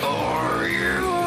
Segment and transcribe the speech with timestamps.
[0.00, 1.17] Are you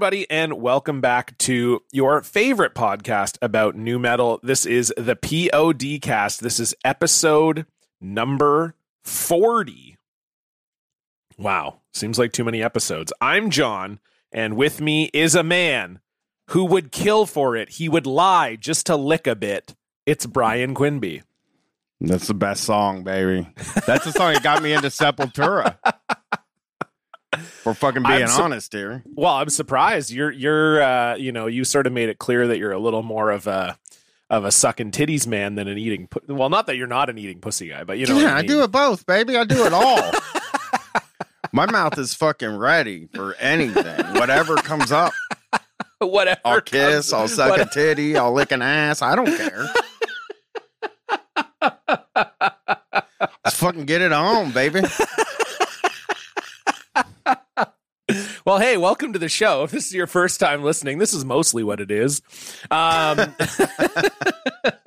[0.00, 4.40] everybody, and welcome back to your favorite podcast about new metal.
[4.42, 6.38] This is the Podkast.
[6.38, 7.66] This is episode
[8.00, 8.74] number
[9.04, 9.98] 40.
[11.36, 13.12] Wow, seems like too many episodes.
[13.20, 14.00] I'm John,
[14.32, 16.00] and with me is a man
[16.46, 17.72] who would kill for it.
[17.72, 19.74] He would lie just to lick a bit.
[20.06, 21.24] It's Bryan Quinby.
[22.00, 23.46] That's the best song, baby.
[23.86, 25.76] That's the song that got me into Sepultura.
[27.40, 29.02] For fucking being su- honest here.
[29.06, 30.10] Well, I'm surprised.
[30.10, 33.02] You're you're uh, you know, you sort of made it clear that you're a little
[33.02, 33.78] more of a
[34.28, 37.18] of a sucking titties man than an eating pu- well, not that you're not an
[37.18, 38.46] eating pussy guy, but you know yeah, I, I mean.
[38.50, 39.36] do it both, baby.
[39.36, 40.12] I do it all.
[41.52, 44.04] My mouth is fucking ready for anything.
[44.14, 45.12] Whatever comes up.
[45.98, 46.40] Whatever.
[46.44, 49.02] I'll kiss, comes- I'll suck what- a titty, I'll lick an ass.
[49.02, 49.66] I don't care.
[53.44, 54.80] Let's fucking get it on, baby.
[58.46, 59.64] Well, hey, welcome to the show.
[59.64, 62.22] If this is your first time listening, this is mostly what it is.
[62.70, 63.34] Um,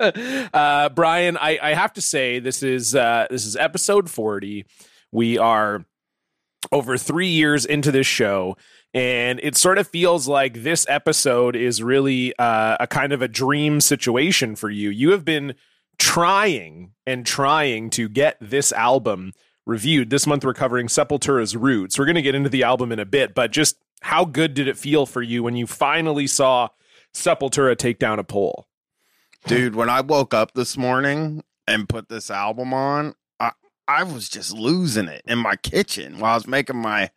[0.52, 4.66] uh, Bryan, I, I have to say this is uh, this is episode forty.
[5.12, 5.84] We are
[6.72, 8.56] over three years into this show,
[8.92, 13.28] and it sort of feels like this episode is really uh, a kind of a
[13.28, 14.90] dream situation for you.
[14.90, 15.54] You have been
[15.96, 19.32] trying and trying to get this album
[19.66, 20.10] reviewed.
[20.10, 21.98] This month, we're covering Sepultura's Roots.
[21.98, 24.68] We're going to get into the album in a bit, but just how good did
[24.68, 26.68] it feel for you when you finally saw
[27.14, 28.66] Sepultura take down a poll?
[29.46, 33.52] Dude, when I woke up this morning and put this album on, I,
[33.86, 37.10] I was just losing it in my kitchen while I was making my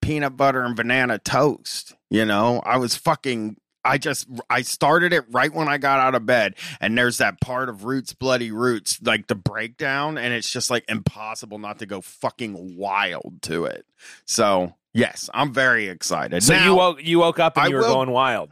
[0.00, 1.94] peanut butter and banana toast.
[2.08, 3.56] You know, I was fucking.
[3.84, 7.40] I just I started it right when I got out of bed, and there's that
[7.40, 11.86] part of Roots Bloody Roots, like the breakdown, and it's just like impossible not to
[11.86, 13.86] go fucking wild to it.
[14.26, 16.42] So yes, I'm very excited.
[16.42, 18.50] So Now- you woke you woke up and I you were will- going wild.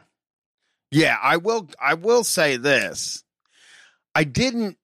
[0.91, 3.23] yeah, I will I will say this.
[4.15, 4.79] I didn't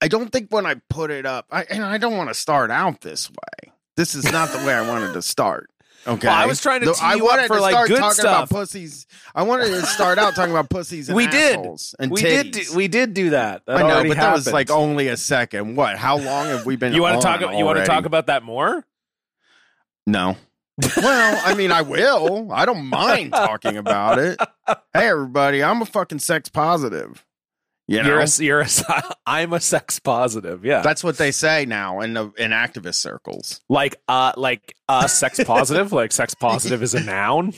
[0.00, 2.70] I don't think when I put it up, I and I don't want to start
[2.70, 3.72] out this way.
[3.96, 5.70] This is not the way I wanted to start.
[6.06, 6.26] Okay.
[6.28, 7.98] Well, I was trying to tee I you up wanted for, to like, start good
[7.98, 8.50] talking stuff.
[8.50, 9.06] about pussies.
[9.34, 11.56] I wanted to start out talking about pussies and We did.
[11.98, 12.22] and we titties.
[12.22, 13.66] did do, we did do that.
[13.66, 15.76] That I know, already but that was like only a second.
[15.76, 15.98] What?
[15.98, 16.92] How long have we been?
[16.94, 18.86] you want to talk on about you want to talk about that more?
[20.06, 20.36] No.
[20.96, 22.52] well, I mean, I will.
[22.52, 24.38] I don't mind talking about it.
[24.92, 27.24] Hey, everybody, I'm a fucking sex positive.
[27.90, 28.68] You know, You're a, you're a,
[29.26, 30.62] I'm a sex positive.
[30.64, 30.82] Yeah.
[30.82, 33.60] that's what they say now in the in activist circles.
[33.68, 37.54] like uh like uh sex positive, like sex positive is a noun.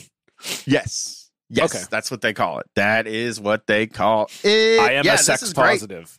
[0.65, 1.83] Yes, yes, Okay.
[1.91, 2.65] that's what they call it.
[2.75, 4.79] That is what they call it.
[4.79, 5.71] I am Yeah, a sex is great.
[5.71, 6.17] positive.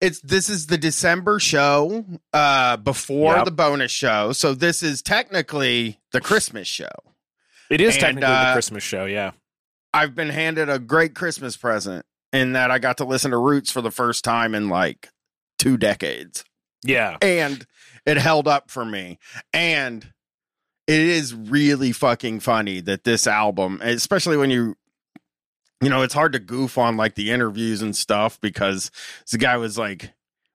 [0.00, 3.44] It's this is the December show uh before Yep.
[3.44, 6.90] the bonus show, so this is technically the Christmas show.
[7.70, 9.30] It is And, technically the uh, Christmas show, yeah.
[9.94, 13.70] I've been handed a great Christmas present in that I got to listen to Roots
[13.70, 15.08] for the first time in like
[15.58, 16.44] two decades.
[16.84, 17.16] Yeah.
[17.22, 17.66] And
[18.04, 19.18] it held up for me.
[19.52, 20.12] And
[20.86, 24.76] it is really fucking funny that this album, especially when you
[25.82, 28.90] you know, it's hard to goof on like the interviews and stuff because
[29.30, 30.10] the guy was like,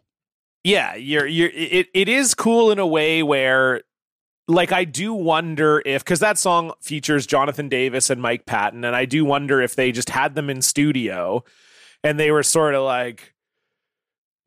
[0.63, 3.81] yeah you're you're it, it is cool in a way where
[4.47, 8.93] like i do wonder if because that song features jonathan davis and mike patton and
[8.95, 11.43] i do wonder if they just had them in studio
[12.03, 13.33] and they were sort of like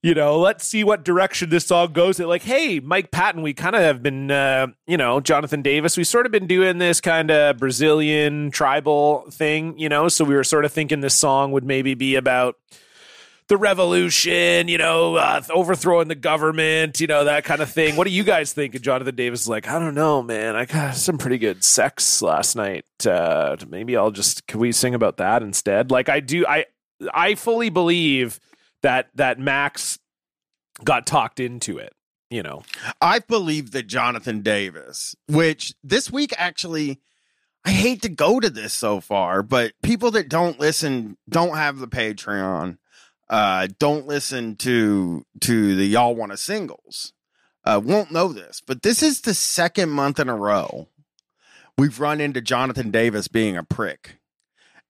[0.02, 2.20] you know, let's see what direction this song goes.
[2.20, 6.04] Like, hey, Mike Patton, we kind of have been, uh, you know, Jonathan Davis, we
[6.04, 10.44] sort of been doing this kind of Brazilian tribal thing, you know, so we were
[10.44, 12.54] sort of thinking this song would maybe be about
[13.48, 17.94] the revolution, you know, uh, overthrowing the government, you know, that kind of thing.
[17.96, 18.74] What do you guys think?
[18.74, 20.56] And Jonathan Davis is like, I don't know, man.
[20.56, 22.84] I got some pretty good sex last night.
[23.06, 25.90] Uh, maybe I'll just, can we sing about that instead?
[25.90, 26.66] Like, I do, I,
[27.14, 28.40] I fully believe
[28.82, 29.98] that that Max
[30.82, 31.92] got talked into it.
[32.28, 32.64] You know,
[33.00, 37.00] I believe that Jonathan Davis, which this week actually,
[37.64, 41.78] I hate to go to this so far, but people that don't listen, don't have
[41.78, 42.78] the Patreon,
[43.28, 47.12] uh, don't listen to to the y'all want to singles,
[47.64, 48.60] uh, won't know this.
[48.64, 50.88] But this is the second month in a row
[51.78, 54.18] we've run into Jonathan Davis being a prick.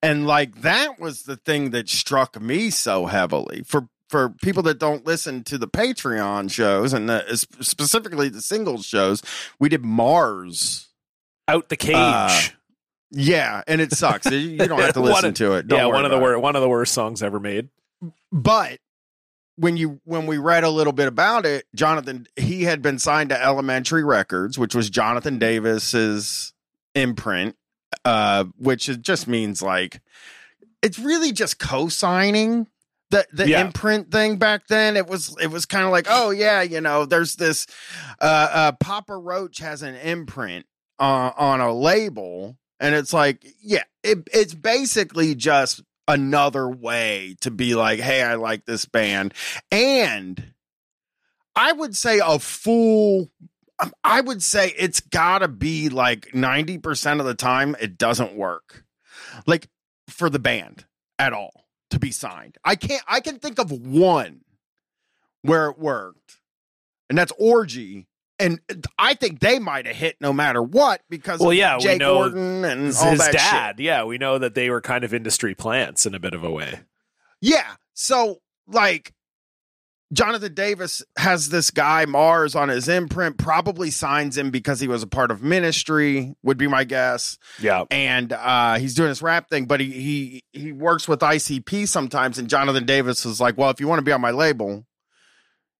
[0.03, 4.79] And like that was the thing that struck me so heavily for for people that
[4.79, 9.21] don't listen to the Patreon shows and the, specifically the singles shows.
[9.59, 10.88] We did Mars
[11.49, 11.97] out the cage.
[11.97, 12.41] Uh,
[13.11, 14.31] yeah, and it sucks.
[14.31, 15.67] you don't have to listen to it.
[15.67, 17.69] Don't yeah, one of the worst one of the worst songs ever made.
[18.33, 18.79] But
[19.57, 23.31] when you when we read a little bit about it, Jonathan he had been signed
[23.31, 26.53] to Elementree Records, which was Jonathan Davis's
[26.95, 27.57] imprint,
[28.05, 30.01] uh, which is, just means like
[30.83, 32.69] it's really just co-signing
[33.11, 33.63] the the Yeah.
[33.63, 34.97] imprint thing back then.
[34.97, 37.67] It was it was kind of like, oh yeah, you know, there's this
[38.21, 40.67] uh, uh Papa Roach has an imprint
[40.99, 47.50] uh, on a label, and it's like, yeah, it, it's basically just another way to
[47.50, 49.35] be like, hey, I like this band,
[49.70, 50.53] and
[51.55, 53.31] I would say a full.
[53.79, 58.37] um, I would say it's got to be like 90% of the time it doesn't
[58.37, 58.85] work.
[59.47, 59.69] Like
[60.08, 60.85] for the band
[61.19, 62.56] at all to be signed.
[62.64, 64.43] I can't I can think of one
[65.43, 66.38] where it worked.
[67.09, 68.06] And that's Orgy.
[68.38, 68.61] And
[68.99, 72.15] I think they might have hit no matter what because Well, yeah, we Jay know
[72.17, 73.85] Gordon and His dad, shit.
[73.85, 76.50] yeah, we know that they were kind of industry plants in a bit of a
[76.50, 76.81] way.
[77.41, 77.77] Yeah.
[77.94, 79.15] So like
[80.12, 85.03] Jonathan Davis has this guy Mars on his imprint, probably signs him because he was
[85.03, 87.38] a part of ministry, would be my guess.
[87.59, 91.88] Yeah, and uh, he's doing this rap thing, but he he he works with ICP
[91.88, 92.38] sometimes.
[92.38, 94.87] And Jonathan Davis was like, "Well, if you want to be on my label,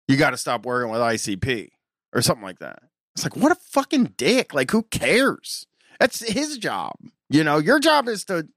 [0.09, 1.69] you got to stop working with ICP
[2.17, 2.83] or something like that."
[3.15, 4.53] It's like, what a fucking dick!
[4.53, 5.67] Like, who cares?
[6.01, 6.97] That's his job.
[7.29, 8.49] You know, your job is to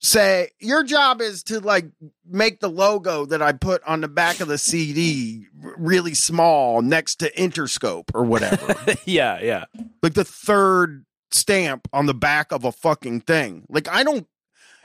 [0.00, 1.86] say your job is to like
[2.24, 5.46] make the logo that I put on the back of the CD
[5.76, 9.64] really small next to Interscope or whatever yeah, yeah.
[10.02, 13.66] like the third stamp on the back of a fucking thing.
[13.68, 14.26] Like I don't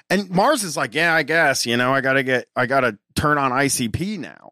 [0.09, 2.81] and Mars is like, yeah, I guess, you know, I got to get I got
[2.81, 4.51] to turn on ICP now.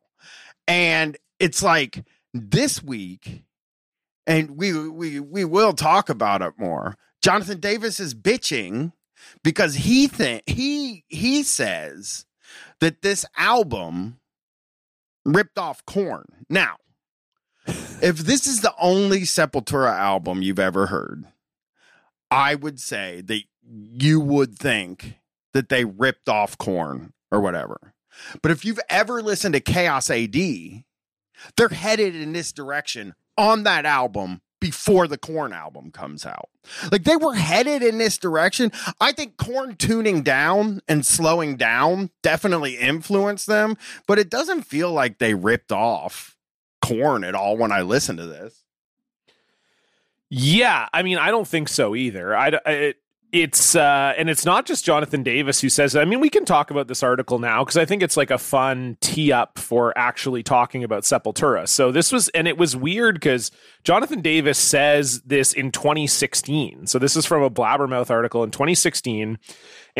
[0.67, 3.43] And it's like this week
[4.27, 6.95] and we we we will talk about it more.
[7.21, 8.93] Jonathan Davis is bitching
[9.43, 12.25] because he think he he says
[12.79, 14.19] that this album
[15.25, 16.25] ripped off Korn.
[16.49, 16.77] Now,
[18.01, 21.25] if this is the only Sepultura album you've ever heard,
[22.29, 25.15] I would say that you would think
[25.53, 27.93] that they ripped off Korn or whatever.
[28.41, 30.35] But if you've ever listened to Chaos AD,
[31.55, 36.49] they're headed in this direction on that album before the Korn album comes out.
[36.91, 38.71] Like they were headed in this direction.
[39.01, 43.75] I think Korn tuning down and slowing down definitely influenced them,
[44.07, 46.37] but it doesn't feel like they ripped off
[46.81, 48.63] Korn at all when I listen to this.
[50.29, 52.35] Yeah, I mean, I don't think so either.
[52.35, 53.00] I, it,
[53.31, 55.95] it's uh, and it's not just Jonathan Davis who says.
[55.95, 58.37] I mean, we can talk about this article now because I think it's like a
[58.37, 61.67] fun tee up for actually talking about Sepultura.
[61.67, 63.49] So this was, and it was weird because
[63.85, 66.87] Jonathan Davis says this in 2016.
[66.87, 69.37] So this is from a Blabbermouth article in 2016.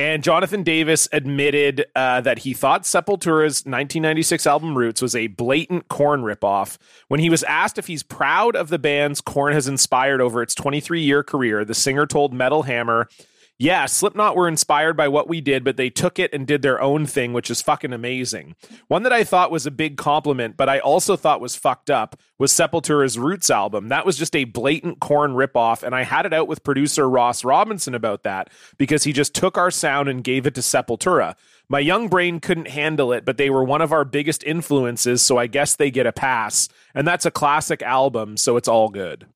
[0.02, 5.90] And Jonathan Davis admitted uh, that he thought Sepultura's 1996 album Roots was a blatant
[5.90, 6.80] Korn ripoff.
[7.08, 10.56] When he was asked if he's proud of the bands Korn has inspired over its
[10.56, 13.10] 23 year career, the singer told Metal Hammer,
[13.58, 16.82] yeah, Slipknot were inspired by what we did, but they took it and did their
[16.82, 18.56] own thing, which is fucking amazing.
[18.88, 22.20] One that I thought was a big compliment, but I also thought was fucked up,
[22.40, 23.90] was Sepultura's Roots album.
[23.90, 27.44] That was just a blatant Korn ripoff, and I had it out with producer Ross
[27.44, 31.36] Robinson about that because he just took our sound and gave it to Sepultura.
[31.70, 35.38] My young brain couldn't handle it, but they were one of our biggest influences, so
[35.38, 36.68] I guess they get a pass.
[36.96, 39.28] And that's a classic album, so it's all good.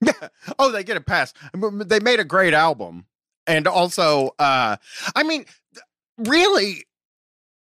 [0.58, 1.32] oh, they get a pass.
[1.54, 3.06] They made a great album.
[3.48, 4.76] And also, uh,
[5.16, 5.46] I mean,
[6.18, 6.84] really,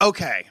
[0.00, 0.46] okay.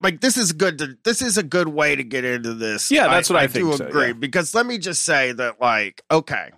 [0.00, 2.90] like this is good to this is a good way to get into this.
[2.90, 4.12] Yeah, that's what I do think so, agree yeah.
[4.14, 6.50] because let me just say that like okay,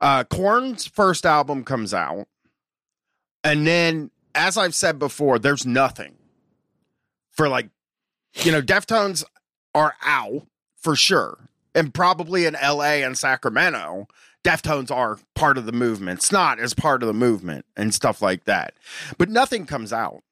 [0.00, 2.26] uh, Korn's first album comes out,
[3.42, 6.14] and then as I've said before, there's nothing
[7.30, 7.68] for like
[8.42, 9.24] you know Deftones
[9.74, 10.46] are out
[10.76, 13.02] for sure, and probably in L.A.
[13.02, 14.08] and Sacramento.
[14.44, 16.22] Deftones are part of the movement.
[16.22, 18.74] Snot is part of the movement and stuff like that.
[19.16, 20.22] But nothing comes out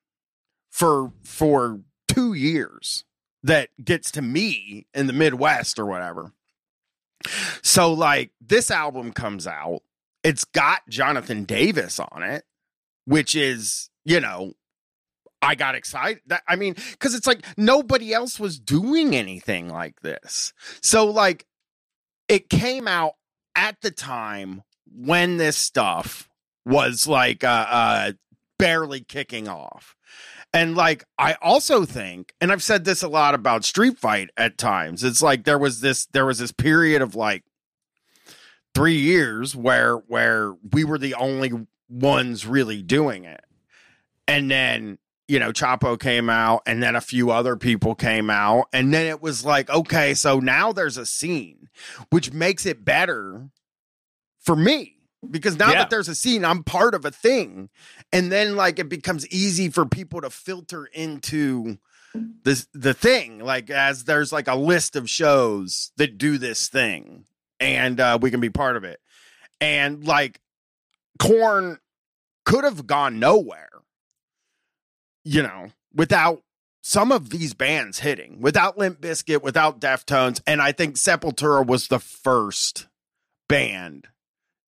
[0.71, 3.05] for for two years
[3.43, 6.33] that gets to me in the Midwest or whatever.
[7.63, 9.81] So like this album comes out,
[10.23, 12.45] it's got Jonathan Davis on it,
[13.07, 14.53] which is, you know,
[15.41, 16.23] I got excited.
[16.27, 20.53] That, I mean, because it's like nobody else was doing anything like this.
[20.83, 21.47] So like
[22.29, 23.15] it came out
[23.55, 24.63] at the time
[24.95, 26.29] when this stuff
[26.65, 28.13] was like uh, uh
[28.59, 29.97] barely kicking off.
[30.55, 34.59] And like I also think, and I've said this a lot about Street Fight at
[34.59, 35.03] times.
[35.03, 37.45] It's like there was this there was this period of like
[38.75, 41.53] 3 years where where we were the only
[41.89, 43.45] ones really doing it.
[44.29, 44.99] And then
[45.33, 48.67] you know, Chapo came out and then a few other people came out.
[48.71, 51.71] And then it was like, okay, so now there's a scene,
[52.11, 53.49] which makes it better
[54.41, 54.99] for me
[55.31, 55.79] because now Yeah.
[55.79, 57.71] that there's a scene, I'm part of a thing.
[58.13, 61.79] And then like it becomes easy for people to filter into
[62.45, 67.25] this the thing like as there's like a list of shows that do this thing
[67.59, 69.01] and uh we can be part of it
[69.63, 70.39] and like
[71.19, 71.79] Korn
[72.45, 73.71] could have gone nowhere
[75.25, 76.43] you know without
[76.83, 81.89] some of these bands hitting without Limp Bizkit without deftones and i think sepultura was
[81.89, 82.89] the first
[83.49, 84.09] band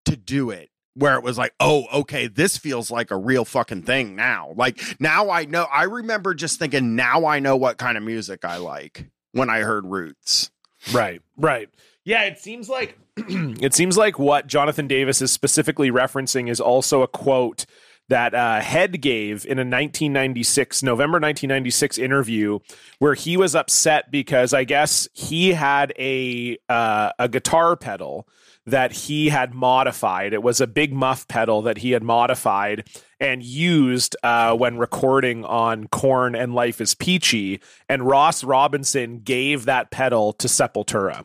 [0.05, 3.83] to do it where it was like, oh, okay, this feels like a real fucking
[3.83, 4.53] thing now.
[4.57, 8.45] Like now I know I remember just thinking, now I know what kind of music
[8.45, 10.51] I like when I heard Roots.
[10.93, 11.69] Right, right.
[12.05, 17.03] Yeah, it seems like it seems like what Jonathan Davis is specifically referencing is also
[17.03, 17.67] a quote
[18.09, 22.59] that uh, Head gave in a 1996 November 1996 interview
[22.99, 28.29] where he was upset because I guess he had a uh, a guitar pedal
[28.67, 30.33] that he had modified.
[30.33, 32.89] It was a big muff pedal that he had modified
[33.21, 37.61] and used uh, when recording on Korn and Life is Peachy.
[37.89, 41.25] And Ross Robinson gave that pedal to Sepultura.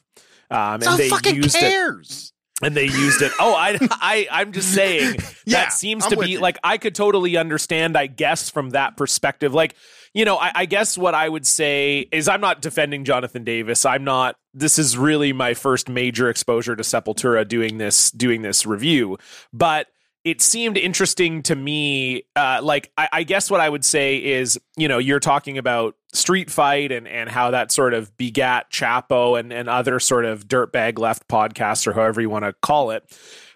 [0.52, 2.34] Um, and they used it cares.
[2.62, 3.32] And they used it.
[3.40, 6.40] Oh, I, I, I'm just saying Yeah, that seems I'm to be you.
[6.40, 7.98] like I could totally understand.
[7.98, 9.76] I guess from that perspective, like
[10.14, 13.86] you know, I, I guess what I would say is I'm not defending Jonathan Davis.
[13.86, 14.38] I'm not.
[14.56, 19.18] This is really my first major exposure to Sepultura doing this doing this review,
[19.54, 19.88] but
[20.26, 22.24] it seemed interesting to me.
[22.36, 25.96] Uh, like, I, I guess what I would say is, you know, you're talking about
[26.14, 30.48] Street Fight and and how that sort of begat Chapo and and other sort of
[30.48, 33.04] dirtbag left podcasts or however you want to call it.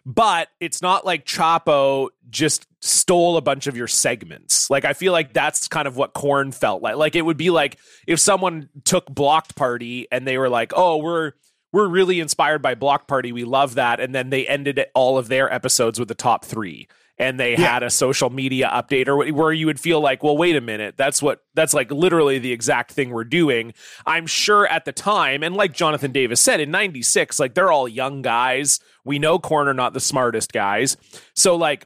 [0.05, 4.69] But it's not like Chapo just stole a bunch of your segments.
[4.69, 6.98] Like I feel like that's kind of what Korn felt like.
[6.98, 10.98] Like it would be like if someone took Block Party and they were like, "Oh,
[10.98, 11.31] we're
[11.72, 13.31] we're really inspired by Block Party.
[13.31, 16.88] We love that." And then they ended all of their episodes with the top 3
[17.20, 17.74] and they Yeah.
[17.74, 20.96] had a social media update or where you would feel like, "Well, wait a minute.
[20.98, 23.74] That's what that's like literally the exact thing we're doing."
[24.05, 27.88] I'm sure at the time and like Jonathan Davis said in 96, like they're all
[27.88, 28.79] young guys.
[29.05, 30.98] We know Korn are not the smartest guys.
[31.36, 31.86] So like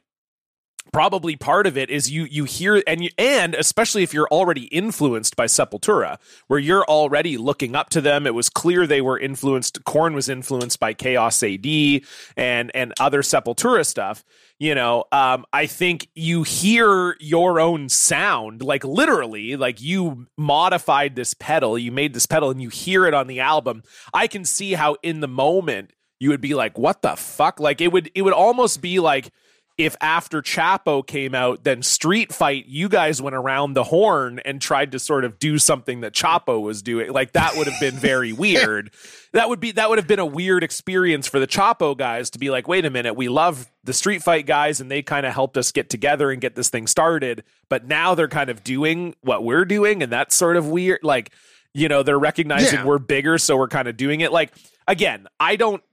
[0.94, 4.64] probably part of it is you you hear and you and especially if you're already
[4.68, 6.18] influenced by Sepultura,
[6.48, 8.26] where you're already looking up to them.
[8.26, 9.84] It was clear they were influenced.
[9.84, 12.02] Korn was influenced by Chaos AD
[12.38, 14.24] and and other Sepultura stuff.
[14.60, 21.16] You know, um, I think you hear your own sound, like literally, like you modified
[21.16, 23.84] this pedal, you made this pedal, and you hear it on the album.
[24.16, 27.82] I can see how in the moment you would be like, "What the fuck?" Like
[27.82, 29.32] it would it would almost be like
[29.78, 34.60] if after Chapo came out, then Street Fight, you guys went around the horn and
[34.60, 37.12] tried to sort of do something that Chapo was doing.
[37.12, 38.92] Like that would have been very weird.
[39.34, 42.40] That would be that would have been a weird experience for the Chapo guys to
[42.40, 45.34] be like, wait a minute, we love the Street Fight guys and they kind of
[45.34, 49.16] helped us get together and get this thing started, but now they're kind of doing
[49.22, 51.02] what we're doing, and that's sort of weird.
[51.04, 51.32] Like,
[51.76, 52.86] you know, they're recognizing Yeah.
[52.86, 54.32] we're bigger, so we're kind of doing it.
[54.32, 54.54] Like,
[54.88, 55.84] again, I don't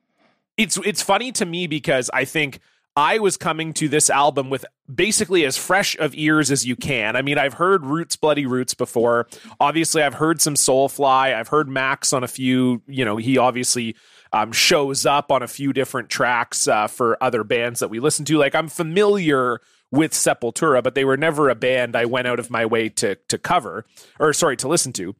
[0.56, 2.60] it's it's funny to me because I think
[2.96, 7.16] I was coming to this album with basically as fresh of ears as you can.
[7.16, 9.26] I mean, I've heard Roots Bloody Roots before.
[9.58, 11.34] Obviously, I've heard some Soulfly.
[11.34, 13.96] I've heard Max on a few, you know, he obviously
[14.32, 18.24] um, shows up on a few different tracks uh, for other bands that we listen
[18.26, 18.38] to.
[18.38, 19.60] Like I'm familiar
[19.90, 23.16] with Sepultura, but they were never a band I went out of my way to
[23.28, 23.86] to cover
[24.18, 25.14] or sorry to listen to.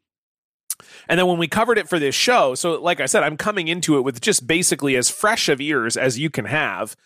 [1.09, 3.69] And then when we covered it for this show, so like I said, I'm coming
[3.69, 6.97] into it with just basically as fresh of ears as you can have.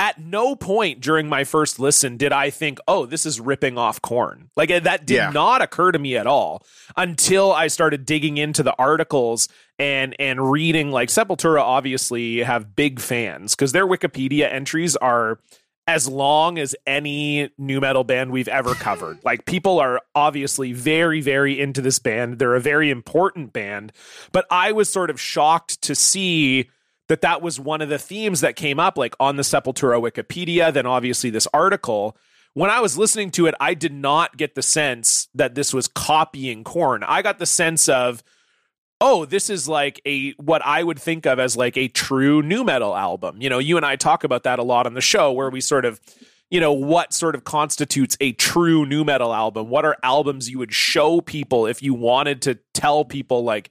[0.00, 4.02] At no point during my first listen did I think, oh, this is ripping off
[4.02, 4.50] Korn.
[4.56, 5.30] Like uh, that did Yeah.
[5.30, 9.48] not occur to me at all until I started digging into the articles
[9.78, 15.38] and and reading like Sepultura obviously have big fans because their Wikipedia entries are
[15.86, 19.18] as long as any new metal band we've ever covered.
[19.24, 22.38] like people are obviously very very into this band.
[22.40, 23.92] They're a very important band,
[24.32, 26.68] but I was sort of shocked to see
[27.08, 30.72] that that was one of the themes that came up like on the Sepultura Wikipedia,
[30.72, 32.16] then obviously this article.
[32.54, 35.88] When I was listening to it, I did not get the sense that this was
[35.88, 38.22] copying Korn I got the sense of
[39.00, 42.64] oh, this is like a what I would think of as like a true new
[42.64, 43.36] metal album.
[43.40, 45.60] You know, you and I talk about that a lot on the show where we
[45.60, 46.00] sort of
[46.50, 50.58] you know what sort of constitutes a true new metal album what are albums you
[50.58, 53.70] would show people if you wanted to tell people like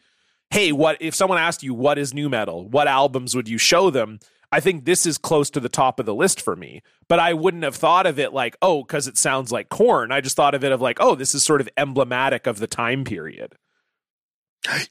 [0.53, 2.67] hey what if someone asked you what is new metal?
[2.67, 4.19] What albums would you show them?
[4.51, 7.33] I think this is close to the top of the list for me but i
[7.33, 10.11] wouldn't have thought of it like oh because it sounds like Korn.
[10.11, 12.67] I just thought of it of like oh this is sort of emblematic of the
[12.67, 13.55] time period.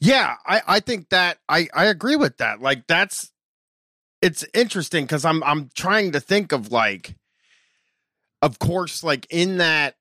[0.00, 2.61] Yeah, I, I think that I, I agree with that.
[2.61, 3.33] Like that's
[4.21, 7.16] it's interesting because I'm I'm trying to think of like
[8.42, 9.95] of course, like in that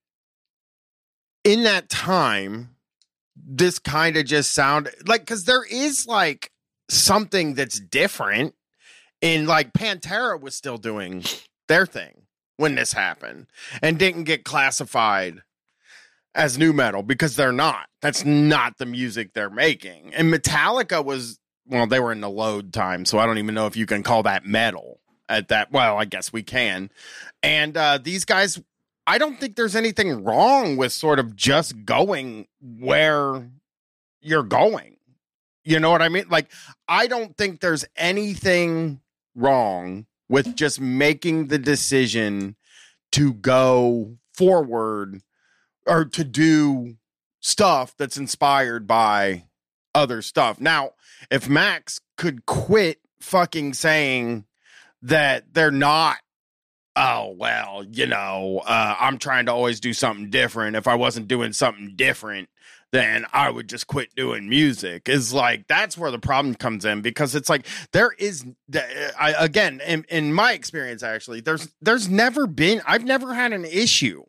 [1.44, 2.76] in that time,
[3.36, 6.52] this kind of just sound like because there is like
[6.90, 8.54] something that's different
[9.22, 11.24] in like Pantera was still doing
[11.68, 12.24] their thing
[12.58, 13.48] when this happened
[13.82, 15.42] and didn't get classified
[16.36, 17.88] as new metal because they're not.
[18.02, 20.14] That's not the music they're making.
[20.14, 23.68] And Metallica was well, they were in the load time, so I don't even know
[23.68, 25.72] if you can call that metal at that.
[25.72, 26.90] Well, I guess we can.
[27.42, 28.62] And uh these guys
[29.08, 33.50] I don't think there's anything wrong with sort of just going where
[34.22, 34.98] you're going.
[35.64, 36.26] You know what I mean?
[36.30, 36.52] Like
[36.88, 39.02] I don't think there's anything
[39.36, 42.56] wrong with just making the decision
[43.12, 45.22] to go forward
[45.86, 46.96] or to do
[47.42, 49.46] stuff that's inspired by
[49.94, 50.60] other stuff.
[50.60, 50.92] Now,
[51.30, 54.46] if Max could quit fucking saying
[55.02, 56.18] that they're not
[56.96, 60.76] oh well, you know, uh I'm trying to always do something different.
[60.76, 62.50] If I wasn't doing something different,
[62.92, 65.08] then I would just quit doing music.
[65.08, 68.46] Is like that's where the problem comes in because it's like there is
[69.20, 73.66] I, again in, in my experience actually there's there's never been I've never had an
[73.66, 74.24] issue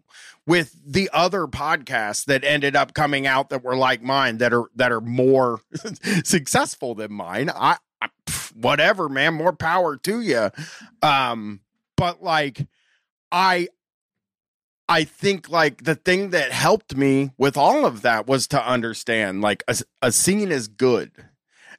[0.46, 4.64] with the other podcasts that ended up coming out that were like mine that are
[4.76, 5.60] that are more
[6.24, 7.50] successful than mine.
[7.50, 8.08] I, I
[8.54, 10.50] whatever, man, more power to you.
[11.02, 11.60] Um,
[12.02, 12.66] but like
[13.30, 13.68] I
[14.88, 19.40] I think like the thing that helped me with all of that was to understand
[19.40, 21.12] like a, a scene is good.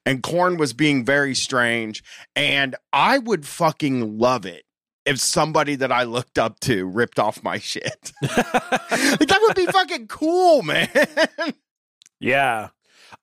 [0.05, 2.05] And Korn was being very strange.
[2.37, 4.63] And I would fucking love it
[5.05, 8.13] if somebody that I looked up to ripped off my shit.
[8.21, 10.87] like, that would be fucking cool, man.
[12.21, 12.69] Yeah.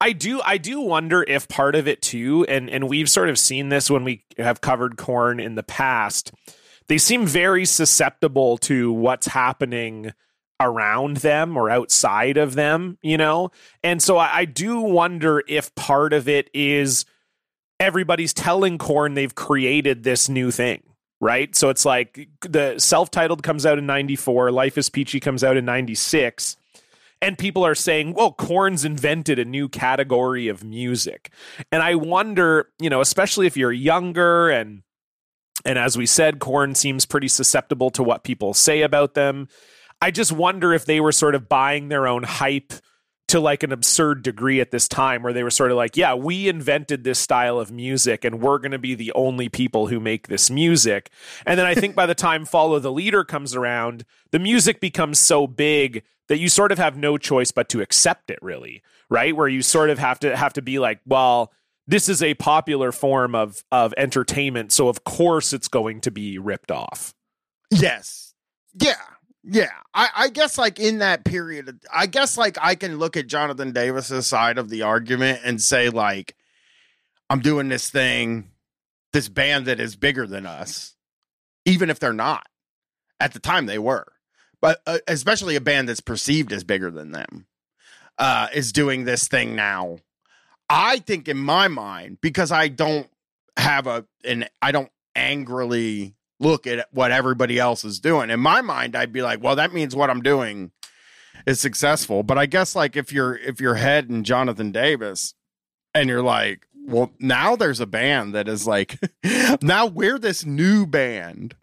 [0.00, 3.38] I do I do wonder if part of it too, and and we've sort of
[3.38, 6.32] seen this when we have covered Korn in the past.
[6.90, 10.12] They seem very susceptible to what's happening
[10.58, 13.52] around them or outside of them, you know?
[13.84, 17.04] And so I, I do wonder if part of it is
[17.78, 20.82] everybody's telling Korn they've created this new thing.
[21.20, 21.54] Right.
[21.54, 25.56] So it's like the self titled comes out in 94, Life is Peachy comes out
[25.56, 26.56] in 96
[27.22, 31.30] and people are saying, well, Korn's invented a new category of music.
[31.70, 34.82] And I wonder, you know, especially if you're younger and
[35.64, 39.48] and as we said, Korn seems pretty susceptible to what people say about them.
[40.00, 42.72] I just wonder if they were sort of buying their own hype
[43.30, 46.14] to like an absurd degree at this time where they were sort of like, yeah,
[46.14, 50.00] we invented this style of music and we're going to be the only people who
[50.00, 51.10] make this music.
[51.46, 55.20] And then I think by the time Follow the Leader comes around, the music becomes
[55.20, 59.36] so big that you sort of have no choice but to accept it really, right?
[59.36, 61.52] Where you sort of have to have to be like, well,
[61.90, 66.38] this is a popular form of of entertainment, so of course it's going to be
[66.38, 67.14] ripped off.
[67.70, 68.32] yes.
[68.80, 68.94] Yeah.
[69.42, 69.72] Yeah.
[69.92, 73.72] I, I guess like in that period, I guess like I can look at Jonathan
[73.72, 76.36] Davis's side of the argument and say, like,
[77.28, 78.52] I'm doing this thing,
[79.12, 80.94] this band that is bigger than us,
[81.64, 82.46] even if they're not.
[83.18, 84.06] At the time they were.
[84.62, 87.46] But uh, especially a band that's perceived as bigger than them
[88.18, 89.98] uh, is doing this thing now.
[90.70, 93.10] I think in my mind, because I don't
[93.56, 98.30] have a, and I don't angrily look at what everybody else is doing.
[98.30, 100.70] In my mind, I'd be like, well, that means what I'm doing
[101.44, 102.22] is successful.
[102.22, 105.34] But I guess like if you're if you're head and Jonathan Davis
[105.92, 108.98] and you're like, well, now there's a band that is like
[109.62, 111.56] now we're this new band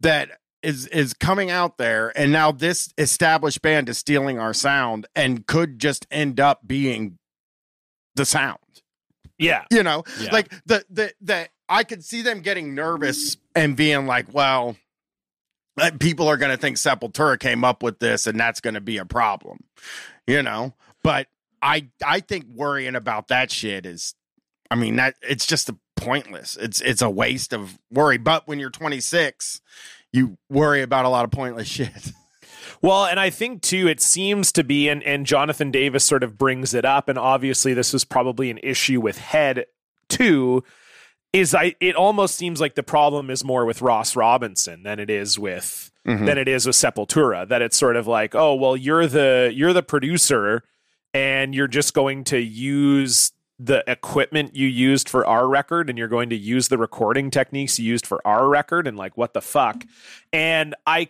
[0.00, 0.30] that
[0.62, 5.46] is is coming out there and now this established band is stealing our sound and
[5.46, 7.18] could just end up being
[8.16, 8.58] the sound.
[9.38, 9.64] Yeah.
[9.70, 10.02] you know?
[10.18, 10.32] Yeah.
[10.32, 14.76] like the the the i could see them getting nervous and being like well
[15.78, 18.80] uh, people are going to think sepultura came up with this and that's going to
[18.80, 19.64] be a problem
[20.26, 20.74] you know?
[21.02, 21.26] But
[21.60, 24.14] i i think worrying about that shit is
[24.70, 26.56] i mean that it's just a pointless.
[26.56, 28.18] It's it's a waste of worry.
[28.18, 29.60] But when you're 26
[30.12, 32.12] you worry about a lot of pointless shit
[32.86, 36.38] Well, and I think too, it seems to be, and, and Jonathan Davis sort of
[36.38, 39.66] brings it up, and obviously this was probably an issue with Head
[40.08, 40.62] too.
[41.32, 45.10] Is I it almost seems like the problem is more with Ross Robinson than it
[45.10, 46.26] is with Mhm.
[46.26, 47.46] than it is with Sepultura.
[47.48, 50.62] That it's sort of like, oh well, you're the you're the producer,
[51.12, 56.08] and you're just going to use the equipment you used for our record, and you're
[56.08, 59.42] going to use the recording techniques you used for our record, and like what the
[59.42, 59.82] fuck.
[60.32, 61.08] And I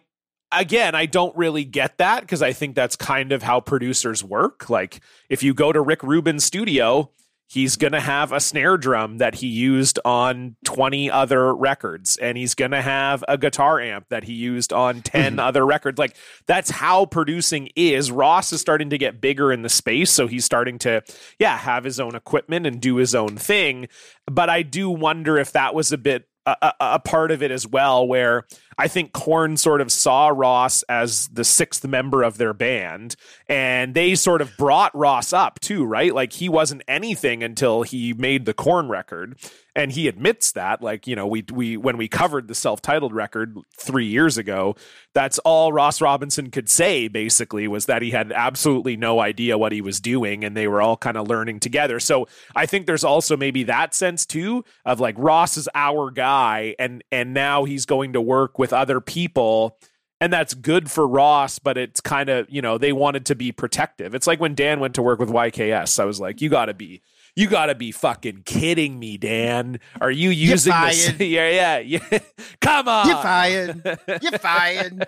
[0.60, 4.68] again, I don't really get that because I think that's kind of how producers work.
[4.70, 7.10] Like if you go to Rick Rubin's studio,
[7.48, 12.36] he's going to have a snare drum that he used on 20 other records and
[12.36, 15.98] he's going to have a guitar amp that he used on 10 other records.
[15.98, 16.16] Like
[16.46, 18.10] that's how producing is.
[18.10, 21.02] Ross is starting to get bigger in the space, so he's starting to
[21.38, 23.88] yeah, have his own equipment and do his own thing,
[24.26, 27.50] but I do wonder if that was a bit a, a, a part of it
[27.50, 28.46] as well where
[28.78, 33.16] I think Korn sort of saw Ross as the sixth member of their band,
[33.48, 36.14] and they sort of brought Ross up too, right?
[36.14, 39.38] Like he wasn't anything until he made the Korn record,
[39.74, 40.82] and he admits that.
[40.82, 44.76] Like you know, we we when we covered the self-titled record three years ago,
[45.14, 47.08] that's all Ross Robinson could say.
[47.08, 50.82] Basically, was that he had absolutely no idea what he was doing, and they were
[50.82, 51.98] all kind of learning together.
[51.98, 56.74] So I think there's also maybe that sense too of like Ross is our guy,
[56.78, 59.78] and and now he's going to work with other people
[60.20, 63.52] and that's good for Ross, but it's kind of, you know, they wanted to be
[63.52, 64.14] protective.
[64.14, 66.00] It's like when Dan went to work with YKS.
[66.00, 67.02] I was like, you got to be
[67.34, 69.78] you got to be fucking kidding me, Dan.
[70.00, 71.08] Are you using this?
[71.08, 71.20] fired.
[71.20, 72.18] yeah, yeah, yeah.
[72.62, 73.08] Come on.
[73.08, 73.98] You're fired.
[74.22, 75.06] You're fired.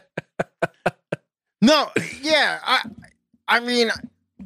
[1.62, 1.88] no,
[2.20, 2.82] yeah, I,
[3.48, 3.90] I mean,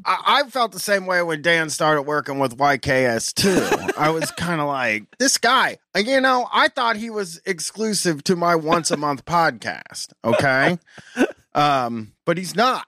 [0.05, 3.93] I, I felt the same way when Dan started working with YKS too.
[3.99, 8.37] I was kind of like, this guy, you know, I thought he was exclusive to
[8.37, 10.13] my once a month podcast.
[10.25, 10.79] Okay,
[11.55, 12.87] um, but he's not.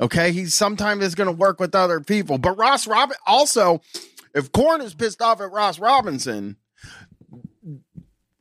[0.00, 3.80] Okay, he sometimes is going to work with other people, but Ross Robin also,
[4.34, 6.56] if Korn is pissed off at Ross Robinson,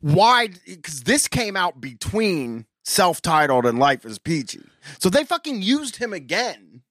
[0.02, 4.62] why because this came out between self-titled and life is peachy
[5.00, 6.82] so they fucking used him again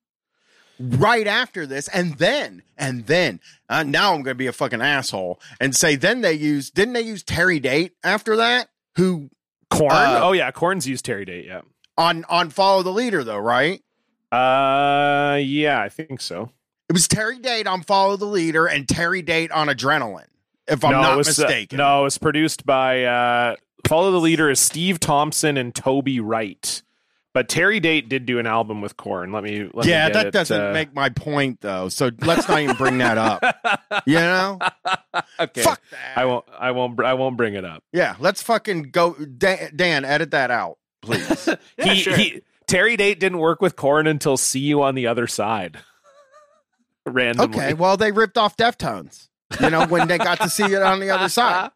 [0.78, 5.40] right after this and then and then uh, now i'm gonna be a fucking asshole
[5.60, 9.30] and say then they used didn't they use terry date after that who
[9.68, 9.90] Korn.
[9.90, 11.44] Uh, oh yeah, Korn's used Terry Date.
[11.46, 11.62] Yeah.
[11.98, 13.82] on on follow the leader though right
[14.30, 16.52] Uh, yeah, I think so.
[16.88, 20.28] it was terry date on follow the leader and terry date on adrenaline
[20.68, 23.56] if i'm no, not was, uh, mistaken no, it was produced by uh,
[23.88, 26.82] Follow the Leader is Steve Thompson and Toby Wright.
[27.36, 29.30] But Terry Date did do an album with Korn.
[29.30, 29.68] Let me.
[29.74, 32.60] Let yeah me get that it, doesn't uh, make my point though so let's not
[32.60, 33.42] even bring that up
[34.06, 34.58] you know
[35.40, 35.60] okay.
[35.60, 36.46] fuck that I won't.
[36.58, 36.98] I won't.
[36.98, 37.84] I won't bring it up.
[37.92, 39.12] Yeah, let's fucking go.
[39.12, 41.50] Dan, Dan edit that out, please.
[41.76, 45.76] he, he Terry Date didn't work with Korn until "See You on the Other Side."
[47.04, 47.54] Randomly.
[47.54, 49.28] okay, well, they ripped off Deftones.
[49.60, 51.70] You know when they got to see it on the other side.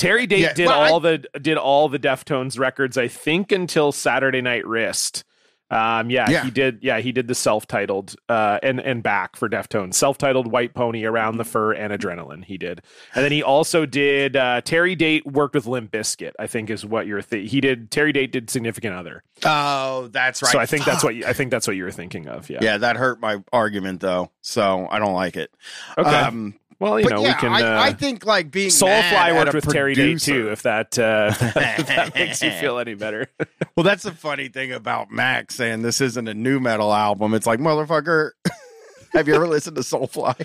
[0.00, 3.52] Terry Date Yeah, did well, I- all the did all the Deftones records, I think,
[3.52, 5.24] until Saturday Night Wrist.
[5.72, 6.42] Um, yeah, Yeah.
[6.42, 6.80] he did.
[6.82, 11.36] Yeah, he did the self-titled uh, and and back for Deftones, self-titled White Pony, Around
[11.36, 12.44] the Fur, and Adrenaline.
[12.44, 12.82] He did,
[13.14, 14.34] and then he also did.
[14.34, 17.22] Uh, Terry Date worked with Limp Bizkit, I think, is what you're.
[17.22, 17.92] Th- he did.
[17.92, 20.50] Terry Date did Significant Other, Oh, that's right.
[20.50, 22.50] so I think that's what you, I think that's what you were thinking of.
[22.50, 22.58] Yeah.
[22.62, 25.52] Yeah, that hurt my argument though, so I don't like it.
[25.96, 26.10] Okay.
[26.10, 27.52] Um, well, you but know, yeah, we can.
[27.52, 30.50] I, uh, I think like being Soulfly worked with Terry Date too.
[30.50, 33.28] If that uh, if that makes you feel any better.
[33.76, 37.32] Well, that's the funny thing about Max saying this isn't a new metal album.
[37.32, 38.32] It's like motherfucker.
[39.12, 40.44] Have you ever listened to Soulfly?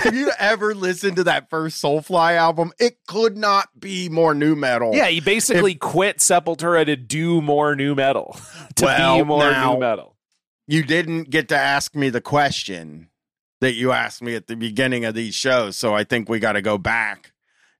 [0.00, 2.72] Have you ever listened to that first Soulfly album?
[2.80, 4.94] It could not be more new metal.
[4.94, 8.36] Yeah, he basically quit Sepultura to do more new metal.
[8.76, 10.16] to Well, be more now- new metal.
[10.66, 13.08] you didn't get to ask me the question
[13.60, 15.76] that you asked me at the beginning of these shows.
[15.76, 17.32] So I think we got to go back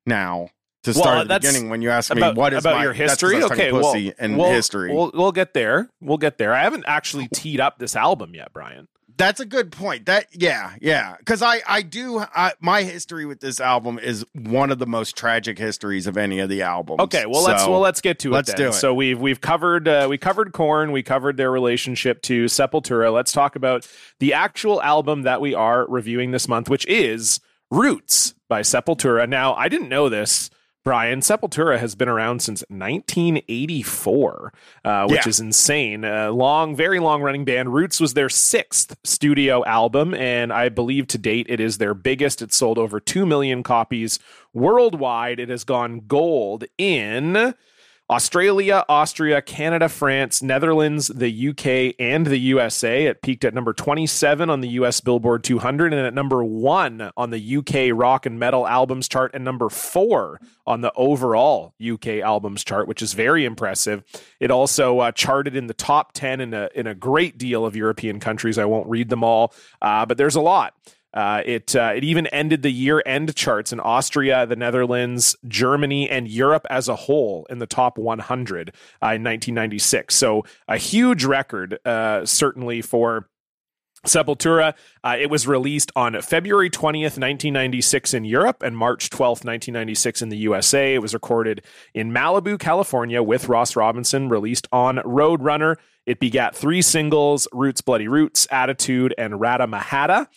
[0.05, 0.51] now
[0.85, 2.85] to Well, start at the beginning when you asked me about, what is about my
[2.85, 3.37] your history.
[3.37, 4.95] I was talking Okay, well, and we'll, history.
[4.95, 5.91] We'll we'll get there.
[6.01, 6.55] We'll get there.
[6.55, 8.89] I haven't actually teed up this album yet, Bryan.
[9.17, 10.07] That's a good point.
[10.07, 11.17] That yeah, yeah.
[11.19, 15.17] Because I I do I, my history with this album is one of the most
[15.17, 17.01] tragic histories of any of the albums.
[17.01, 18.57] Okay, well let's well let's get to let's it.
[18.57, 18.73] do it.
[18.75, 23.13] So we've we've covered uh, we covered Korn, we covered their relationship to Sepultura.
[23.13, 28.35] Let's talk about the actual album that we are reviewing this month, which is Roots
[28.49, 29.29] by Sepultura.
[29.29, 30.51] Now I didn't know this.
[30.87, 34.53] Bryan, Sepultura has been around since 1984,
[34.85, 35.29] uh, which Yeah.
[35.29, 36.05] is insane.
[36.05, 37.75] A long, very long running band.
[37.75, 42.41] Roots was their sixth studio album, and I believe to date it is their biggest.
[42.41, 44.21] It sold over 2 million copies
[44.55, 45.41] worldwide.
[45.41, 47.55] It has gone gold in
[48.09, 53.07] Australia, Austria, Canada, France, Netherlands, the UK, and the USA.
[53.07, 57.31] It peaked at number 27 on the US Billboard 200 and at number one on
[57.31, 62.63] the UK Rock and Metal Albums chart and number four on the overall UK Albums
[62.63, 64.05] chart, which is very impressive.
[64.39, 67.75] It also uh, charted in the top 10 in a, in a great deal of
[67.75, 68.57] European countries.
[68.57, 70.75] I won't read them all, uh, but there's a lot.
[71.15, 76.11] Uh, it uh, it even ended the year end charts in Austria, the Netherlands, Germany,
[76.11, 80.15] and Europe as a whole in the top 100 uh, in 1996.
[80.15, 83.29] So a huge record, uh, certainly for.
[84.05, 84.75] Sepultura.
[85.03, 90.29] Uh, it was released on February 20th, 1996 in Europe and March 12th, 1996 in
[90.29, 90.95] the USA.
[90.95, 95.75] It was recorded in Malibu, California with Ross Robinson, released on Roadrunner.
[96.05, 100.29] It begat three singles Roots, Bloody Roots, Attitude, and Ratamahatta.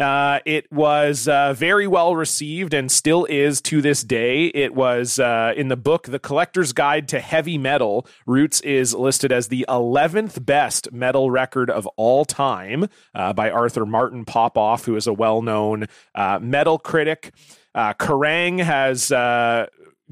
[0.00, 4.46] Uh, it was uh, very well received and still is to this day.
[4.46, 8.06] It was uh, in the book The Collector's Guide to Heavy Metal.
[8.24, 13.84] Roots is listed as the 11th best metal record of all time uh, by Arthur
[13.84, 17.34] Martin Popoff, who is a well known uh, metal critic.
[17.74, 19.66] Uh, Kerrang has uh,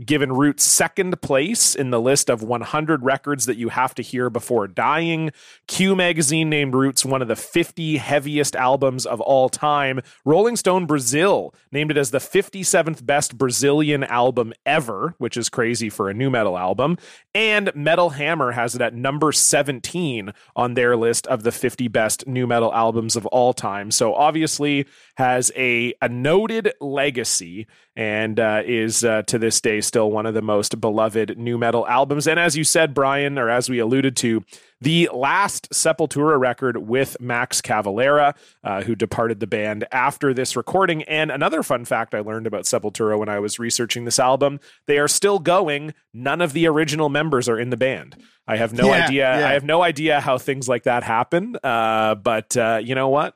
[0.05, 4.31] given Roots second place in the list of 100 records that you have to hear
[4.31, 5.31] before dying.
[5.67, 10.01] Q Magazine named Roots one of the 50 heaviest albums of all time.
[10.25, 15.91] Rolling Stone Brazil named it as the 57th best Brazilian album ever, which is crazy
[15.91, 16.97] for a new metal album.
[17.35, 22.27] And Metal Hammer has it at number 17 on their list of the 50 best
[22.27, 23.91] new metal albums of all time.
[23.91, 24.87] So obviously
[25.19, 30.35] has a, a noted legacy and uh, is uh, to this day still one of
[30.35, 32.29] the most beloved new metal albums.
[32.29, 34.45] And as you said, Bryan, or as we alluded to,
[34.81, 41.03] the last Sepultura record with Max Cavalera, uh, who departed the band after this recording.
[41.03, 44.99] And another fun fact I learned about Sepultura when I was researching this album they
[44.99, 45.95] are still going.
[46.15, 48.17] None of the original members are in the band.
[48.47, 49.39] I have no Yeah, idea.
[49.41, 49.49] yeah.
[49.49, 51.57] I have no idea how things like that happen.
[51.63, 53.35] Uh, but uh, you know what?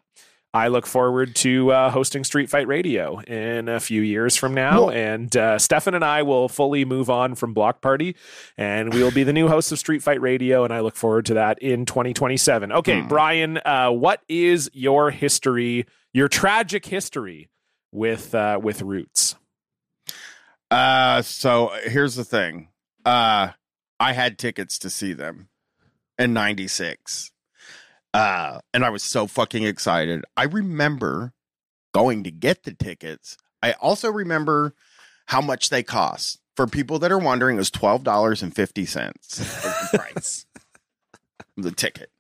[0.55, 4.83] I look forward to uh, hosting Street Fight Radio in a few years from now.
[4.87, 8.17] Well- and uh, Stefan and I will fully move on from Block Party,
[8.59, 10.63] and we will be the new hosts of Street Fight Radio.
[10.65, 12.71] And I look forward to that in 2027.
[12.71, 13.09] Okay, Hmm.
[13.09, 17.49] Bryan, uh, what is your history, your tragic history
[17.91, 19.37] with uh, with Roots?
[20.71, 22.69] Uh, so here's the thing.
[23.05, 23.49] Uh,
[23.99, 25.49] I had tickets to see them
[26.19, 27.32] in '96.
[28.15, 30.25] Uh, and I was so fucking excited.
[30.37, 31.33] I remember
[31.95, 33.37] going to get the tickets.
[33.63, 34.75] I also remember
[35.27, 36.39] how much they cost.
[36.55, 40.45] For people that are wondering, it was twelve dollars and fifty cents the price
[41.57, 42.11] of the ticket.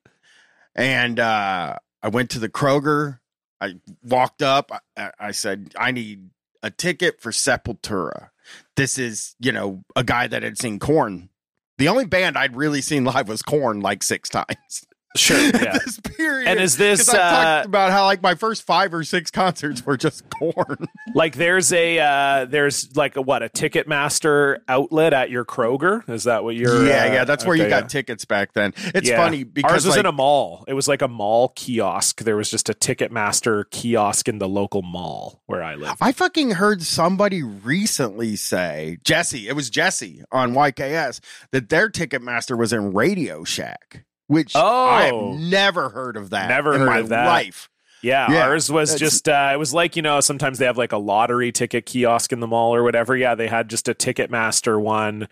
[0.74, 3.18] And uh, I went to the Kroger.
[3.60, 4.70] I walked up.
[4.96, 6.30] I, I said, "I need
[6.62, 8.30] a ticket for Sepultura."
[8.76, 11.28] This is, you know, a guy that had seen Korn.
[11.76, 14.86] The only band I'd really seen live was Korn like six times.
[15.16, 15.38] Sure.
[15.62, 15.78] Yeah.
[15.84, 16.48] this period.
[16.48, 19.84] And is this I uh, talked about how like my first five or six concerts
[19.84, 20.86] were just Korn.
[21.14, 26.08] like there's a uh, there's like a what a Ticketmaster outlet at your Kroger.
[26.08, 26.86] Is that what you're?
[26.86, 27.88] yeah, uh, yeah, that's where you got yeah.
[27.88, 28.72] tickets back then.
[28.94, 29.18] It's Yeah.
[29.18, 30.64] funny because ours was like, in a mall.
[30.66, 32.20] It was like a mall kiosk.
[32.22, 35.96] There was just a Ticketmaster kiosk in the local mall where I live.
[36.00, 39.48] I fucking heard somebody recently say Jesse.
[39.48, 41.20] It was Jesse on YKS
[41.50, 45.32] that their Ticketmaster was in Radio Shack, which Oh.
[45.34, 46.48] I've never heard of that.
[46.48, 47.26] Never in heard my of that.
[47.26, 47.68] life.
[48.02, 50.90] Yeah, Yeah, ours was just uh, it was like you know sometimes they have like
[50.90, 53.16] a lottery ticket kiosk in the mall or whatever.
[53.16, 55.28] Yeah, they had just a Ticketmaster one.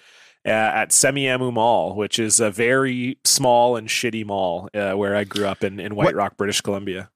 [0.46, 5.24] Uh, at Semiahmoo Mall, which is a very small and shitty mall uh, where I
[5.24, 7.11] grew up in, in White What- Rock, British Columbia.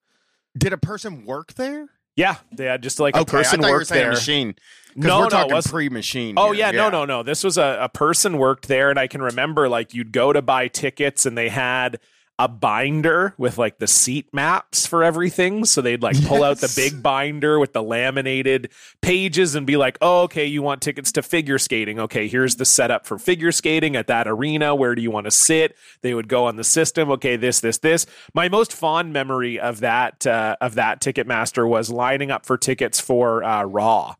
[0.58, 1.88] Did a person work there?
[2.16, 4.10] Yeah, they had just like a person I thought you were worked there.
[4.10, 4.54] machine.
[4.96, 5.72] No, we're no, it wasn't.
[5.72, 6.34] pre-machine.
[6.36, 6.66] Oh here.
[6.66, 7.22] yeah, no, no, no.
[7.24, 10.40] This was a, a person worked there, and I can remember like you'd go to
[10.40, 11.98] buy tickets, and they had
[12.38, 15.64] a binder with like the seat maps for everything.
[15.64, 18.70] So they'd like pull out the big binder with the laminated
[19.02, 22.00] pages and be like, oh, okay, you want tickets to figure skating.
[22.00, 24.74] Okay, here's the setup for figure skating at that arena.
[24.74, 25.76] Where do you want to sit?
[26.00, 27.12] They would go on the system.
[27.12, 28.04] Okay, this, this, this.
[28.34, 33.00] My most fond memory of that uh, of that Ticketmaster was lining up for tickets
[33.00, 34.16] for uh, Raw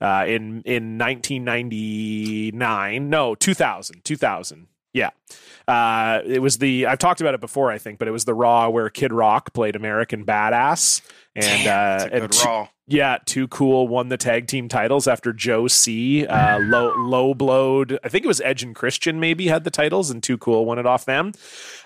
[0.00, 3.10] uh, in in 1999.
[3.10, 4.04] No, 2000.
[4.04, 4.68] 2000.
[4.96, 5.10] Yeah.
[5.68, 8.34] Uh, it was the I've talked about it before, I think, but it was the
[8.34, 11.02] Raw where Kid Rock played American Badass,
[11.34, 12.68] and Damn, uh, and good t- raw.
[12.86, 16.24] yeah, Too Cool won the tag team titles after Joe C.
[16.24, 17.98] Uh, low low blowed.
[18.04, 20.78] I think it was Edge and Christian maybe had the titles, and Too Cool won
[20.78, 21.32] it off them.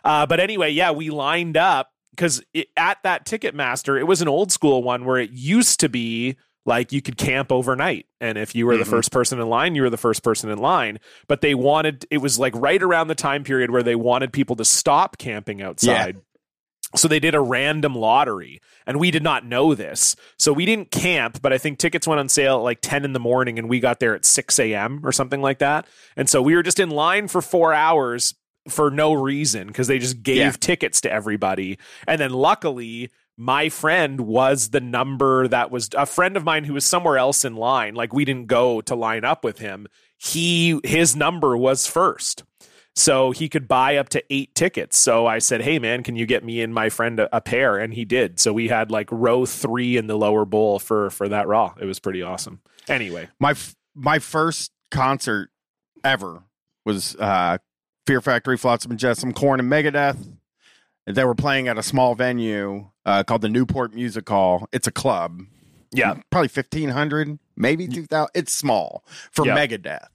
[0.05, 2.43] Uh, but anyway, yeah, we lined up because
[2.77, 6.37] at that Ticketmaster, it was an old school one where it used to be
[6.71, 8.07] like you could camp overnight.
[8.21, 8.91] And if you were the Mhm.
[8.91, 10.99] first person in line you were the first person in line.
[11.29, 14.57] But they wanted it was like right around the time period where they wanted people
[14.57, 16.17] to stop camping outside.
[16.97, 18.61] So they did a random lottery.
[18.87, 20.17] And we did not know this.
[20.39, 23.13] So we didn't camp but i think tickets went on sale at like 10 in
[23.13, 25.87] the morning and we got there at 6 a.m or something like that.
[26.17, 28.35] And so we were just in line for four hours
[28.69, 30.51] for no reason because they just gave Yeah.
[30.53, 31.79] tickets to everybody.
[32.07, 36.75] And then luckily my friend was the number that was a friend of mine who
[36.75, 39.87] was somewhere else in line like we didn't go to line up with him
[40.19, 42.45] he his number was first
[42.97, 44.99] so he could buy up to eight tickets.
[44.99, 47.79] So I said, "Hey man, can you get me and my friend a, a pair?"
[47.79, 48.41] And he did.
[48.41, 51.75] So we had like row three in the lower bowl for for that Raw.
[51.81, 52.61] It was pretty awesome.
[52.89, 55.51] Anyway, My f- my first concert
[56.03, 56.43] ever
[56.85, 57.59] was uh,
[58.07, 60.19] Fear Factory, Flotsam and Jetsam, Korn and Megadeth.
[61.15, 64.69] They were playing at a small venue uh, called the Newport Music Hall.
[64.73, 65.43] It's a club.
[65.93, 68.31] yeah, probably fifteen hundred, maybe two thousand.
[68.35, 69.57] It's small for Yeah.
[69.57, 70.09] Megadeth,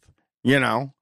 [0.43, 0.93] you know.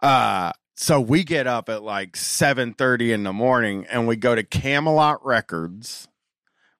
[0.00, 4.34] Uh, so we get up at like seven thirty in the morning, and we go
[4.34, 6.08] to Camelot Records,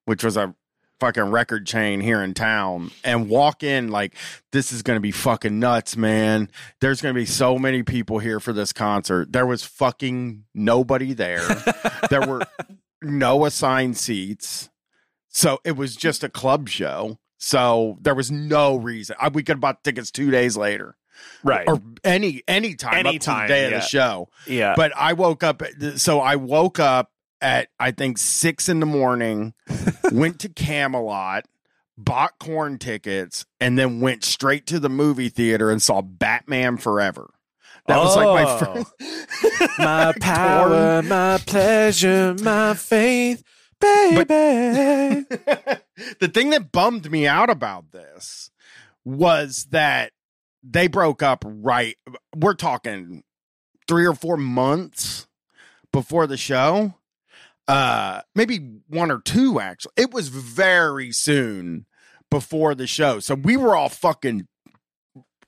[0.04, 0.54] which was a
[1.00, 4.14] fucking record chain here in town, and walk in like
[4.52, 6.50] this is going to be fucking nuts, man.
[6.80, 9.32] There's going to be so many people here for this concert.
[9.32, 11.46] There was fucking nobody there.
[12.10, 12.42] there were
[13.02, 14.70] no assigned seats.
[15.28, 17.18] So it was just a club show.
[17.38, 19.16] So there was no reason.
[19.20, 20.96] I, we could have bought tickets two days later
[21.42, 24.28] right, or any any time up to Anytime, the day of the show.
[24.46, 25.62] yeah, But I woke up.
[25.96, 27.10] So I woke up
[27.46, 29.54] at I think six in the morning,
[30.12, 31.44] went to Camelot,
[31.96, 37.30] bought Korn tickets, and then went straight to the movie theater and saw Batman Forever.
[37.86, 38.58] That was like my Oh.
[38.58, 39.78] first.
[39.78, 43.44] my power, my pleasure, my faith,
[43.80, 44.24] baby.
[46.18, 48.50] the thing that bummed me out about this
[49.04, 50.10] was that
[50.64, 51.96] they broke up right
[52.34, 53.22] we're talking
[53.86, 55.28] three or four months
[55.92, 56.92] before the show
[57.68, 59.92] uh maybe one or two actually.
[59.96, 61.86] It was very soon
[62.30, 63.20] before the show.
[63.20, 64.46] So we were all fucking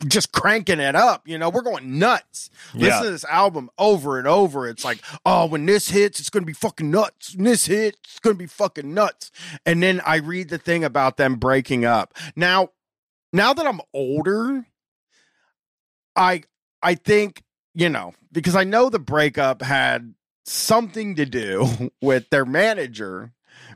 [0.07, 1.51] just cranking it up you know?
[1.51, 2.51] We're going nuts.
[2.73, 4.69] Listen to this album over and over.
[4.69, 7.35] It's like oh when this hits it's gonna be fucking nuts.
[7.35, 9.31] When this hits it's gonna be fucking nuts.
[9.67, 12.15] And then i read the thing about them breaking up.
[12.37, 12.71] Now
[13.33, 14.67] now that i'm older
[16.17, 16.43] i
[16.83, 17.43] i think
[17.75, 20.15] you know because i know the breakup had
[20.49, 23.33] something to do with their manager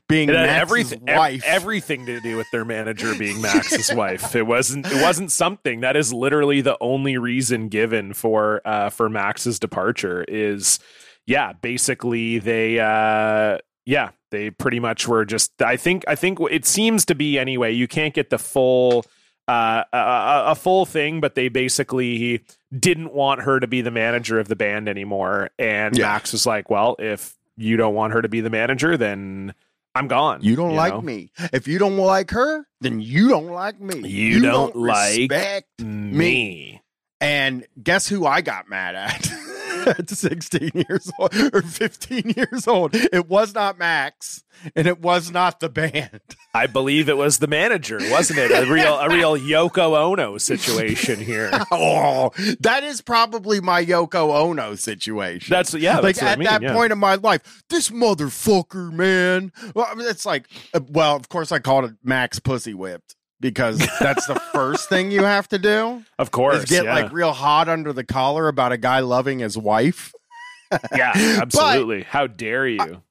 [0.08, 4.34] being It Max's ev- wife everything to do with their manager being Max's wife.
[4.34, 4.86] It wasn't.
[4.86, 5.80] It wasn't something.
[5.80, 10.24] That is literally the only reason given for uh, for Max's departure.
[10.26, 10.78] Is
[11.26, 15.60] yeah, basically they uh, yeah they pretty much were just.
[15.62, 17.72] I think I think it seems to be anyway.
[17.72, 19.04] You can't get the full
[19.48, 22.44] uh, a, a full thing, but they basically
[22.76, 25.50] didn't want her to be the manager of the band anymore.
[25.58, 26.06] And Yeah.
[26.06, 29.54] Max was like, "Well, if you don't want her to be the manager, then."
[29.94, 30.38] I'm gone.
[30.40, 31.02] you don't like know?
[31.02, 35.82] me if you don't like her then you don't like me You don't like respect
[35.82, 36.80] me.
[37.20, 39.30] And guess who I got mad at
[39.86, 42.94] at 16 years old or 15 years old?
[42.94, 44.44] It was not Max
[44.76, 46.20] and it was not the band.
[46.54, 48.50] I believe it was the manager, wasn't it?
[48.50, 51.50] A real, a real Yoko Ono situation here.
[51.70, 55.50] oh, that is probably my Yoko Ono situation.
[55.50, 55.98] That's yeah.
[55.98, 56.74] like That's what I at mean, that yeah.
[56.74, 59.52] point in my life, this motherfucker, man.
[59.74, 63.16] Well, I mean, it's like, uh, well, of course, I called it Max Pussy Whipped
[63.42, 66.02] because that's the first thing you have to do.
[66.18, 66.94] of course, is get yeah.
[66.94, 70.14] like real hot under the collar about a guy loving his wife.
[70.96, 72.04] yeah, But absolutely.
[72.04, 73.02] How dare you?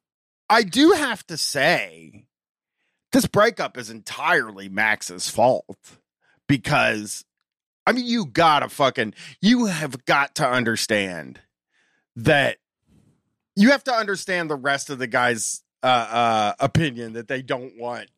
[0.50, 2.26] I do have to say,
[3.12, 5.78] this breakup is entirely Max's fault
[6.48, 7.24] because,
[7.86, 11.40] I mean, you gotta fucking, you have got to understand
[12.16, 12.58] that
[13.56, 17.78] you have to understand the rest of the guys' uh, uh, opinion that they don't
[17.78, 18.10] want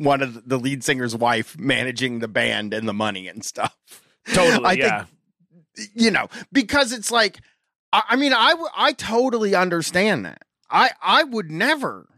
[0.00, 3.76] one of the lead singer's wife managing the band and the money and stuff.
[4.32, 5.04] Totally, I yeah.
[5.76, 7.40] think you know because it's like
[7.92, 10.42] I, I mean I w- I totally understand that.
[10.70, 12.08] I I would never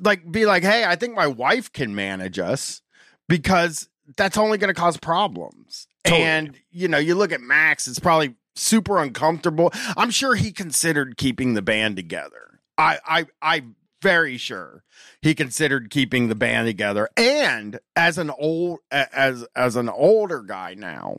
[0.00, 2.82] like be like, hey, I think my wife can manage us
[3.28, 5.88] because that's only going to cause problems.
[6.04, 6.22] Totally.
[6.22, 9.72] And you know, you look at Max; it's probably super uncomfortable.
[9.96, 12.60] I'm sure he considered keeping the band together.
[12.78, 13.64] I I I
[14.06, 14.84] very sure
[15.20, 17.08] he considered keeping the band together.
[17.16, 21.18] And as an old as as an older guy now,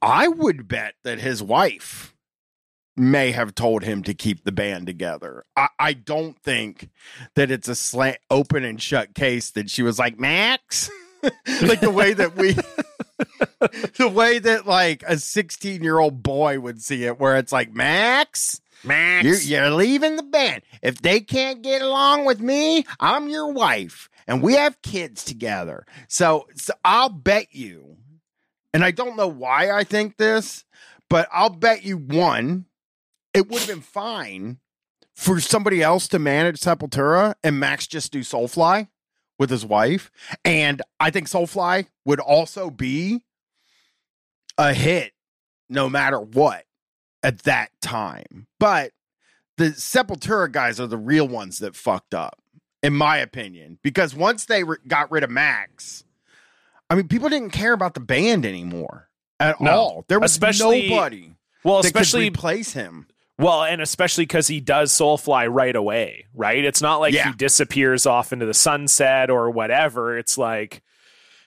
[0.00, 2.14] I would bet that his wife
[2.96, 5.44] may have told him to keep the band together.
[5.56, 6.90] I, I don't think
[7.34, 10.88] that it's a slant open and shut case that she was like, Max,
[11.62, 12.52] like the way that we
[13.98, 17.74] the way that like a 16 year old boy would see it, where it's like,
[17.74, 19.24] Max, Max.
[19.24, 20.62] you're, you're leaving the band.
[20.82, 25.86] If they can't get along with me, I'm your wife and we have kids together.
[26.08, 27.96] So, so I'll bet you,
[28.74, 30.64] and I don't know why I think this,
[31.08, 32.66] but I'll bet you one,
[33.32, 34.58] it would have been fine
[35.14, 38.88] for somebody else to manage Sepultura and Max just do Soulfly
[39.38, 40.10] with his wife.
[40.44, 43.22] And I think Soulfly would also be
[44.58, 45.12] a hit
[45.68, 46.65] no matter what
[47.26, 48.46] at that time.
[48.60, 48.92] But
[49.56, 52.40] the Sepultura guys are the real ones that fucked up,
[52.82, 56.04] in my opinion, because once they re- got rid of Max,
[56.88, 59.08] I mean, people didn't care about the band anymore
[59.40, 59.70] at No.
[59.72, 60.04] all.
[60.08, 61.32] There was Especially- nobody
[61.64, 63.08] well, especially replace him.
[63.38, 66.64] Well, and especially because he does Soulfly right away, right?
[66.64, 67.30] It's not like Yeah.
[67.32, 70.16] he disappears off into the sunset or whatever.
[70.16, 70.80] It's like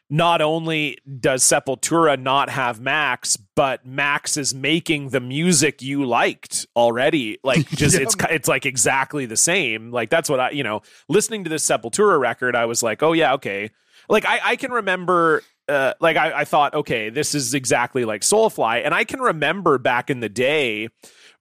[0.10, 6.66] not only does Sepultura not have Max, but Max is making the music you liked
[6.76, 7.38] already.
[7.44, 8.02] Like just Yeah.
[8.04, 9.92] it's it's like exactly the same.
[9.92, 13.14] Like that's what I you know listening to this Sepultura record, I was like, oh
[13.14, 13.70] yeah, okay.
[14.08, 15.44] Like I I can remember.
[15.68, 19.78] Uh, like I, I thought, okay, this is exactly like Soulfly, and I can remember
[19.78, 20.90] back in the day,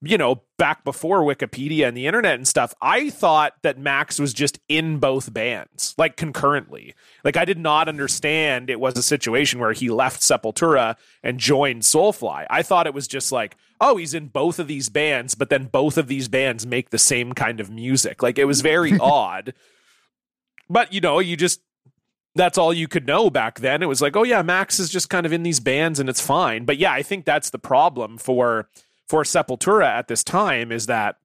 [0.01, 4.33] you know, back before Wikipedia and the internet and stuff, I thought that Max was
[4.33, 6.95] just in both bands, like concurrently.
[7.25, 11.83] Like I did not understand it was a situation where he left Sepultura and joined
[11.83, 12.47] Soulfly.
[12.49, 15.65] I thought it was just like, oh, he's in both of these bands, but then
[15.65, 18.23] both of these bands make the same kind of music.
[18.23, 19.53] Like it was very odd.
[20.71, 21.61] But you know, you just
[22.37, 23.83] that's all you could know back then.
[23.83, 26.21] It was like, oh yeah, Max is just kind of in these bands and it's
[26.21, 26.65] fine.
[26.67, 28.69] But yeah, I think that's the problem for
[29.09, 31.17] for Sepultura at this time is that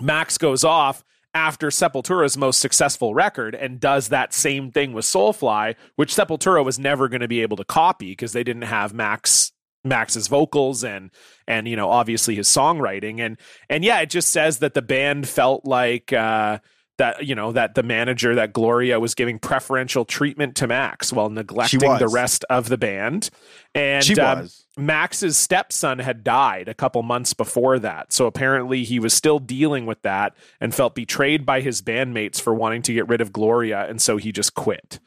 [0.00, 5.74] Max goes off after Sepultura's most successful record and does that same thing with Soulfly,
[5.96, 9.52] which Sepultura was never going to be able to copy because they didn't have Max
[9.84, 11.10] Max's vocals and
[11.46, 13.20] and you know obviously his songwriting.
[13.20, 13.38] And
[13.68, 16.58] and yeah it just says that the band felt like uh
[16.98, 21.30] that you know that the manager that Gloria was giving preferential treatment to Max while
[21.30, 23.30] neglecting the rest of the band
[23.74, 24.48] and She um.
[24.78, 28.12] Max's stepson had died a couple months before that.
[28.12, 32.54] So apparently he was still dealing with that and felt betrayed by his bandmates for
[32.54, 33.86] wanting to get rid of Gloria.
[33.88, 34.98] And so he just quit.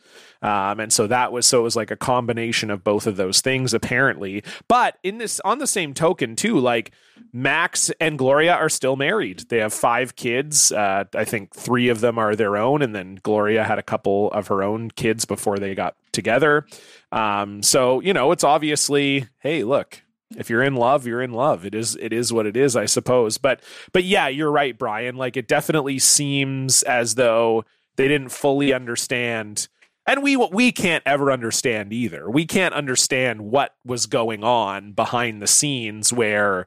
[0.42, 3.42] Um, and so that was so it was like a combination of both of those
[3.42, 4.44] things apparently.
[4.68, 6.92] But in this on the same token too, like
[7.34, 9.46] Max and Gloria are still married.
[9.50, 10.72] They have five kids.
[10.72, 14.32] Uh, I think three of them are their own, and then Gloria had a couple
[14.32, 16.66] of her own kids before they got together.
[17.12, 20.02] Um, so you know, it's obviously, hey, look,
[20.38, 21.66] if you're in love, you're in love.
[21.66, 23.38] It is it is what it is, I suppose.
[23.38, 23.62] But
[23.92, 25.16] but yeah, you're right, Bryan.
[25.16, 27.66] Like it definitely seems as though
[27.96, 29.68] they didn't fully understand
[30.10, 32.28] and we we can't ever understand either.
[32.30, 36.66] We can't understand what was going on behind the scenes where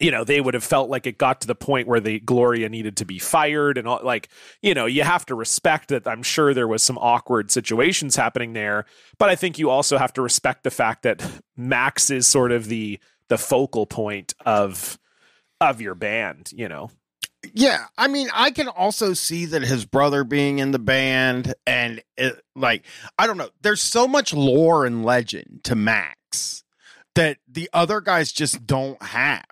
[0.00, 2.68] you know they would have felt like it got to the point where the Gloria
[2.68, 4.28] needed to be fired and all like
[4.60, 8.52] you know you have to respect that I'm sure there was some awkward situations happening
[8.52, 8.84] there
[9.18, 11.24] but I think you also have to respect the fact that
[11.56, 12.98] Max is sort of the
[13.28, 14.98] the focal point of
[15.60, 16.90] of your band you know
[17.52, 22.02] Yeah, I mean, I can also see that his brother being in the band and
[22.16, 22.84] it, like
[23.18, 26.64] I don't know, there's so much lore and legend to Max
[27.14, 29.44] that the other guys just don't have.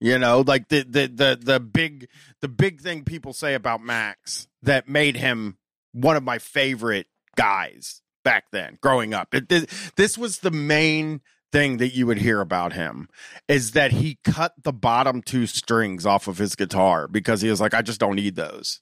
[0.00, 2.08] You know, like the the the the big
[2.40, 5.58] the big thing people say about Max that made him
[5.92, 9.34] one of my favorite guys back then growing up.
[9.34, 9.48] It,
[9.96, 11.20] this was the main
[11.52, 13.08] thing that you would hear about him
[13.48, 17.60] is that he cut the bottom two strings off of his guitar because he was
[17.60, 18.80] like, I just don't need those.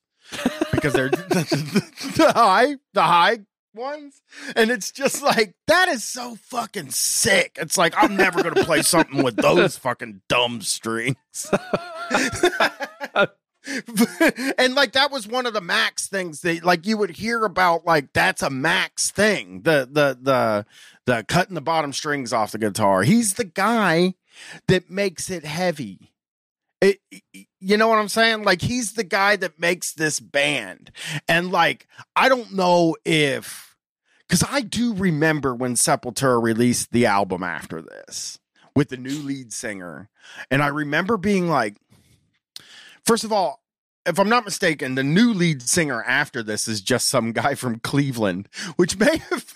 [0.72, 3.38] because they're the high, the high
[3.74, 4.20] ones,
[4.56, 7.56] and it's just like that is so fucking sick.
[7.58, 11.16] It's like I'm never gonna play something with those fucking dumb strings.
[14.58, 17.84] and like that was one of the Max things that like you would hear about
[17.84, 19.62] like that's a Max thing.
[19.62, 20.66] The the the
[21.06, 23.02] the cutting the bottom strings off the guitar.
[23.02, 24.14] He's the guy
[24.66, 26.12] that makes it heavy.
[26.80, 27.00] It,
[27.60, 28.44] you know what I'm saying?
[28.44, 30.90] Like he's the guy that makes this band.
[31.28, 33.76] And like I don't know if
[34.28, 38.38] cuz I do remember when Sepultura released the album after this
[38.74, 40.08] with the new lead singer.
[40.50, 41.76] And I remember being like
[43.08, 43.62] First of all,
[44.04, 47.80] if I'm not mistaken, the new lead singer after this is just some guy from
[47.80, 49.46] Cleveland, which may have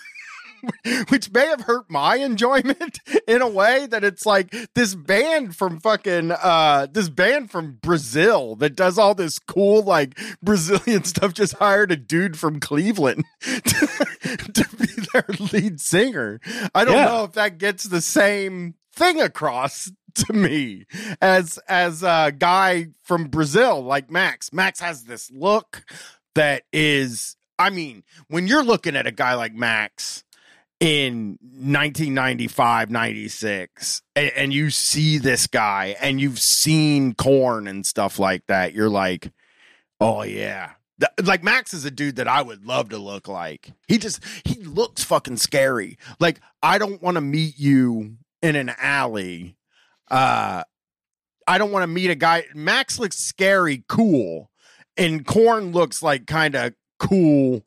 [1.09, 5.79] which may have hurt my enjoyment in a way that it's like this band from
[5.79, 11.53] fucking uh this band from Brazil that does all this cool like Brazilian stuff just
[11.57, 13.87] hired a dude from Cleveland to,
[14.53, 16.39] to be their lead singer.
[16.73, 17.05] I don't Yeah.
[17.05, 19.91] know if that gets the same thing across
[20.27, 20.85] to me
[21.21, 24.53] as as a guy from Brazil like Max.
[24.53, 25.83] Max has this look
[26.35, 30.23] that is I mean, when you're looking at a guy like Max
[30.79, 38.19] in 1995, 96 and, and you see this guy and you've seen Korn and stuff
[38.19, 39.31] like that, you're like,
[39.99, 40.71] "Oh yeah,
[41.23, 43.71] like Max is a dude that I would love to look like.
[43.87, 45.97] He just he looks fucking scary.
[46.19, 49.55] Like I don't want to meet you in an alley.
[50.13, 50.63] Uh
[51.47, 52.45] I don't want to meet a guy.
[52.53, 54.49] Max looks scary, cool,
[54.95, 57.65] and Korn looks like kind of cool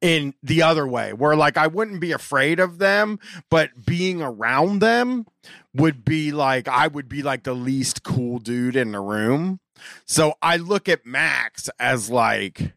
[0.00, 3.18] in the other way, where like I wouldn't be afraid of them,
[3.50, 5.26] but being around them
[5.74, 9.60] would be like I would be like the least cool dude in the room.
[10.04, 12.74] So I look at Max as like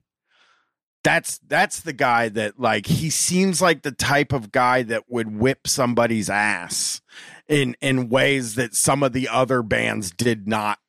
[1.04, 5.38] that's that's the guy that like he seems like the type of guy that would
[5.38, 7.02] whip somebody's ass
[7.50, 10.80] in in ways that some of the other bands did not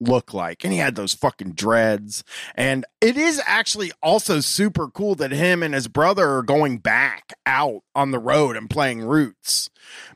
[0.00, 0.64] look like.
[0.64, 2.24] And he had those fucking dreads.
[2.54, 7.32] And it is actually also super cool that him and his brother are going back
[7.46, 9.68] out on the road and playing roots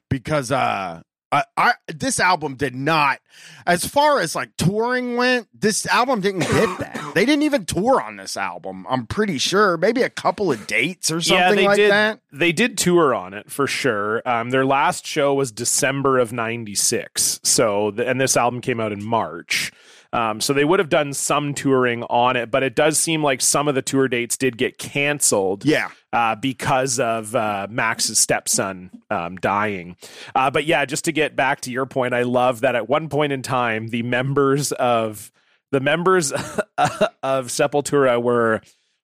[0.08, 1.02] because uh
[1.32, 3.18] I, I this album did not
[3.66, 8.00] as far as like touring went this album didn't get that they didn't even tour
[8.00, 11.76] on this album i'm pretty sure maybe a couple of dates or something they like
[11.76, 11.90] did.
[11.90, 14.22] that They did tour on it for sure.
[14.26, 17.40] Um, their last show was December of '96.
[17.42, 19.70] So, the, and this album came out in March.
[20.12, 23.40] Um, so they would have done some touring on it, but it does seem like
[23.40, 28.90] some of the tour dates did get canceled yeah uh, because of uh, Max's stepson
[29.10, 29.96] um, dying.
[30.34, 33.08] Uh, but yeah, just to get back to your point, I love that at one
[33.08, 35.32] point in time, the members of
[35.70, 38.60] the members of Sepultura were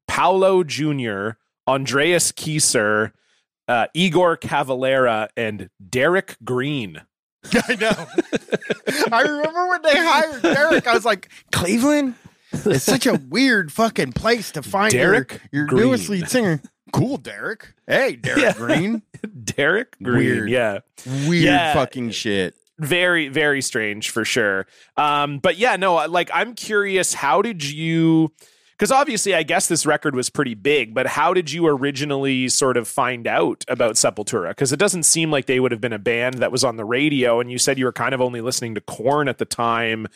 [0.06, 1.30] Paulo Jr.,
[1.66, 3.12] Andreas Kisser,
[3.66, 7.02] uh, Igor Cavalera, and Derrick Green.
[7.52, 8.06] I know.
[9.12, 10.86] I remember when they hired Derrick.
[10.86, 12.14] I was like, Cleveland
[12.52, 15.82] It's such a weird fucking place to find your- Derrick your, Green.
[15.86, 16.60] newest lead singer.
[16.92, 17.74] Cool, Derrick.
[17.86, 18.52] Hey, Derrick Yeah.
[18.54, 19.02] Green.
[19.44, 20.50] Derrick Green, Weird.
[20.50, 20.78] yeah.
[21.26, 21.74] Weird Yeah.
[21.74, 22.54] fucking shit.
[22.78, 24.64] very very strange for sure
[24.96, 28.30] um but yeah no like i'm curious how did you
[28.78, 32.76] because obviously i guess this record was pretty big but how did you originally sort
[32.76, 35.98] of find out about sepultura because it doesn't seem like they would have been a
[35.98, 38.74] band that was on the radio and you said you were kind of only listening
[38.74, 40.06] to Korn at the time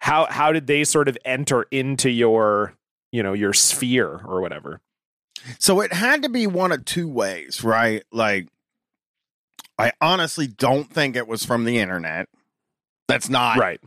[0.00, 2.74] how how did they sort of enter into your
[3.12, 4.80] you know your sphere or whatever
[5.58, 8.02] So it had to be one of two ways, right?
[8.12, 8.48] Like,
[9.78, 12.28] I honestly don't think it was from the internet.
[13.08, 13.80] That's not right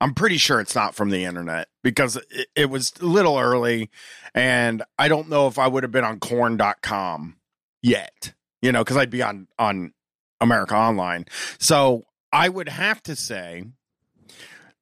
[0.00, 3.90] I'm pretty sure it's not from the internet because it, it was a little early
[4.34, 7.36] and I don't know if I would have been on Korn.com
[7.82, 8.32] yet,
[8.62, 9.92] you know, because I'd be on on
[10.40, 11.26] America Online.
[11.58, 13.64] So I would have to say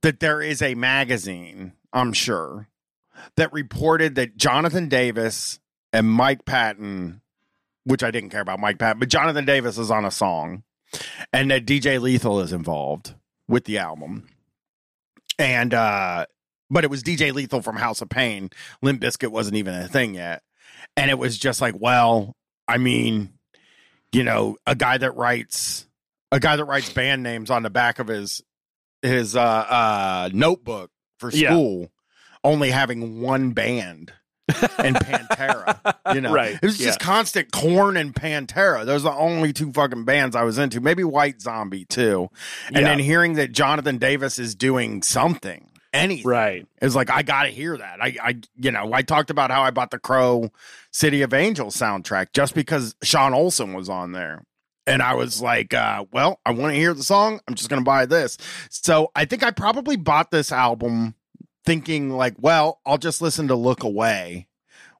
[0.02, 2.68] that there is a magazine, I'm sure,
[3.36, 5.58] that reported that Jonathan Davis
[5.92, 7.22] and Mike Patton,
[7.84, 10.62] which I didn't care about Mike Patton, but Jonathan Davis is on a song
[11.32, 13.14] and that DJ Lethal is involved
[13.48, 14.28] with the album
[15.39, 16.26] and uh
[16.70, 18.51] but it was DJ Lethal from House of Pain.
[18.82, 20.43] Limp Bizkit wasn't even a thing yet.
[20.97, 22.34] And it was just like, well,
[22.66, 23.34] I mean,
[24.12, 25.87] you know, a guy that writes
[26.32, 28.43] a guy that writes band names on the back of his
[29.03, 31.51] his uh uh notebook for Yeah.
[31.51, 31.91] school
[32.43, 34.12] only having one band
[34.78, 35.94] and Pantera.
[36.14, 38.84] You know, Right, It was just constant Korn and Pantera.
[38.86, 40.80] Those are the only two fucking bands I was into.
[40.80, 42.28] Maybe White Zombie too.
[42.68, 42.82] And Yeah.
[42.84, 46.26] then hearing that Jonathan Davis is doing something anything.
[46.28, 46.66] Right.
[46.82, 48.03] It's like I got to hear that.
[48.03, 50.51] I, I, you know, I talked about how I bought the Crow
[50.90, 54.44] City of Angels soundtrack just because Sean Olson was on there,
[54.86, 57.40] and I was like, uh, well, I want to hear the song.
[57.49, 58.36] I'm just gonna buy this.
[58.68, 61.14] So I think I probably bought this album
[61.66, 64.46] thinking like, well, I'll just listen to Look Away,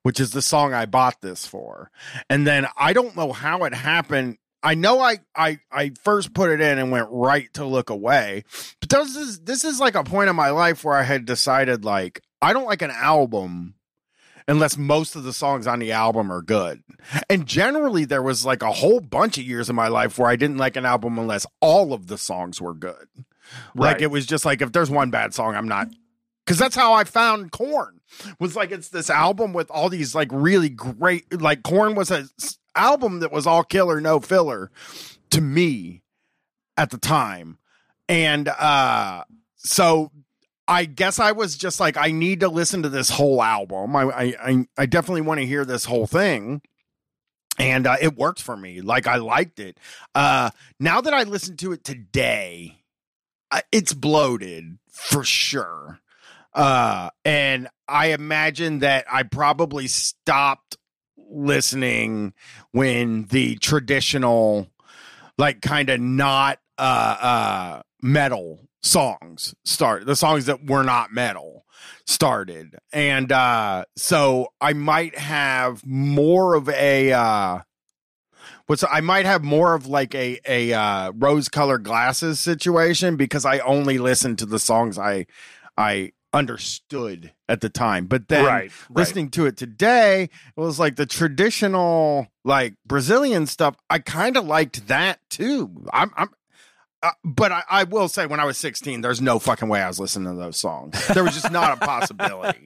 [0.03, 1.91] which is the song I bought this for,
[2.29, 4.39] and then I don't know how it happened.
[4.63, 8.45] I know I I I first put it in and went right to look away.
[8.81, 11.85] But this is this is like a point in my life where I had decided
[11.85, 13.75] like I don't like an album
[14.49, 16.83] unless most of the songs on the album are good.
[17.29, 20.37] And generally there was like a whole bunch of years in my life where I
[20.37, 23.07] didn't like an album unless all of the songs were good.
[23.75, 25.89] Like it was just like if there's one bad song I'm not
[26.47, 28.01] because that's how I found Korn.
[28.39, 32.29] Was like it's this album with all these like really great like Korn was a
[32.41, 34.71] s- album that was all killer no filler
[35.31, 36.03] to me
[36.77, 37.59] at the time.
[38.09, 39.25] And uh
[39.57, 40.13] so
[40.69, 43.97] I guess I was just like I need to listen to this whole album.
[43.97, 46.63] I I I, definitely want to hear this whole thing.
[47.59, 48.83] And uh, it worked for me.
[48.83, 49.79] Like I liked it.
[50.15, 52.79] Uh now that I listen to it today,
[53.73, 56.01] it's bloated for sure.
[56.57, 60.77] Uh and I imagine that I probably stopped
[61.31, 62.33] listening
[62.73, 64.69] when the traditional
[65.39, 71.65] like kind of not uh uh metal songs start the songs that were not metal
[72.07, 72.77] started.
[72.93, 77.61] And uh so i might have more of a uh
[78.67, 83.45] what's i might have more of like a a uh rose colored glasses situation because
[83.45, 85.27] i only listen to the songs i
[85.77, 88.71] i understood at the time but then right.
[88.89, 88.99] Right.
[88.99, 93.77] listening to it today, it was like the traditional like Brazilian stuff.
[93.91, 95.71] I kind of liked that too.
[95.93, 96.31] I'm, I'm
[97.03, 99.87] uh, but I, I will say, when I was 16, there's no fucking way I
[99.87, 101.07] was listening to those songs.
[101.09, 102.59] There was just not a possibility.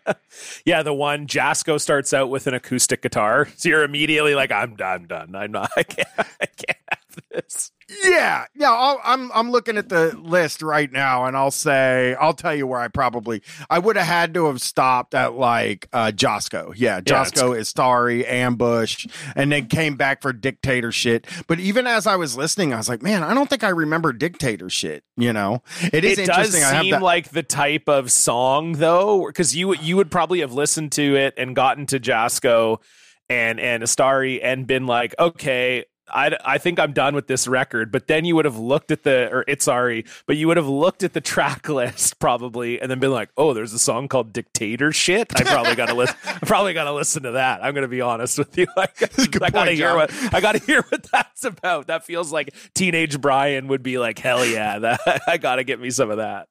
[0.64, 4.74] yeah, the one Jasco starts out with an acoustic guitar, so you're immediately like, "I'm
[4.74, 5.34] done, done.
[5.34, 5.70] I'm not.
[5.76, 6.08] I can't.
[6.18, 7.70] I can't have this."
[8.04, 8.70] Yeah, yeah.
[8.70, 12.66] I'll, I'm I'm looking at the list right now, and I'll say I'll tell you
[12.66, 16.72] where I probably I would have had to have stopped at like uh Josco.
[16.76, 21.26] Yeah, Yeah, Josco Itsári, Ambush, and then came back for Dictator shit.
[21.46, 24.12] But even as I was listening, I was like, man, I don't think I remember
[24.12, 25.04] Dictator shit.
[25.16, 25.62] You know,
[25.92, 26.64] it is it does interesting.
[26.64, 27.02] I have seem that.
[27.02, 31.34] like the type of song though because you you would probably have listened to it
[31.38, 32.82] and gotten to Jasco
[33.30, 37.90] and and Itsári and been like okay I, I think I'm done with this record,
[37.90, 40.68] but then you would have looked at the or it's sorry, but you would have
[40.68, 44.32] looked at the track list probably and then been like, oh, there's a song called
[44.32, 45.32] Dictator Shit.
[45.38, 46.16] I probably gotta listen.
[46.24, 47.62] I probably gotta listen to that.
[47.62, 48.66] I'm gonna be honest with you.
[48.76, 48.88] I,
[49.42, 51.86] I gotta hear what I gotta hear what that's about.
[51.86, 55.90] That feels like teenage Bryan would be like, hell yeah, that I gotta get me
[55.90, 56.48] some of that.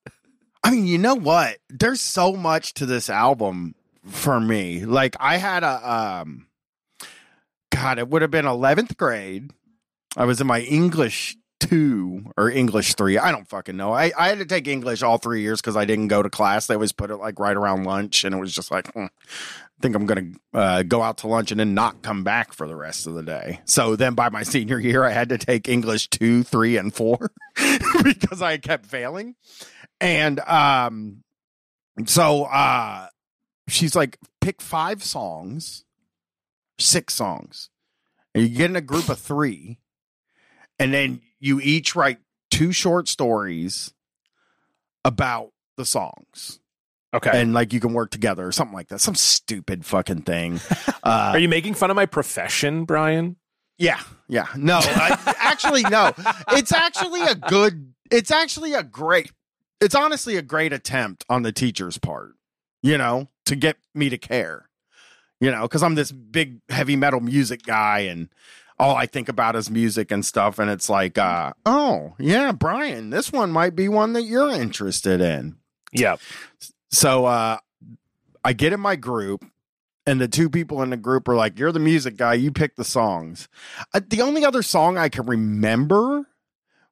[0.64, 1.58] I mean, you know what?
[1.70, 4.86] There's so much to this album for me.
[4.86, 6.47] Like I had a um
[7.78, 9.52] God, it would have been 11th grade.
[10.16, 13.20] I was in my English 2 or English 3.
[13.20, 13.94] I don't fucking know.
[13.94, 16.66] I, I had to take English all 3 years cuz I didn't go to class.
[16.66, 19.82] They always put it like right around lunch and it was just like hmm, I
[19.82, 22.68] think I'm going to uh, go out to lunch and then not come back for
[22.68, 23.62] the rest of the day.
[23.66, 27.32] So then by my senior year I had to take English 2, 3 and 4
[28.04, 29.36] because I kept failing.
[30.02, 31.24] And um
[32.08, 33.08] so uh
[33.68, 35.84] she's like pick 5 songs,
[36.80, 37.70] 6 songs.
[38.34, 39.80] And you get in a group of 3
[40.80, 42.20] and then you each write
[42.52, 43.94] two short stories
[45.04, 46.60] about the songs.
[47.14, 47.32] Okay.
[47.34, 49.00] And like you can work together or something like that.
[49.00, 50.60] Some stupid fucking thing.
[51.04, 53.38] Uh Are you making fun of my profession, Bryan?
[53.78, 54.48] Yeah, yeah.
[54.56, 56.12] No, I, actually, no.
[56.50, 57.94] It's actually a good.
[58.10, 59.32] It's actually a great.
[59.80, 62.34] It's honestly a great attempt on the teacher's part.
[62.82, 64.67] You know, to get me to care.
[65.40, 68.30] You know, because I'm this big heavy metal music guy, and
[68.80, 70.60] all I think about is music and stuff.
[70.60, 75.22] And it's like, uh, oh yeah, Bryan, this one might be one that you're interested
[75.22, 75.58] in.
[75.92, 76.18] Yeah.
[76.92, 77.58] So uh
[78.44, 79.46] I get in my group
[80.06, 82.36] and the two people in the group are like, "You're the music guy.
[82.36, 83.50] You pick the songs."
[83.94, 86.26] Uh, the only other song I can remember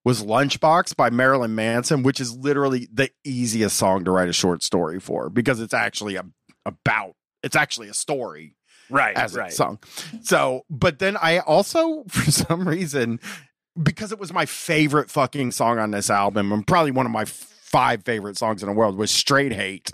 [0.04, 4.64] was "Lunchbox" by Marilyn Manson, which is literally the easiest song to write a short
[4.64, 6.26] story for because it's actually a,
[6.66, 7.16] about
[7.46, 8.58] it's actually a story
[8.90, 9.16] Right.
[9.16, 9.52] as right.
[9.52, 9.80] a song.
[10.22, 13.20] So, but then I also, for some reason,
[13.82, 17.26] because it was my favorite fucking song on this album, and probably one of my
[17.26, 19.92] five favorite songs in the world was Straight Hate.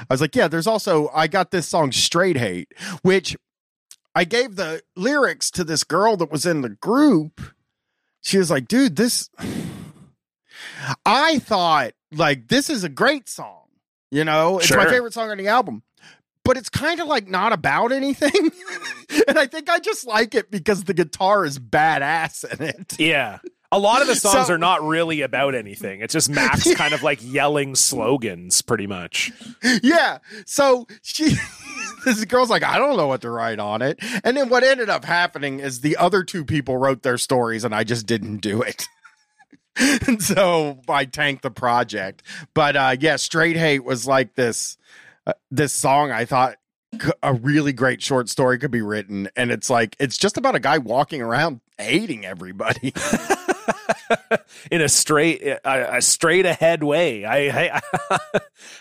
[0.00, 2.72] I was like, yeah, there's also, I got this song Straight Hate,
[3.02, 3.36] which
[4.14, 7.40] I gave the lyrics to this girl that was in the group.
[8.22, 9.30] She was like, dude, this,
[11.06, 13.58] I thought like this is a great song.
[14.10, 15.82] You know, it's my favorite song on the album.
[16.44, 18.32] But it's kind of like not about anything.
[19.28, 22.98] and I think I just like it because the guitar is badass in it.
[22.98, 23.38] Yeah.
[23.70, 26.00] A lot of the songs So- are not really about anything.
[26.00, 29.30] It's just Max kind of like yelling slogans, pretty much.
[29.82, 30.18] yeah.
[30.44, 31.36] So she,
[32.04, 33.98] this girl's like, I don't know what to write on it.
[34.24, 37.74] And then what ended up happening is the other two people wrote their stories and
[37.74, 38.86] I just didn't do it.
[40.06, 42.22] and so I tanked the project.
[42.52, 44.76] But uh, yeah, Straight Hate was like this,
[45.26, 46.56] uh, this song I thought
[47.22, 49.28] a really great short story could be written.
[49.34, 52.92] And it's like, it's just about a guy walking around hating everybody.
[54.70, 57.24] in a straight a, a straight ahead way.
[57.24, 57.80] I,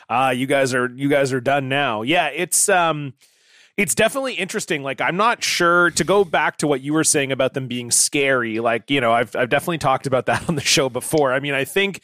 [0.10, 2.02] I uh you guys are you guys are done now.
[2.02, 3.14] Yeah, it's um
[3.78, 4.84] it's definitely interesting.
[4.84, 7.92] Like I'm not sure to go back to what you were saying about them being
[7.92, 8.60] scary.
[8.60, 11.34] Like, you know, I've I've definitely talked about that on the show before.
[11.34, 12.02] I mean, I think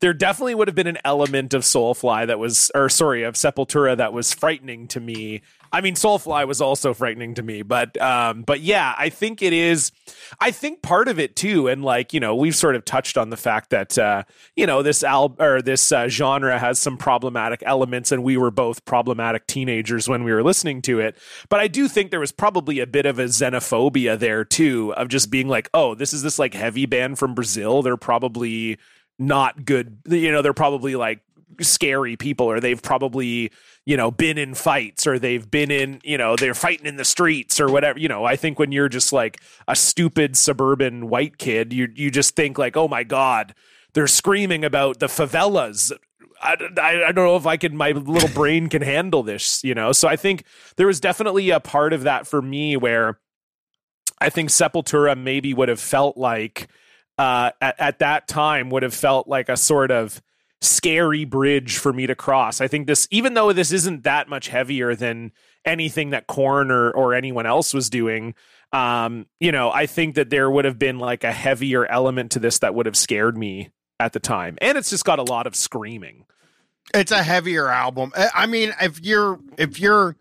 [0.00, 3.96] there definitely would have been an element of Soulfly that was or sorry, of Sepultura
[3.96, 5.42] that was frightening to me.
[5.72, 9.52] I mean, Soulfly was also frightening to me, but um, but yeah, I think it
[9.52, 9.92] is.
[10.40, 13.30] I think part of it too, and like you know, we've sort of touched on
[13.30, 14.24] the fact that uh,
[14.56, 18.50] you know this al or this uh, genre has some problematic elements, and we were
[18.50, 21.16] both problematic teenagers when we were listening to it.
[21.48, 25.08] But I do think there was probably a bit of a xenophobia there too, of
[25.08, 27.82] just being like, oh, this is this like heavy band from Brazil.
[27.82, 28.78] They're probably
[29.20, 29.98] not good.
[30.08, 31.20] You know, they're probably like
[31.60, 33.50] scary people or they've probably
[33.84, 37.04] you know been in fights or they've been in you know they're fighting in the
[37.04, 41.36] streets or whatever you know i think when you're just like a stupid suburban white
[41.36, 43.54] kid you you just think like oh my god
[43.92, 45.92] they're screaming about the favelas
[46.42, 49.74] I, I, I don't know if I can, my little brain can handle this, you
[49.74, 49.92] know?
[49.92, 50.44] So I think
[50.76, 53.20] there was definitely a part of that for me where
[54.20, 56.68] I think Sepultura maybe would have felt like,
[57.20, 60.22] uh, at, at that time, would have felt like a sort of
[60.62, 62.60] scary bridge for me to cross.
[62.60, 65.32] I think this, even though this isn't that much heavier than
[65.64, 68.34] anything that Korn or, or anyone else was doing,
[68.72, 72.38] um, you know, I think that there would have been like a heavier element to
[72.38, 74.56] this that would have scared me at the time.
[74.60, 76.24] And it's just got a lot of screaming.
[76.94, 78.12] it's a heavier album.
[78.16, 80.16] I I mean, if you're if you're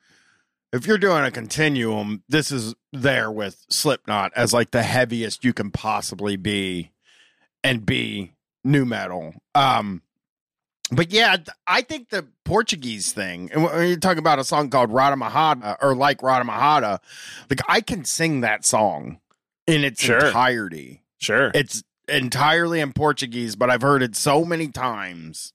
[0.71, 5.53] if you're doing a continuum, this is there with Slipknot as like the heaviest you
[5.53, 6.91] can possibly be
[7.63, 8.33] and be
[8.63, 9.35] nu-metal.
[9.55, 10.01] Um
[10.91, 11.37] but yeah,
[11.67, 15.93] I think the Portuguese thing, and when you're talking about a song called Ratamahatta or
[15.93, 16.97] like Ratamahatta,
[17.47, 19.19] like I can sing that song
[19.67, 20.25] in its Sure.
[20.25, 21.03] entirety.
[21.19, 21.51] Sure.
[21.53, 25.53] It's entirely in Portuguese, but I've heard it so many times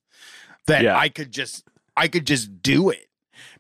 [0.69, 0.97] that Yeah.
[0.97, 1.65] I could just
[1.97, 3.09] I could just do it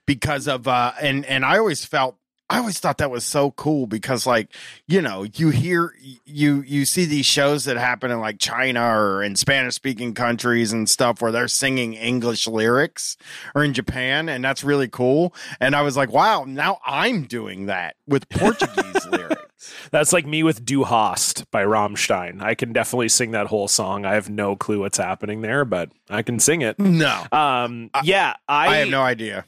[0.06, 2.18] because of uh and and I always felt
[2.50, 4.48] I always thought that was so cool because like
[4.86, 9.22] you know you hear you you see these shows that happen in like China or
[9.22, 13.16] in Spanish speaking countries and stuff where they're singing English lyrics
[13.54, 17.66] or in Japan and that's really cool and I was like wow now I'm doing
[17.66, 19.44] that with Portuguese lyrics
[19.90, 22.42] That's like me with Du Hast by Rammstein.
[22.42, 24.04] I can definitely sing that whole song.
[24.04, 26.78] I have no clue what's happening there, but I can sing it.
[26.78, 29.44] no Um, yeah, I, I have no idea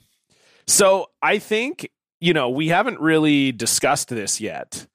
[0.67, 1.91] So I think
[2.27, 4.87] you know we haven't really discussed this yet,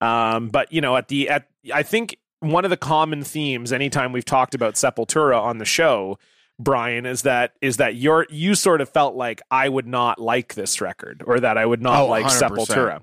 [0.00, 4.12] um, but you know at the at I think one of the common themes anytime
[4.12, 6.18] we've talked about Sepultura on the show,
[6.58, 10.54] Bryan, is that is that you're you sort of felt like I would not like
[10.54, 12.40] this record or that I would not Oh, like 100%.
[12.40, 13.02] Sepultura.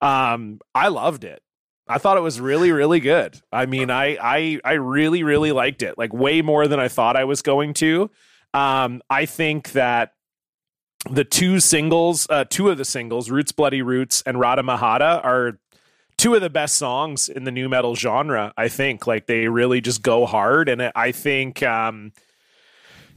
[0.00, 1.42] Um, I loved it.
[1.90, 3.40] I thought it was really, really good.
[3.50, 5.96] I mean, I, I, I really, really liked it.
[5.98, 8.10] Like way more than I thought I was going to.
[8.54, 10.12] Um, I think that
[11.10, 15.58] the two singles, uh, two of the singles, Roots Bloody Roots and Ratamahatta, are
[16.16, 18.52] two of the best songs in the nu-metal genre.
[18.56, 22.12] I think like they really just go hard, and I think, um,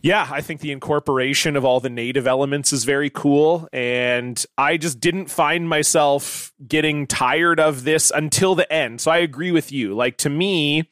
[0.02, 4.78] yeah, I think the incorporation of all the native elements is very cool, and I
[4.78, 9.02] just didn't find myself getting tired of this until the end.
[9.02, 9.94] So I agree with you.
[9.94, 10.90] Like to me,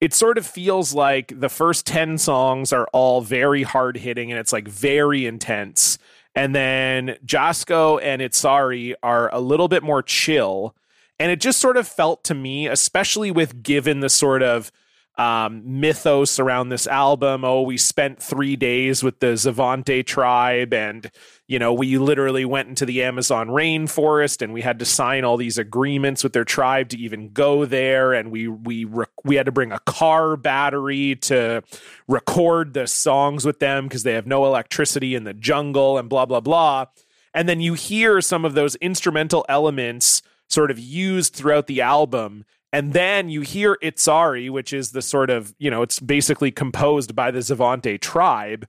[0.00, 4.40] it sort of feels like the first 10 songs are all very hard hitting and
[4.40, 5.98] it's like very intense.
[6.34, 10.74] And then Jasko and Itsári are a little bit more chill.
[11.18, 14.72] And it just sort of felt to me, especially with given the sort of
[15.18, 17.44] um, mythos around this album.
[17.44, 21.10] Oh, we spent three days with the Xavante tribe, and
[21.50, 25.36] you know, we literally went into the Amazon rainforest, and we had to sign all
[25.36, 29.46] these agreements with their tribe to even go there, and we we rec- we had
[29.46, 31.64] to bring a car battery to
[32.06, 36.24] record the songs with them because they have no electricity in the jungle, and blah
[36.24, 36.86] blah blah.
[37.34, 42.44] And then you hear some of those instrumental elements sort of used throughout the album.
[42.72, 47.16] And then you hear Itsári, which is the sort of, you know, it's basically composed
[47.16, 48.68] by the Xavante tribe.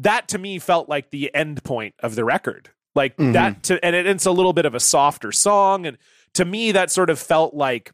[0.00, 2.70] That to me felt like the end point of the record.
[2.94, 3.32] Like Mhm.
[3.32, 5.98] that to and it, it's a little bit of a softer song and
[6.34, 7.92] to me that sort of felt like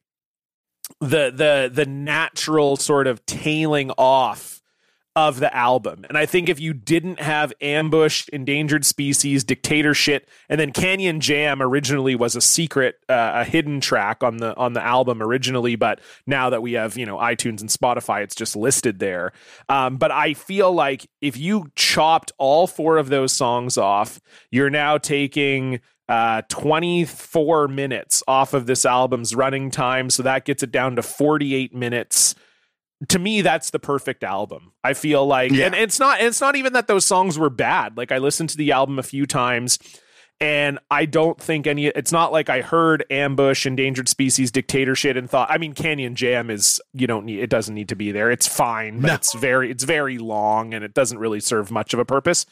[1.00, 4.59] the the the natural sort of tailing off
[5.16, 6.04] of the album.
[6.08, 11.60] And I think if you didn't have Ambush, Endangered Species, Dictatorship, and then Canyon Jam
[11.60, 16.00] originally was a secret, uh, a hidden track on the on the album originally, but
[16.26, 19.32] now that we have you know iTunes and Spotify, it's just listed there.
[19.68, 24.70] Um, but I feel like if you chopped all four of those songs off, you're
[24.70, 30.72] now taking uh 24 minutes off of this album's running time so that gets it
[30.72, 32.34] down to 48 minutes
[33.08, 35.66] to me that's the perfect album i feel like Yeah.
[35.66, 38.56] and it's not it's not even that those songs were bad like i listened to
[38.56, 39.78] the album a few times
[40.40, 45.28] and i don't think any it's not like i heard ambush endangered species dictatorship and
[45.30, 48.30] thought i mean canyon jam is you don't need it doesn't need to be there
[48.30, 49.14] it's fine but No.
[49.14, 52.44] it's very it's very long and it doesn't really serve much of a purpose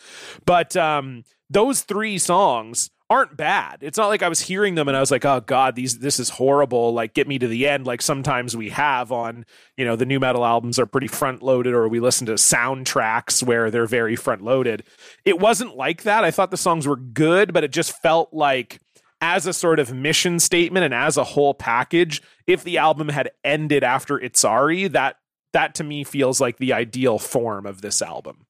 [0.46, 3.78] but um those three songs aren't bad.
[3.80, 6.20] It's not like I was hearing them and I was like, "Oh God, these this
[6.20, 7.86] is horrible." Like, get me to the end.
[7.86, 9.46] Like sometimes we have on,
[9.76, 13.70] you know, the nu-metal albums are pretty front loaded, or we listen to soundtracks where
[13.70, 14.84] they're very front loaded.
[15.24, 16.24] It wasn't like that.
[16.24, 18.78] I thought the songs were good, but it just felt like
[19.20, 23.30] as a sort of mission statement and as a whole package, if the album had
[23.44, 25.16] ended after Sorry, that
[25.52, 28.46] that to me feels like the ideal form of this album.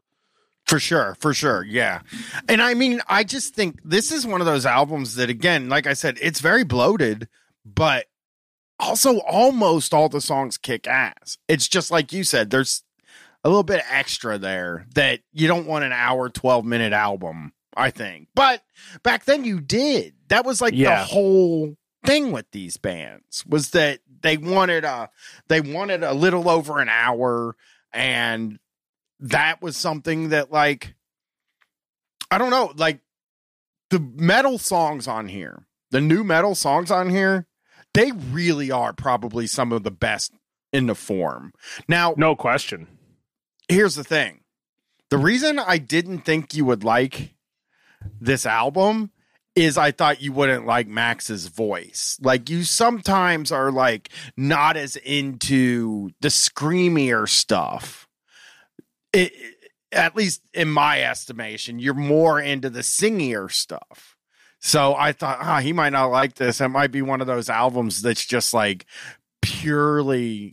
[0.69, 1.64] For sure, for sure.
[1.64, 2.03] Yeah.
[2.49, 5.87] And I mean, I just think this is one of those albums that, again, like
[5.87, 7.27] I said, it's very bloated,
[7.64, 8.07] but
[8.79, 11.39] also almost all the songs kick ass.
[11.49, 12.83] It's just like you said, there's
[13.45, 17.91] a little bit extra there that you don't want an hour, 12 minute album, I
[17.91, 18.29] think.
[18.35, 18.62] But
[19.03, 20.14] back then you did.
[20.29, 20.99] That was like Yeah.
[21.01, 25.09] the whole thing with these bands was that they wanted a
[25.49, 27.57] they wanted a little over an hour
[27.93, 28.59] and
[29.21, 30.95] that was something that like
[32.31, 33.01] I don't know, like
[33.91, 37.47] the metal songs on here, the nu-metal songs on here,
[37.95, 40.33] they really are probably some of the best
[40.73, 41.53] in the form.
[41.89, 42.87] Now, No question.
[43.69, 44.41] here's the thing.
[45.11, 47.35] The reason I didn't think you would like
[48.21, 49.11] this album
[49.57, 52.19] is I thought you wouldn't like Max's voice.
[52.21, 58.07] Like you sometimes are like not as into the screamier stuff.
[59.19, 59.33] It,
[59.93, 64.16] at least in my estimation, you're more into the singier stuff.
[64.61, 66.61] So I thought, ah, he might not like this.
[66.61, 68.87] It might be one of those albums that's just like
[69.41, 70.53] purely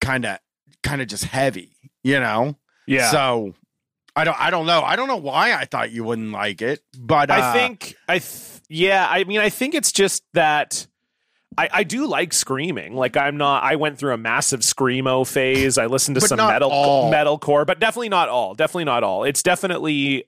[0.00, 0.38] kind of
[0.82, 1.72] kind of just heavy,
[2.02, 2.56] you know?
[2.86, 3.10] Yeah.
[3.10, 3.54] So
[4.16, 4.82] I don't I don't know.
[4.82, 8.18] I don't know why I thought you wouldn't like it, but I uh, think I
[8.18, 10.86] th- yeah, I mean I think it's just that
[11.58, 12.94] I, I do like screaming.
[12.94, 15.78] Like I'm not I went through a massive screamo phase.
[15.78, 17.12] I listened to some metal all.
[17.12, 18.54] metalcore, but definitely not all.
[18.54, 19.24] Definitely not all.
[19.24, 20.24] It's definitely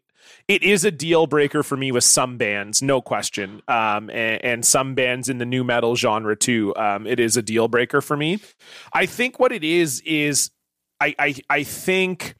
[0.48, 3.62] it is a deal breaker for me with some bands, no question.
[3.68, 6.74] Um, and, and some bands in the nu-metal genre too.
[6.76, 8.40] Um, it is a deal breaker for me.
[8.92, 10.50] I think what it is is
[11.00, 12.34] I I, I think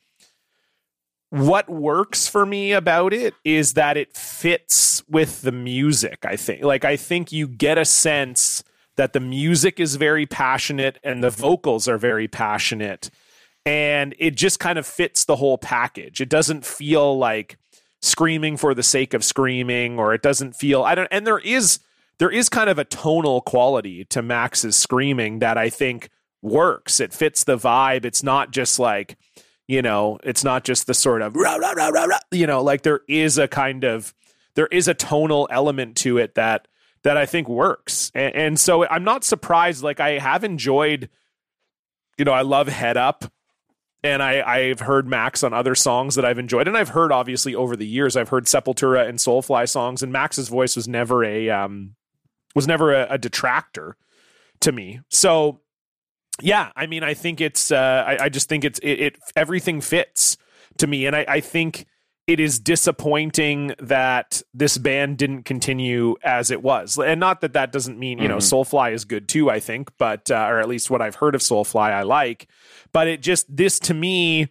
[1.31, 6.63] what works for me about it is that it fits with the music i think
[6.63, 8.63] like i think you get a sense
[8.97, 13.11] that the music is very passionate and the vocals are very passionate.
[13.65, 16.21] And it just kind of fits the whole package.
[16.21, 17.57] It doesn't feel like
[18.01, 21.79] screaming for the sake of screaming or it doesn't feel i don't and there is
[22.19, 26.11] there is kind of a tonal quality to max's screaming that i think
[26.43, 27.01] works.
[27.01, 28.05] It fits the vibe.
[28.05, 29.17] It's not just like
[29.69, 32.63] you know it's not just the sort of rah, rah, rah, rah, rah, you know
[32.63, 34.13] like there is a kind of
[34.55, 36.67] there is a tonal element to it that
[37.05, 41.09] that i think works and, and so i'm not surprised like i have enjoyed
[42.19, 43.25] you know i love head up
[44.05, 47.55] and I, I've heard Max on other songs that I've enjoyed, and I've heard obviously
[47.55, 48.17] over the years.
[48.17, 51.95] I've heard Sepultura and Soulfly songs, and Max's voice was never a um,
[52.55, 53.97] was never a, a detractor
[54.61, 55.01] to me.
[55.09, 55.61] So
[56.41, 59.81] yeah, I mean, I think it's uh, I, I just think it's it, it everything
[59.81, 60.37] fits
[60.79, 61.87] to me, and I, I think
[62.27, 67.73] it is disappointing that this band didn't continue as it was, and not that that
[67.73, 68.53] doesn't mean you know Mhm.
[68.53, 69.51] Soulfly is good too.
[69.51, 72.47] I think, but uh, or at least what I've heard of Soulfly, I like.
[72.93, 74.49] But it just this to me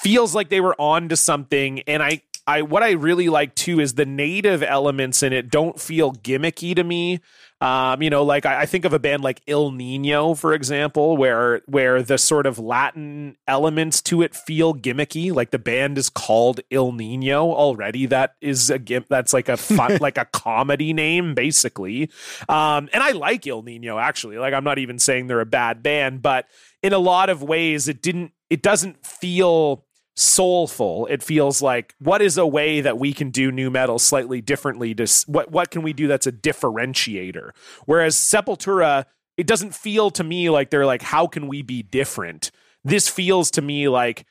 [0.00, 3.78] feels like they were on to something, and I I what I really like too
[3.78, 7.20] is the native elements in it don't feel gimmicky to me.
[7.60, 11.18] Um, you know, like I, I think of a band like Ill Niño, for example,
[11.18, 15.30] where where the sort of Latin elements to it feel gimmicky.
[15.30, 18.06] Like the band is called Ill Niño already.
[18.06, 22.10] That is a gim- that's like a fun, like a comedy name, basically.
[22.48, 24.38] Um, and I like Ill Niño actually.
[24.38, 26.46] Like I'm not even saying they're a bad band, but
[26.82, 28.32] in a lot of ways, it didn't.
[28.48, 29.84] It doesn't feel
[30.18, 31.06] soulful.
[31.06, 35.06] It feels like what is a way that we can do nu-metal slightly differently to
[35.26, 37.50] what what can we do that's a differentiator.
[37.86, 39.04] Whereas Sepultura,
[39.36, 42.50] it doesn't feel to me like they're like how can we be different.
[42.84, 44.26] This feels to me like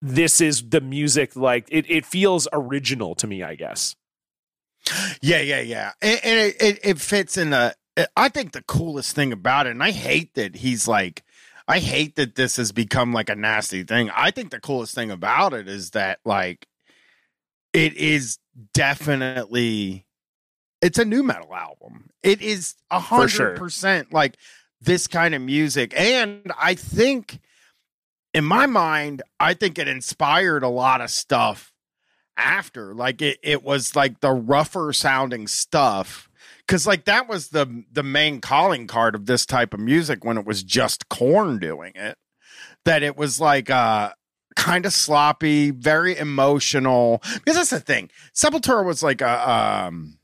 [0.00, 3.96] this is the music like it, it feels original to me, I guess.
[5.20, 5.92] Yeah, yeah, yeah.
[6.00, 7.74] And, it, it, it fits in the.
[8.16, 11.22] I think the coolest thing about it, and I hate that he's like,
[11.72, 14.10] I hate that this has become like a nasty thing.
[14.14, 16.68] I think the coolest thing about it is that like,
[17.72, 18.38] it is
[18.74, 20.04] definitely,
[20.82, 22.10] it's a nu-metal album.
[22.22, 24.36] It is a hundred percent like
[24.82, 27.40] this kind of music, and I think,
[28.34, 31.72] in my mind, I think it inspired a lot of stuff
[32.36, 36.28] after like it, it was like the rougher sounding stuff
[36.72, 40.38] because like that was the the main calling card of this type of music when
[40.38, 42.16] it was just Korn doing it.
[42.86, 44.12] That it was like uh
[44.56, 47.22] kind of sloppy very emotional.
[47.34, 50.16] Because that's the thing sepultura was like a um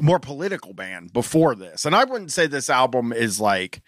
[0.00, 1.84] more political band before this.
[1.84, 3.82] And i wouldn't say this album is like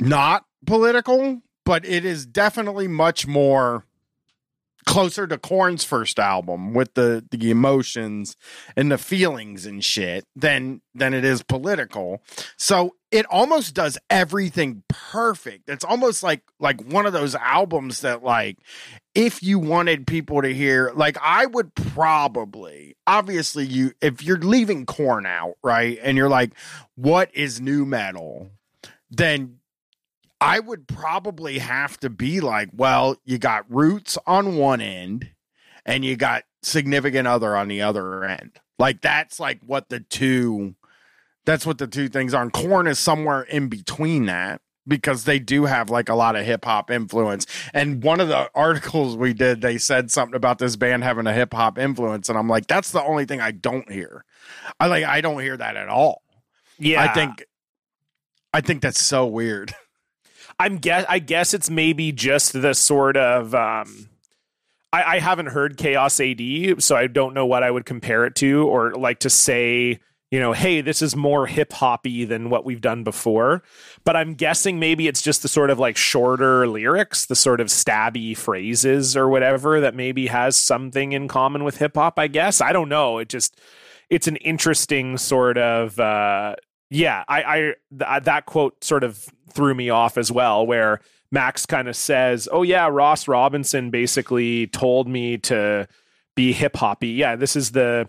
[0.00, 3.86] not political but it is definitely much more
[4.86, 8.36] closer to Korn's first album with the the emotions
[8.76, 12.22] and the feelings and shit than than it is political.
[12.56, 15.68] So it almost does everything perfect.
[15.68, 18.58] It's almost like like one of those albums that like
[19.14, 24.86] if you wanted people to hear like I would probably obviously you if you're leaving
[24.86, 25.98] Korn out, right?
[26.02, 26.54] And you're like
[26.96, 28.50] what is nu-metal?
[29.10, 29.58] Then
[30.42, 35.30] I would probably have to be like, well, you got roots on one end
[35.86, 38.52] and you got significant other on the other end.
[38.78, 40.74] Like that's like what the two
[41.44, 42.42] that's what the two things are.
[42.42, 46.44] And Korn is somewhere in between that because they do have like a lot of
[46.44, 47.46] hip hop influence.
[47.72, 51.32] And one of the articles we did, they said something about this band having a
[51.32, 52.28] hip hop influence.
[52.28, 54.24] And I'm like, that's the only thing I don't hear.
[54.80, 56.22] I like I don't hear that at all.
[56.78, 57.02] Yeah.
[57.02, 57.44] I think
[58.52, 59.74] I think that's so weird.
[60.58, 64.08] I'm guess I guess it's maybe just the sort of um
[64.92, 68.34] I, I haven't heard Chaos AD, so I don't know what I would compare it
[68.36, 70.00] to or like to say,
[70.30, 73.62] you know, hey, this is more hip hoppy than what we've done before.
[74.04, 77.68] But I'm guessing maybe it's just the sort of like shorter lyrics, the sort of
[77.68, 82.60] stabby phrases or whatever that maybe has something in common with hip hop, I guess.
[82.60, 83.18] I don't know.
[83.18, 83.58] It just
[84.10, 86.56] it's an interesting sort of uh
[86.92, 91.00] yeah, I, I th- uh, that quote sort of threw me off as well, where
[91.30, 95.88] Max kind of says, "Oh yeah, Ross Robinson basically told me to
[96.34, 98.08] be hip hoppy." Yeah, this is the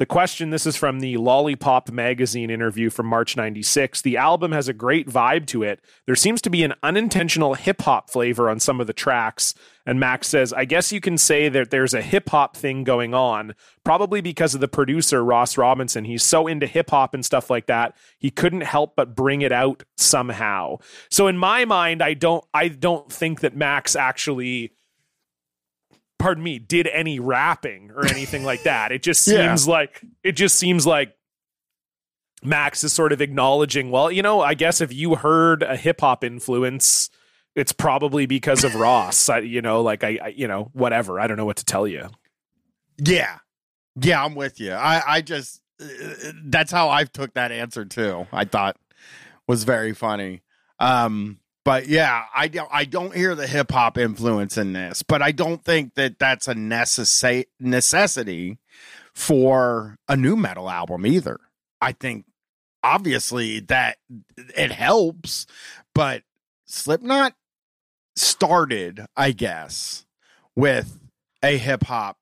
[0.00, 0.48] the question.
[0.48, 4.00] This is from the Lollipop magazine interview from March '96.
[4.00, 5.84] The album has a great vibe to it.
[6.06, 9.52] There seems to be an unintentional hip hop flavor on some of the tracks.
[9.84, 13.12] And Max says, "I guess you can say that there's a hip hop thing going
[13.12, 16.06] on, probably because of the producer Ross Robinson.
[16.06, 19.52] He's so into hip hop and stuff like that, he couldn't help but bring it
[19.52, 20.78] out somehow."
[21.10, 24.72] So in my mind, I don't I don't think that Max actually
[26.20, 28.92] pardon me, did any rapping or anything like that.
[28.92, 29.48] It just Yeah.
[29.48, 31.16] seems like it just seems like
[32.42, 36.00] Max is sort of acknowledging, well, you know, I guess if you heard a hip
[36.00, 37.10] hop influence,
[37.56, 39.28] it's probably because of Ross.
[39.28, 41.18] I, you know, like I, I, you know, whatever.
[41.20, 42.08] I don't know what to tell you.
[42.98, 43.38] Yeah.
[44.00, 44.72] Yeah, I'm with you.
[44.72, 45.86] I I just uh,
[46.44, 48.26] that's how I took that answer too.
[48.32, 48.76] I thought
[49.48, 50.42] was very funny.
[50.78, 55.22] Um but yeah, I don't I don't hear the hip hop influence in this, but
[55.22, 58.58] I don't think that that's a necessa- necessity
[59.14, 61.38] for a nu-metal album either.
[61.80, 62.24] I think
[62.82, 63.98] obviously that
[64.56, 65.46] it helps,
[65.94, 66.22] but
[66.66, 67.34] Slipknot
[68.16, 70.06] started, I guess,
[70.56, 70.98] with
[71.42, 72.16] a hip hop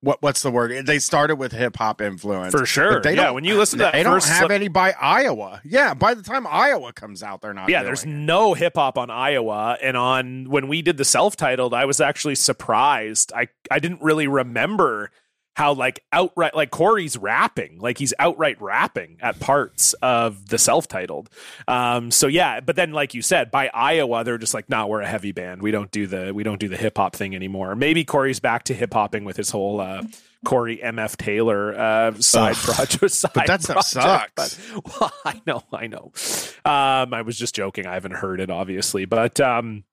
[0.00, 0.86] what what's the word?
[0.86, 3.00] They started with hip hop influence For sure.
[3.00, 5.60] They yeah, don't- when you listen to that They first don't have any by Iowa.
[5.64, 7.68] Yeah, by the time Iowa comes out, they're not.
[7.68, 8.08] yeah, there's it.
[8.08, 12.34] no hip hop on Iowa, and on when we did the self-titled, I was actually
[12.36, 13.32] surprised.
[13.34, 15.10] I I didn't really remember
[15.56, 21.30] how like outright like Corey's rapping, like he's outright rapping at parts of the self-titled.
[21.66, 25.00] Um, so yeah, but then like you said, by Iowa, they're just like, nah, we're
[25.00, 25.62] a heavy band.
[25.62, 27.74] We don't do the we don't do the hip hop thing anymore.
[27.74, 30.02] Maybe Corey's back to hip hopping with his whole uh,
[30.44, 32.74] Corey MF Taylor uh, side Ugh.
[32.74, 33.10] project.
[33.12, 34.32] Side But that project, sucks.
[34.74, 36.12] but- well, I know, I know.
[36.66, 37.86] Um, I was just joking.
[37.86, 39.84] I haven't heard it, obviously, but um,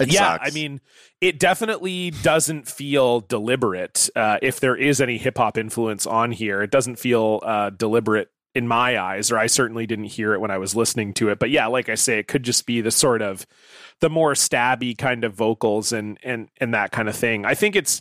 [0.00, 0.50] It yeah, sucks.
[0.50, 0.80] I mean,
[1.20, 4.08] it definitely doesn't feel deliberate.
[4.14, 8.30] Uh, if there is any hip hop influence on here, it doesn't feel uh, deliberate
[8.54, 11.38] in my eyes, or I certainly didn't hear it when I was listening to it.
[11.38, 13.46] But yeah, like I say, it could just be the sort of
[14.00, 17.44] the more stabby kind of vocals and and and that kind of thing.
[17.44, 18.00] I think it's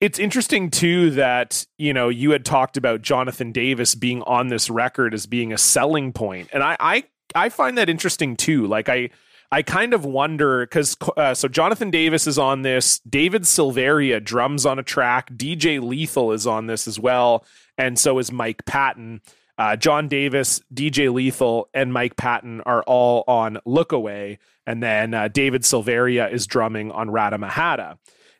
[0.00, 4.68] it's interesting too that you know you had talked about Jonathan Davis being on this
[4.68, 7.04] record as being a selling point, and I I,
[7.34, 8.66] I find that interesting too.
[8.66, 9.10] Like I
[9.52, 14.66] I kind of wonder because uh, so Jonathan Davis is on this, David Silveria drums
[14.66, 17.44] on a track, DJ Lethal is on this as well,
[17.78, 19.20] and so is Mike Patton.
[19.56, 25.14] Uh, John Davis, DJ Lethal, and Mike Patton are all on Look Away, and then
[25.14, 27.96] uh, David Silveria is drumming on Rata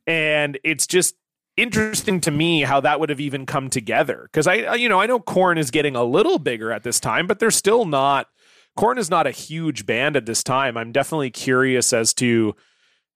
[0.08, 1.14] And it's just
[1.56, 5.06] interesting to me how that would have even come together because I, you know, I
[5.06, 8.28] know Korn is getting a little bigger at this time, but they're still not.
[8.76, 10.76] Korn is not a huge band at this time.
[10.76, 12.56] I'm definitely curious as to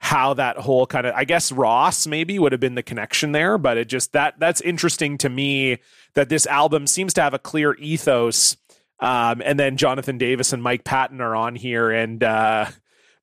[0.00, 3.58] how that whole kind of I guess Ross maybe would have been the connection there,
[3.58, 5.78] but it just that that's interesting to me
[6.14, 8.56] that this album seems to have a clear ethos.
[9.00, 12.66] Um, and then Jonathan Davis and Mike Patton are on here, and uh,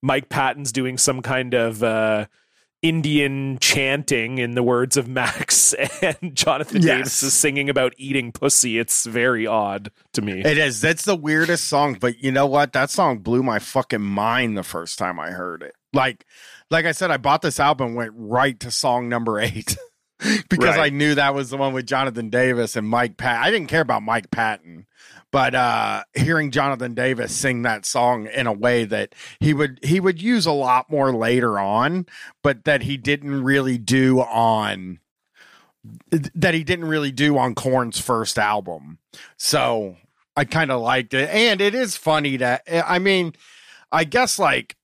[0.01, 2.27] Mike Patton's doing some kind of uh,
[2.87, 5.73] Indian chanting in the words of Max,
[6.03, 6.85] and Jonathan yes.
[6.85, 8.77] Davis is singing about eating pussy.
[8.77, 10.41] It's very odd to me.
[10.41, 10.81] It is.
[10.81, 12.73] That's the weirdest song, but you know what?
[12.73, 15.73] That song blew my fucking mind the first time I heard it.
[15.93, 16.27] Like,
[16.69, 19.75] like I said, I bought this album, went right to song number eight.
[20.49, 20.91] because right.
[20.93, 23.41] I knew that was the one with Jonathan Davis and Mike Pat.
[23.41, 24.85] I didn't care about Mike Patton,
[25.35, 29.99] but uh, hearing Jonathan Davis sing that song in a way that he would he
[29.99, 32.05] would use a lot more later on,
[32.41, 35.01] but that he didn't really do on
[36.09, 38.99] that he didn't really do on Korn's first album.
[39.35, 39.97] So
[40.37, 43.33] I kind of liked it, and it is funny that I mean,
[43.91, 44.77] I guess like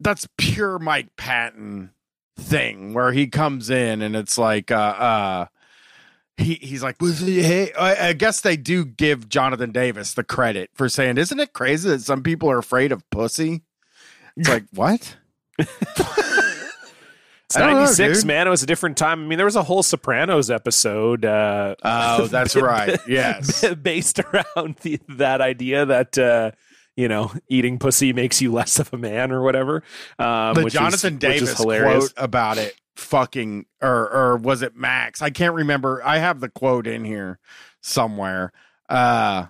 [0.00, 1.90] that's pure Mike Patton
[2.38, 5.46] thing where he comes in and it's like uh uh
[6.40, 10.88] he he's like hey I, I, guess they do give jonathan davis the credit for
[10.88, 13.62] saying isn't it crazy that some people are afraid of pussy
[14.36, 15.16] it's like what
[17.50, 18.46] It's 96, know, man.
[18.46, 19.24] It was a different time.
[19.24, 21.24] I mean, there was a whole Sopranos episode.
[21.24, 22.96] Uh, oh, that's right.
[23.08, 23.64] Yes.
[23.74, 26.52] based around the, that idea that, uh,
[26.94, 29.82] you know, eating pussy makes you less of a man or whatever.
[30.16, 35.22] Um, the Jonathan is, Davis quote about it, fucking, or or was it Max?
[35.22, 36.02] I can't remember.
[36.04, 37.38] I have the quote in here
[37.80, 38.52] somewhere.
[38.88, 39.46] Uh,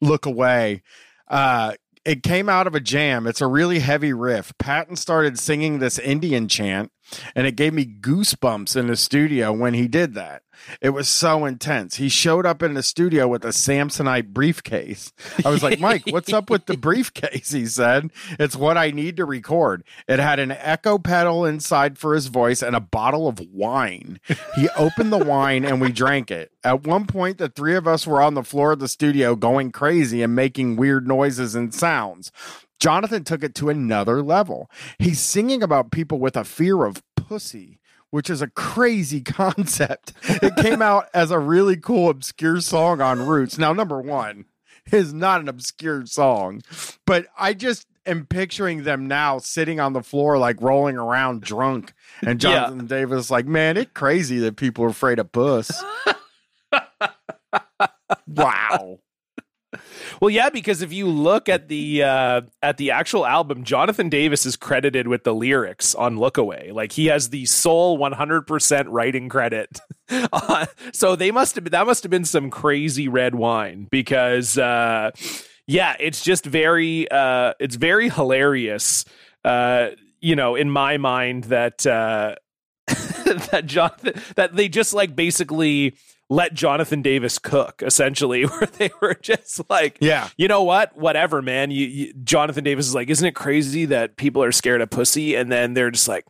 [0.00, 0.82] look away.
[1.28, 1.74] Uh,
[2.04, 3.26] it came out of a jam.
[3.26, 4.52] It's a really heavy riff.
[4.58, 6.90] Patton started singing this Indian chant,
[7.34, 10.42] and it gave me goosebumps in the studio when he did that.
[10.80, 11.96] It was so intense.
[11.96, 15.12] He showed up in the studio with a Samsonite briefcase.
[15.44, 17.50] I was like, Mike, what's up with the briefcase?
[17.50, 19.84] He said, It's what I need to record.
[20.06, 24.20] It had an echo pedal inside for his voice and a bottle of wine.
[24.54, 26.52] He opened the wine and we drank it.
[26.64, 29.72] At one point, the three of us were on the floor of the studio going
[29.72, 32.30] crazy and making weird noises and sounds.
[32.82, 34.68] Jonathan took it to another level.
[34.98, 37.78] He's singing about people with a fear of pussy
[38.10, 40.12] which is a crazy concept.
[40.24, 43.56] It came out as a really cool, obscure song on Roots.
[43.56, 44.44] Now, number one
[44.92, 46.60] is not an obscure song,
[47.06, 51.94] but I just am picturing them now sitting on the floor, like rolling around drunk.
[52.20, 52.86] And Jonathan yeah.
[52.86, 55.70] Davis, like, man, it's crazy that people are afraid of puss.
[58.26, 58.98] wow.
[60.20, 64.46] Well, yeah, because if you look at the uh, at the actual album, Jonathan Davis
[64.46, 69.28] is credited with the lyrics on "Look Away." Like he has the sole 100% writing
[69.28, 69.80] credit.
[70.08, 75.10] uh, so they must have that must have been some crazy red wine because uh,
[75.66, 79.04] yeah, it's just very uh, it's very hilarious.
[79.44, 79.90] Uh,
[80.20, 82.36] you know, in my mind that uh,
[82.86, 85.96] that Jonathan that they just like basically
[86.32, 91.42] let Jonathan Davis cook, essentially, where they were just like, yeah, you know what, whatever,
[91.42, 91.70] man.
[91.70, 95.34] You, you, Jonathan Davis is like, isn't it crazy that people are scared of pussy?
[95.34, 96.24] And then they're just like,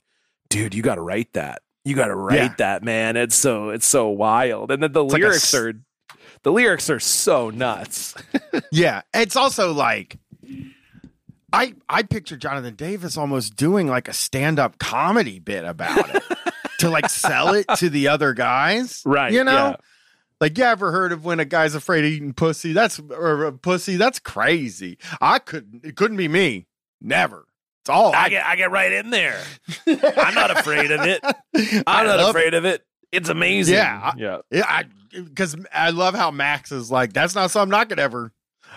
[0.51, 1.63] dude, you got to write that.
[1.85, 2.55] You got to write yeah.
[2.59, 3.17] that, man.
[3.17, 4.71] It's so it's so wild.
[4.71, 5.67] And then the it's lyrics like a...
[5.67, 5.73] are
[6.43, 8.15] the lyrics are so nuts.
[8.73, 10.19] yeah, it's also like.
[11.55, 16.23] I I picture Jonathan Davis almost doing like a stand up comedy bit about it
[16.79, 19.33] to like sell it to the other guys, right?
[19.33, 19.77] You know, yeah.
[20.43, 22.73] Like, you ever heard of when a guy's afraid of eating pussy?
[22.73, 23.95] That's or a pussy.
[23.95, 24.99] That's crazy.
[25.21, 25.85] I couldn't.
[25.85, 26.67] It couldn't be me.
[27.01, 27.47] Never.
[27.83, 28.45] It's all I, I get.
[28.45, 29.41] I get right in there.
[29.87, 31.21] I'm not afraid of it.
[31.87, 32.55] I'm not afraid it.
[32.55, 32.85] of it.
[33.13, 33.77] It's amazing.
[33.77, 34.15] Yeah.
[34.17, 34.39] Yeah.
[34.51, 34.83] Yeah.
[35.13, 38.33] Because I, I love how Max is like, that's not something I could ever.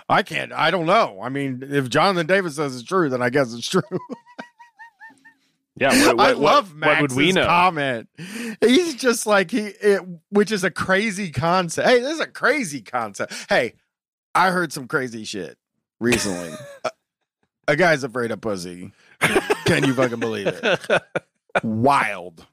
[0.08, 0.52] I can't.
[0.52, 1.18] I don't know.
[1.20, 3.82] I mean, if Jonathan Davis says it's true, then I guess it's true.
[5.76, 7.46] Yeah, what, I love what, Max's what would we know?
[7.46, 8.08] comment.
[8.60, 11.88] He's just like he, it, which is a crazy concept.
[11.88, 13.32] Hey, this is a crazy concept.
[13.48, 13.74] Hey,
[14.34, 15.58] I heard some crazy shit
[16.00, 16.52] recently.
[16.84, 16.90] a,
[17.68, 18.92] a guy's afraid of pussy.
[19.64, 21.02] Can you fucking believe it?
[21.62, 22.46] Wild,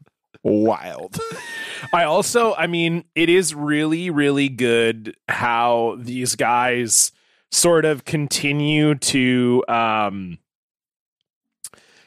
[0.44, 1.20] wild.
[1.94, 7.12] I also, I mean, it is really, really good how these guys
[7.52, 10.40] sort of continue to, um,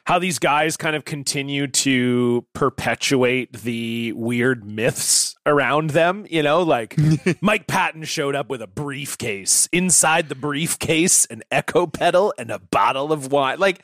[0.06, 6.24] how these guys kind of continue to perpetuate the weird myths around them.
[6.30, 6.96] You know, like
[7.40, 9.68] Mike Patton showed up with a briefcase.
[9.72, 13.58] Inside the briefcase, an echo pedal and a bottle of wine.
[13.58, 13.82] Like,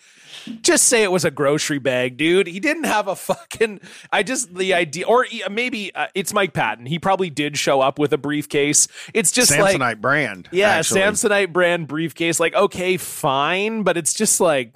[0.61, 2.47] just say it was a grocery bag, dude.
[2.47, 3.81] He didn't have a fucking.
[4.13, 6.87] I just the idea, or maybe uh, it's Mike Patton.
[6.87, 8.87] He probably did show up with a briefcase.
[9.13, 10.49] It's just Samsonite like, brand.
[10.53, 11.01] yeah, actually.
[11.01, 12.39] Samsonite brand briefcase.
[12.39, 14.73] Like, okay, fine, but it's just like,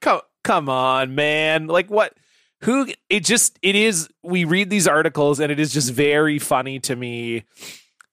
[0.00, 1.66] come, come on, man.
[1.66, 2.14] Like, what?
[2.62, 2.86] Who?
[3.10, 4.08] It just it is.
[4.22, 7.44] We read these articles, and it is just very funny to me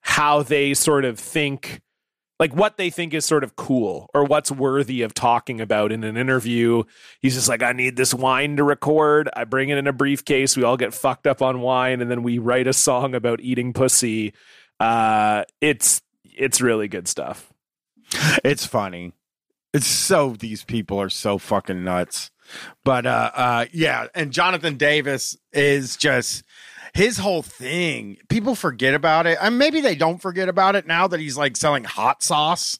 [0.00, 1.80] how they sort of think
[2.40, 6.02] like what they think is sort of cool or what's worthy of talking about in
[6.02, 6.82] an interview.
[7.20, 9.30] He's just like, I need this wine to record.
[9.36, 10.56] I bring it in a briefcase.
[10.56, 13.72] We all get fucked up on wine, and then we write a song about eating
[13.72, 14.34] pussy.
[14.80, 17.52] Uh, it's it's really good stuff.
[18.44, 19.12] It's funny.
[19.74, 22.30] It's so these people are so fucking nuts.
[22.84, 26.44] But uh uh yeah, and Jonathan Davis is just
[26.94, 28.18] his whole thing.
[28.28, 29.36] People forget about it.
[29.40, 32.78] And maybe they don't forget about it now that he's like selling hot sauce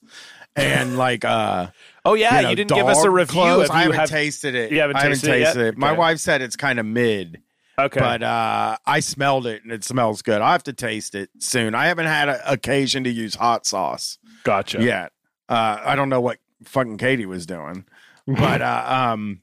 [0.55, 1.69] and like uh
[2.07, 3.33] Oh yeah, you, know, didn't give us a review.
[3.33, 3.71] clothes.
[3.71, 4.71] I haven't have- tasted it.
[4.71, 5.79] you haven't I haven't tasted it tasted it.
[5.79, 5.99] My Okay.
[5.99, 7.41] wife said it's kind of mid.
[7.79, 10.41] okay, But uh I smelled it and it smells good.
[10.43, 11.75] I have to taste it soon.
[11.75, 14.81] I haven't had an occasion to use hot sauce gotcha.
[14.83, 15.13] yet.
[15.49, 17.85] Uh I don't know what fucking Katie was doing
[18.27, 19.43] but uh, um,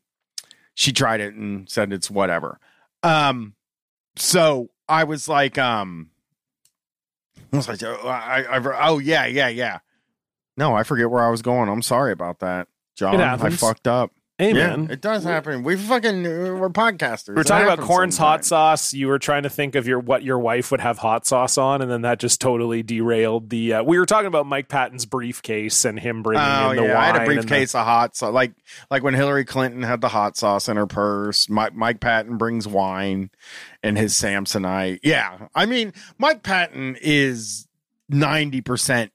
[0.74, 2.60] she tried it and said it's whatever.
[3.04, 3.54] Um,
[4.16, 6.10] so I was like, um,
[7.54, 9.80] I was like, oh, I, I, oh yeah, yeah, yeah.
[10.58, 11.70] No, I forget where I was going.
[11.70, 13.16] I'm sorry about that, John.
[13.46, 14.12] I fucked up.
[14.42, 15.62] Hey yeah, man, it does happen.
[15.62, 17.28] We fucking we're podcasters.
[17.28, 18.92] we were It talking about happens Korn's hot sauce.
[18.92, 21.84] You were trying to think of your what your wife would have hot sauce on,
[21.84, 23.74] and then that just totally derailed the.
[23.76, 26.96] Uh, we were talking about Mike Patton's briefcase and him bringing Oh in the yeah,
[26.96, 26.98] wine.
[26.98, 28.54] I had a and the- briefcase of hot sauce, like
[28.90, 31.48] like when Hillary Clinton had the hot sauce in her purse.
[31.48, 33.30] Mike, Mike Patton brings wine
[33.84, 35.02] and his Samsonite.
[35.04, 37.68] Yeah, I mean Mike Patton is
[38.10, 39.12] ninety percent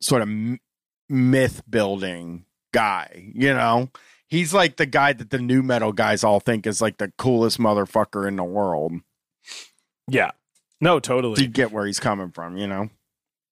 [0.00, 0.60] sort of m-
[1.08, 3.32] myth building guy.
[3.34, 3.88] You know,
[4.34, 8.26] he's like the guy that the nu-metal guys all think is like the coolest motherfucker
[8.26, 8.92] in the world.
[10.08, 10.32] yeah,
[10.80, 11.32] no, totally.
[11.32, 11.48] you totally.
[11.48, 12.56] get where he's coming from?
[12.56, 12.90] You know.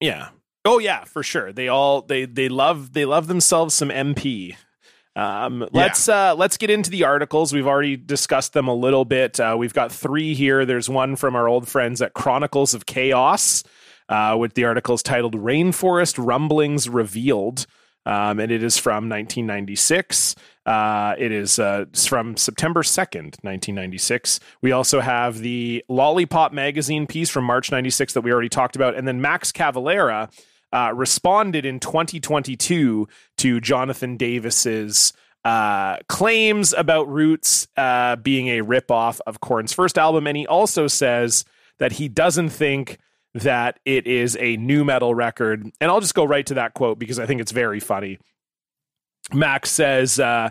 [0.01, 0.29] Yeah.
[0.65, 1.53] Oh yeah, for sure.
[1.53, 4.57] They all they they love they love themselves some MP.
[5.15, 7.53] Um, let's uh, let's get into the articles.
[7.53, 9.39] We've already discussed them a little bit.
[9.39, 10.65] Uh, we've got three here.
[10.65, 13.63] There's one from our old friends at Chronicles of Chaos,
[14.09, 17.67] uh, with the articles titled "Rainforest Rumblings Revealed,"
[18.07, 20.35] um, and it is from 1996.
[20.65, 24.41] Uh, it is uh, from September 2nd, 1996.
[24.61, 28.95] We also have the Lollipop magazine piece from March 96 that we already talked about,
[28.95, 30.33] and then Max Cavalera
[30.73, 33.09] uh, responded in 2022
[33.39, 35.13] to Jonathan Davis's
[35.45, 40.87] uh, claims about Roots uh, being a ripoff of Korn's first album, and he also
[40.87, 41.45] says
[41.79, 42.99] that he doesn't think
[43.35, 45.71] that it is a nu-metal record.
[45.81, 48.19] And I'll just go right to that quote because I think it's very funny.
[49.33, 50.51] Max says, uh,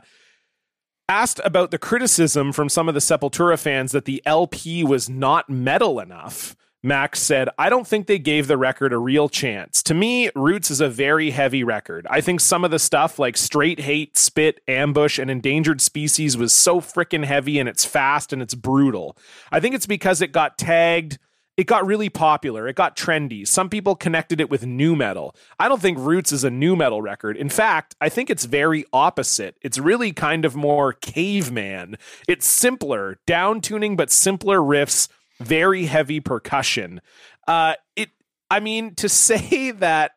[1.08, 5.50] asked about the criticism from some of the Sepultura fans that the LP was not
[5.50, 6.56] metal enough.
[6.84, 9.84] Max said, I don't think they gave the record a real chance.
[9.84, 12.08] To me, Roots is a very heavy record.
[12.10, 16.54] I think some of the stuff like Straight Hate, Spit, Ambush, and Endangered Species was
[16.54, 19.16] so freaking heavy and it's fast and it's brutal.
[19.52, 21.20] I think it's because it got tagged
[21.58, 22.68] it got really popular.
[22.68, 23.48] It got trendy.
[23.48, 25.36] Some people connected it with nu-metal.
[25.60, 27.36] I don't think Roots is a nu-metal record.
[27.36, 29.58] In fact, I think it's very opposite.
[29.62, 31.98] It's really kind of more caveman.
[32.28, 35.10] It's simpler, down tuning, but simpler riffs,
[35.40, 37.02] very heavy percussion.
[37.48, 38.10] Uh, it.
[38.50, 40.14] I mean, to say that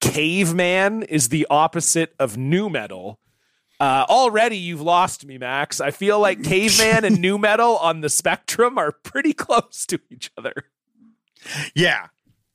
[0.00, 3.20] caveman is the opposite of nu-metal.
[3.78, 5.80] Uh, already you've lost me, Max.
[5.80, 10.54] I feel like caveman and nu-metal on the spectrum are pretty close to each other.
[11.74, 12.06] Yeah.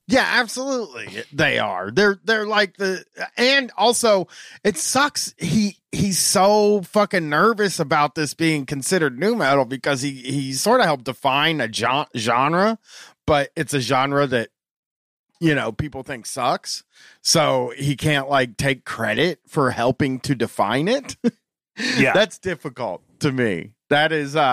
[0.07, 1.23] Yeah, absolutely.
[1.31, 1.89] They are.
[1.89, 3.05] They're they're like the
[3.37, 4.27] and also
[4.61, 10.51] it sucks he he's so fucking nervous about this being considered nu-metal because he he
[10.51, 12.77] sort of helped define a gen- genre,
[13.25, 14.49] but it's a genre that
[15.41, 16.83] you know people think sucks.
[17.21, 21.17] So he can't like take credit for helping to define it.
[21.97, 22.11] Yeah.
[22.13, 24.43] That's difficult to me That is uh uh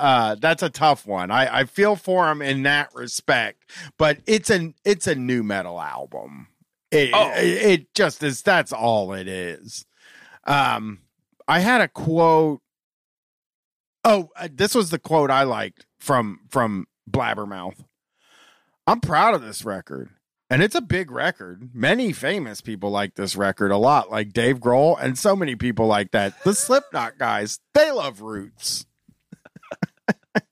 [0.00, 1.30] uh that's a tough one.
[1.30, 6.48] I I feel for him in that respect, but it's an it's a nu-metal album.
[6.90, 7.32] It, Oh.
[7.36, 7.46] it,
[7.80, 9.86] it just is that's all it is.
[10.46, 10.98] Um
[11.46, 12.60] I had a quote
[14.04, 17.84] Oh, uh, this was the quote I liked from from Blabbermouth.
[18.86, 20.10] I'm proud of this record.
[20.50, 21.70] And it's a big record.
[21.74, 25.86] Many famous people like this record a lot, like Dave Grohl, and so many people
[25.86, 26.42] like that.
[26.44, 28.86] The Slipknot guys, they love Roots.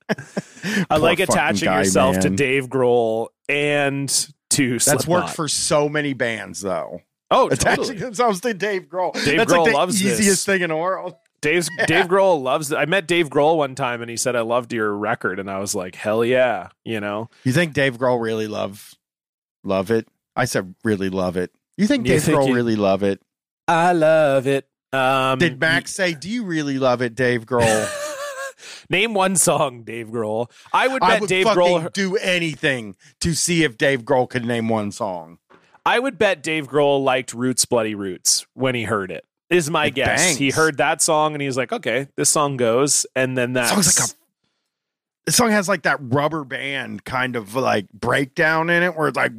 [0.90, 2.31] I like attaching guy, yourself to.
[2.31, 4.09] Dave Grohl and
[4.51, 7.01] to That's worked for so many bands, though.
[7.31, 7.98] oh Attaching totally.
[7.98, 9.12] themselves to Dave Grohl.
[9.24, 10.20] Dave That's Grohl like loves this.
[10.20, 11.14] easiest thing in the world.
[11.40, 12.77] Dave's Dave Grohl loves it.
[12.77, 15.59] I met Dave Grohl one time and he said I loved your record and I
[15.59, 17.31] was like hell yeah, you know.
[17.44, 18.94] You think Dave Grohl really love
[19.64, 20.09] love it?
[20.36, 21.51] I said really love it.
[21.76, 23.20] You think You Dave think Grohl really love it?
[23.68, 24.66] I love it.
[24.93, 27.89] Um Did Max say, "Do you really love it, Dave Grohl"?
[28.90, 30.51] Name one song, Dave Grohl.
[30.72, 34.44] I would bet I would Dave Grohl do anything to see if Dave Grohl could
[34.44, 35.39] name one song.
[35.84, 39.24] I would bet Dave Grohl liked Roots Bloody Roots when he heard it.
[39.51, 40.06] Is my It guess.
[40.24, 40.39] bangs.
[40.39, 43.68] He heard that song and he was like, "Okay, this song goes." And then that
[43.68, 44.12] Song's like a
[45.27, 49.16] the song has like that rubber band kind of like breakdown in it where it's
[49.16, 49.32] like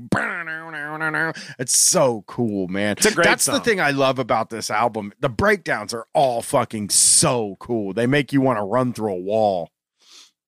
[1.60, 2.96] it's so cool, man.
[2.98, 5.14] It's a great That's the thing I love about this album.
[5.20, 7.94] The breakdowns are all fucking so cool.
[7.94, 9.70] They make you want to run through a wall.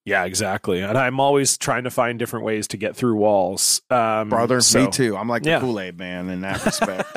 [0.05, 0.81] Yeah, exactly.
[0.81, 3.81] And I'm always trying to find different ways to get through walls.
[3.89, 5.17] Um, Brother, so- me too.
[5.17, 5.57] I'm like yeah.
[5.57, 7.09] the Kool-Aid man in that respect.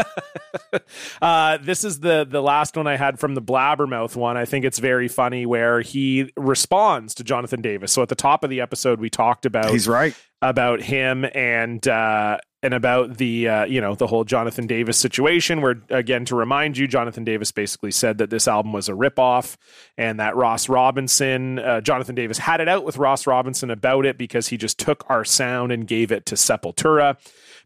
[1.22, 4.38] uh, this is the the last one I had from the Blabbermouth one.
[4.38, 7.92] I think it's very funny where he responds to Jonathan Davis.
[7.92, 10.14] So at the top of the episode, we talked about He's right.
[10.40, 15.60] about him and uh, and about the uh, you know the whole Jonathan Davis situation.
[15.60, 19.56] Where again, to remind you, Jonathan Davis basically said that this album was a ripoff,
[19.96, 24.18] and that Ross Robinson, uh, Jonathan Davis had it out with Ross Robinson about it
[24.18, 27.16] because he just took our sound and gave it to Sepultura.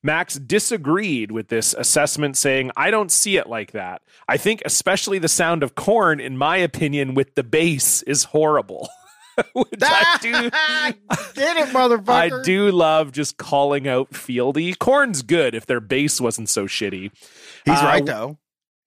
[0.03, 4.03] Max disagreed with this assessment, saying, I don't see it like that.
[4.29, 8.89] I think, especially the sound of Korn, in my opinion, with the bass is horrible.
[9.53, 10.33] Which I do.
[11.41, 12.41] Did it, motherfucker.
[12.41, 14.77] I do love just calling out Fieldy.
[14.79, 17.11] Korn's good if their bass wasn't so shitty.
[17.65, 18.39] He's Uh, right though.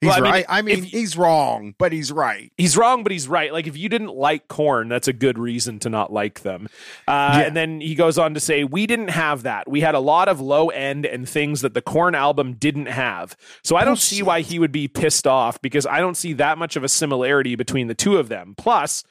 [0.02, 0.46] He's well, I mean, right.
[0.50, 2.52] I mean, if- he's wrong, but he's right.
[2.58, 3.52] He's wrong, but he's right.
[3.54, 6.68] Like if you didn't like Korn, that's a good reason to not like them.
[7.08, 7.48] Uh, Yeah.
[7.48, 9.70] And then he goes on to say, "We didn't have that.
[9.70, 13.38] We had a lot of low end and things that the Corn album didn't have.
[13.64, 16.58] So I don't see why he would be pissed off because I don't see that
[16.58, 18.54] much of a similarity between the two of them.
[18.58, 19.04] Plus."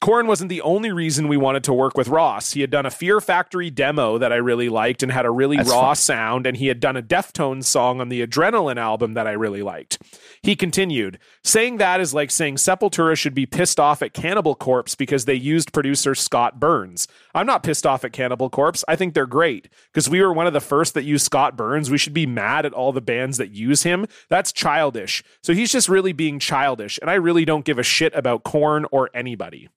[0.00, 2.52] Korn wasn't the only reason we wanted to work with Ross.
[2.52, 5.56] He had done a Fear Factory demo that I really liked and had a really
[5.56, 5.96] That's raw fun.
[5.96, 9.62] sound, and he had done a Deftones song on the Adrenaline album that I really
[9.62, 9.98] liked.
[10.42, 14.94] He continued, saying that is like saying Sepultura should be pissed off at Cannibal Corpse
[14.94, 17.08] because they used producer Scott Burns.
[17.34, 18.84] I'm not pissed off at Cannibal Corpse.
[18.86, 21.90] I think they're great because we were one of the first that used Scott Burns.
[21.90, 24.06] We should be mad at all the bands that use him.
[24.28, 25.22] That's childish.
[25.42, 28.86] So he's just really being childish, and I really don't give a shit about Korn
[28.92, 29.68] or anybody.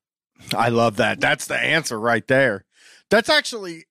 [0.55, 1.19] I love that.
[1.19, 2.65] That's the answer right there.
[3.09, 3.85] That's actually,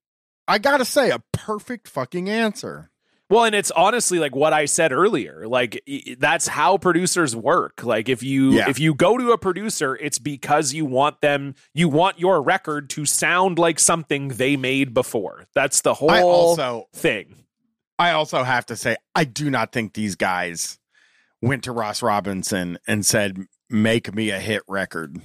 [0.49, 2.91] I gotta say, a perfect fucking answer.
[3.29, 5.47] Well, and it's honestly like what I said earlier.
[5.47, 5.81] Like
[6.19, 7.85] that's how producers work.
[7.85, 8.69] Like if you Yeah.
[8.69, 12.91] if you go to a producer, it's because you want them you want your record
[12.91, 15.47] to sound like something they made before.
[15.55, 17.45] That's the whole I also, thing.
[18.01, 20.81] I also have to say, I do not think these guys
[21.41, 25.19] went to Ross Robinson and said, "Make me a hit record,"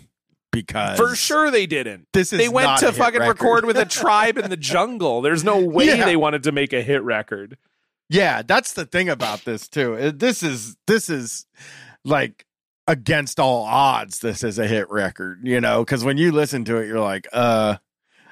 [0.56, 2.08] because For sure they didn't.
[2.14, 3.42] this is They went to fucking record.
[3.42, 5.22] record with a tribe in the jungle.
[5.22, 6.06] There's no way Yeah.
[6.06, 7.58] they wanted to make a hit record.
[8.10, 9.96] Yeah, that's the thing about this too.
[9.96, 11.46] Uh, This is this is
[12.04, 12.46] like
[12.88, 14.20] against all odds.
[14.20, 17.28] This is a hit record, you know, because when you listen to it, you're like,
[17.34, 17.78] uh,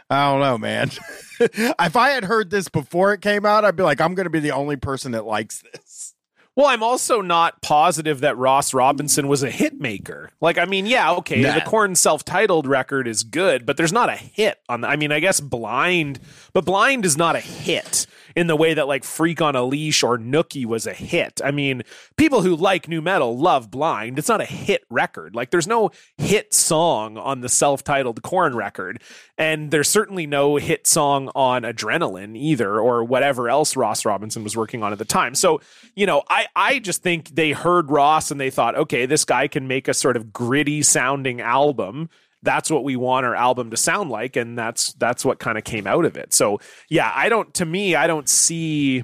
[0.10, 0.92] I don't know, man.
[1.40, 4.30] if I had heard this before it came out, I'd be like, I'm going to
[4.30, 6.13] be the only person that likes this.
[6.56, 10.30] Well, I'm also not positive that Ross Robinson was a hit maker.
[10.40, 11.56] Like, I mean, yeah, okay, Nah.
[11.56, 14.82] the Korn self-titled record is good, but there's not a hit on.
[14.82, 16.20] The, I mean, I guess Blind,
[16.54, 18.06] but Blind is not a hit
[18.36, 21.42] in the way that like Freak on a Leash or Nookie was a hit.
[21.44, 21.84] I mean,
[22.18, 24.18] people who like nu-metal love Blind.
[24.18, 25.36] It's not a hit record.
[25.36, 29.02] Like, there's no hit song on the self-titled Korn record,
[29.38, 34.56] and there's certainly no hit song on Adrenaline either, or whatever else Ross Robinson was
[34.56, 35.36] working on at the time.
[35.36, 35.62] So,
[35.96, 39.48] you know, I I just think they heard Ross and they thought, okay, this guy
[39.48, 42.10] can make a sort of gritty sounding album.
[42.44, 45.64] That's what we want our album to sound like, and that's that's what kind of
[45.64, 46.34] came out of it.
[46.34, 46.60] So,
[46.90, 47.54] yeah, I don't.
[47.56, 49.04] To me, I don't see.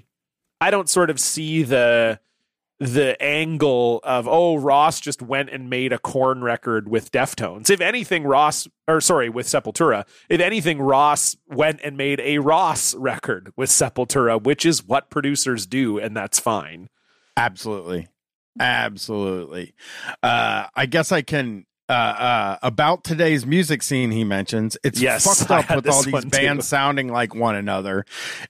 [0.61, 2.20] I don't sort of see the
[2.80, 7.70] the angle of oh Ross just went and made a Korn record with Deftones.
[7.70, 10.06] If anything, Ross or sorry with Sepultura.
[10.30, 15.66] If anything, Ross went and made a Ross record with Sepultura, which is what producers
[15.66, 16.90] do, and that's fine.
[17.36, 18.07] Absolutely.
[18.60, 19.74] Absolutely.
[20.22, 25.26] Uh, I guess I can uh, uh, about today's music scene he mentions it's Yes,
[25.26, 26.30] fucked up with all these one too.
[26.30, 28.06] bands sounding like one another.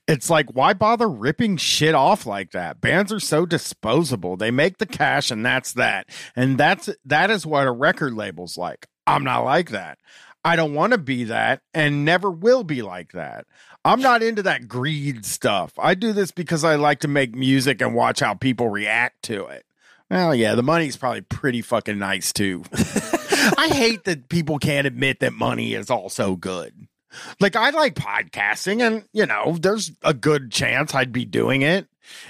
[0.06, 2.80] It's like why bother ripping shit off like that?
[2.80, 4.36] Bands are so disposable.
[4.36, 6.08] They make the cash and that's that.
[6.36, 8.86] And that's that is what a record label's like.
[9.06, 9.98] I'm not like that.
[10.44, 13.46] I don't want to be that and never will be like that.
[13.84, 15.72] I'm not into that greed stuff.
[15.78, 19.46] I do this because i like to make music and watch how people react to
[19.46, 19.64] it.
[20.10, 22.64] Well, yeah, the money's probably pretty fucking nice too.
[23.56, 26.88] I hate that people can't admit that money is also good.
[27.40, 31.88] Like I like podcasting and you know, there's a good chance I'd be doing it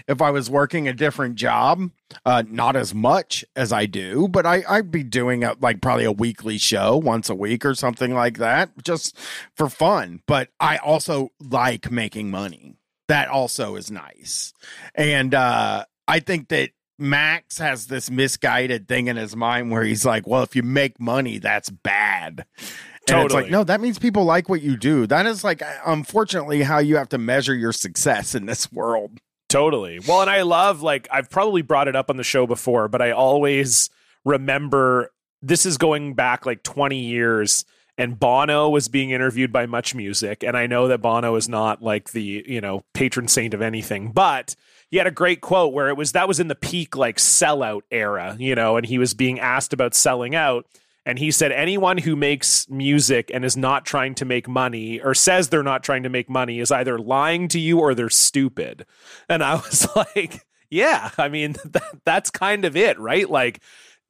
[0.08, 1.90] if I was working a different job.
[2.24, 6.04] Uh not as much as I do, but I I'd be doing a, like probably
[6.04, 9.18] a weekly show once a week or something like that just
[9.54, 10.22] for fun.
[10.26, 12.76] But I also like making money.
[13.08, 14.54] That also is nice.
[14.94, 16.70] And uh I think that
[17.00, 21.00] Max has this misguided thing in his mind where he's like, well, if you make
[21.00, 22.44] money, that's bad.
[22.58, 22.66] And
[23.02, 23.42] it's Totally.
[23.44, 25.06] like, no, that means people like what you do.
[25.06, 29.18] That is like, unfortunately, how you have to measure your success in this world.
[29.48, 29.98] Totally.
[30.06, 33.02] Well, and I love like I've probably brought it up on the show before, but
[33.02, 33.90] I always
[34.24, 35.10] remember
[35.42, 37.64] this is going back like 20 years
[37.98, 41.82] and Bono was being interviewed by Much Music and I know that Bono is not
[41.82, 44.54] like the, you know, patron saint of anything, but
[44.90, 47.82] he had a great quote where it was that was in the peak like sellout
[47.90, 50.66] era, you know, and he was being asked about selling out
[51.06, 55.14] and he said anyone who makes music and is not trying to make money or
[55.14, 58.84] says they're not trying to make money is either lying to you or they're stupid.
[59.28, 63.28] And I was like, yeah, I mean that, that's kind of it, right?
[63.28, 63.60] Like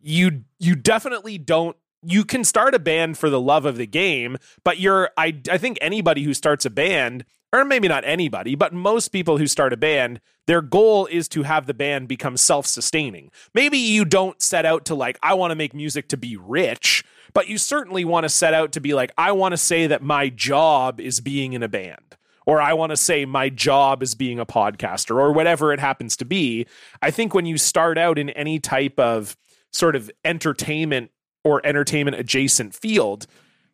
[0.01, 4.39] you you definitely don't you can start a band for the love of the game,
[4.65, 8.73] but you're I I think anybody who starts a band or maybe not anybody, but
[8.73, 12.67] most people who start a band, their goal is to have the band become self
[12.67, 13.31] sustaining.
[13.55, 17.05] Maybe you don't set out to like, I want to make music to be rich,
[17.33, 20.03] but you certainly want to set out to be like, I want to say that
[20.03, 22.17] my job is being in a band.
[22.47, 26.17] Or I want to say my job is being a podcaster or whatever it happens
[26.17, 26.67] to be.
[27.01, 29.37] I think when you start out in any type of
[29.73, 31.13] sort of entertainment
[31.45, 33.27] or entertainment adjacent field,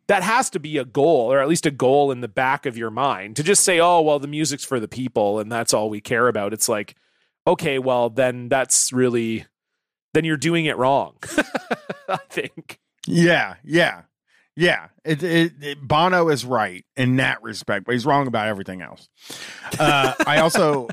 [0.07, 2.77] that has to be a goal or at least a goal in the back of
[2.77, 5.89] your mind to just say oh well the music's for the people and that's all
[5.89, 6.95] we care about it's like
[7.45, 9.45] okay well then that's really
[10.13, 11.15] then you're doing it wrong
[12.09, 14.01] i think Yeah, yeah,
[14.55, 14.87] yeah.
[15.05, 19.07] It, it, it- Bono is right in that respect, but he's wrong about everything else.
[19.79, 20.87] Uh, I also,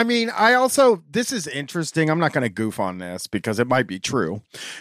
[0.00, 2.08] I mean, I also, this is interesting.
[2.08, 4.40] I'm not going to goof on this because it might be true.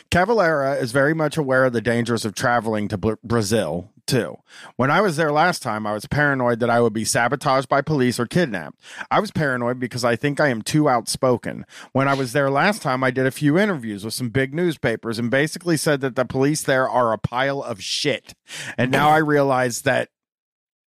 [0.09, 4.37] Cavalera is very much aware of the dangers of traveling to Br- Brazil, too.
[4.77, 7.81] When I was there last time, I was paranoid that I would be sabotaged by
[7.81, 8.79] police or kidnapped.
[9.11, 11.65] I was paranoid because I think I am too outspoken.
[11.91, 15.19] When I was there last time, I did a few interviews with some big newspapers
[15.19, 18.35] and basically said that the police there are a pile of shit.
[18.77, 20.11] And now I realize that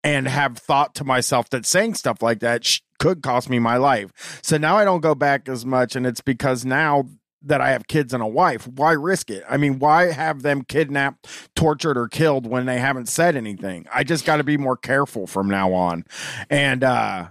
[0.05, 3.77] and have thought to myself that saying stuff like that sh- could cost me my
[3.77, 4.41] life.
[4.43, 7.09] So now I don't go back as much, and it's because now
[7.43, 9.43] that I have kids and a wife, why risk it?
[9.49, 13.87] I mean, why have them kidnapped, tortured, or killed when they haven't said anything?
[13.93, 16.05] I just got to be more careful from now on,
[16.49, 17.29] and uh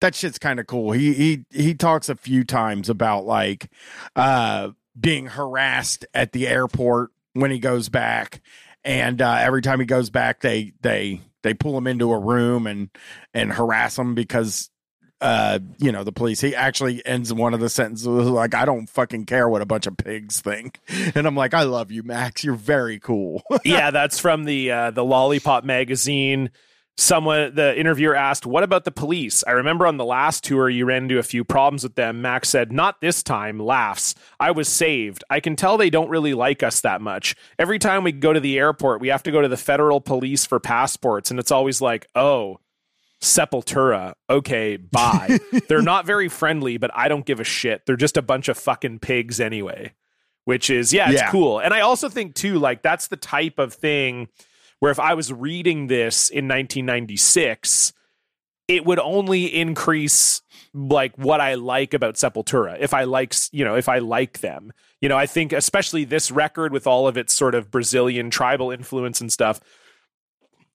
[0.00, 0.92] that shit's kind of cool.
[0.92, 3.70] He he he talks a few times about like
[4.16, 8.40] uh being harassed at the airport when he goes back
[8.84, 12.66] and uh, every time he goes back they they they pull him into a room
[12.66, 12.90] and
[13.32, 14.70] and harass him because
[15.24, 18.90] uh you know the police he actually ends one of the sentences like i don't
[18.90, 20.78] fucking care what a bunch of pigs think.
[21.14, 22.44] And i'm like i love you max.
[22.44, 23.42] You're very cool.
[23.64, 26.50] Yeah that's from the uh, the lollipop magazine.
[26.96, 29.42] Someone the interviewer asked what about the police?
[29.46, 32.20] I remember on the last tour you ran into a few problems with them.
[32.20, 33.58] Max said not this time.
[33.58, 34.14] Laughs.
[34.38, 35.24] I was saved.
[35.30, 37.34] I can tell they don't really like us that much.
[37.58, 40.44] Every time we go to the airport we have to go to the federal police
[40.44, 41.30] for passports.
[41.30, 42.58] And it's always like oh
[43.24, 45.38] sepultura okay bye
[45.68, 48.56] they're not very friendly but i don't give a shit they're just a bunch of
[48.56, 49.92] fucking pigs anyway
[50.44, 51.30] which is yeah it's Yeah.
[51.30, 54.28] cool and i also think too like that's the type of thing
[54.80, 57.94] where if I was reading this in 1996,
[58.68, 60.42] it would only increase
[60.74, 62.76] like what I like about Sepultura.
[62.78, 66.30] If I like, you know, if I like them, you know, I think especially this
[66.30, 69.58] record with all of its sort of Brazilian tribal influence and stuff.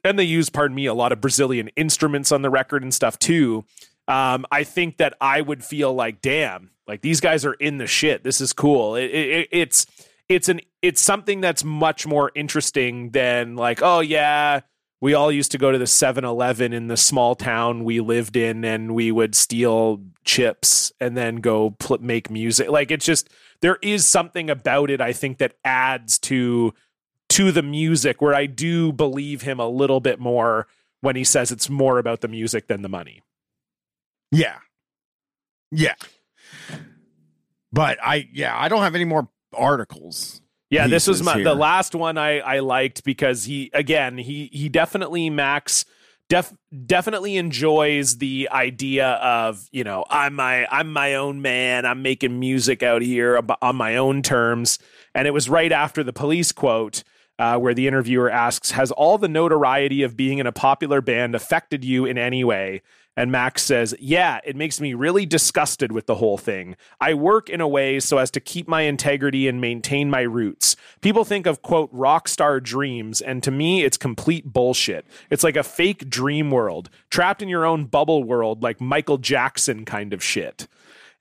[0.03, 3.19] And they use, pardon me, a lot of Brazilian instruments on the record and stuff
[3.19, 3.65] too.
[4.07, 7.85] um, I think that I would feel like, damn, like these guys are in the
[7.87, 8.23] shit.
[8.23, 8.95] This is cool.
[8.95, 9.85] It, it, it's
[10.27, 14.61] it's an it's something that's much more interesting than like, oh yeah,
[15.01, 18.65] we all used to go to the 7-Eleven in the small town we lived in,
[18.65, 22.69] and we would steal chips and then go pl- make music.
[22.69, 23.29] Like it's just
[23.61, 25.01] there is something about it.
[25.01, 26.73] I think that adds to
[27.29, 30.67] to the music where I do believe him a little bit more
[31.01, 33.21] when he says it's more about the music than the money.
[34.31, 34.57] Yeah.
[35.71, 35.95] Yeah.
[37.71, 40.41] But I yeah, I don't have any more articles.
[40.71, 41.43] Yeah, this was my, here.
[41.43, 45.85] the last one I I liked because he again he he definitely Max
[46.29, 46.53] def,
[46.85, 52.39] definitely enjoys the idea of you know I'm my I'm my own man I'm making
[52.39, 54.79] music out here on my own terms
[55.13, 57.03] and it was right after the police quote
[57.39, 61.33] uh, where the interviewer asks has all the notoriety of being in a popular band
[61.33, 62.83] affected you in any way
[63.19, 66.77] and Max says, Yeah, it makes me really disgusted with the whole thing.
[67.01, 70.77] I work in a way so as to keep my integrity and maintain my roots.
[71.01, 75.05] People think of, quote, rock star dreams, and to me, it's complete bullshit.
[75.29, 79.83] It's like a fake dream world, trapped in your own bubble world, like Michael Jackson
[79.83, 80.69] kind of shit.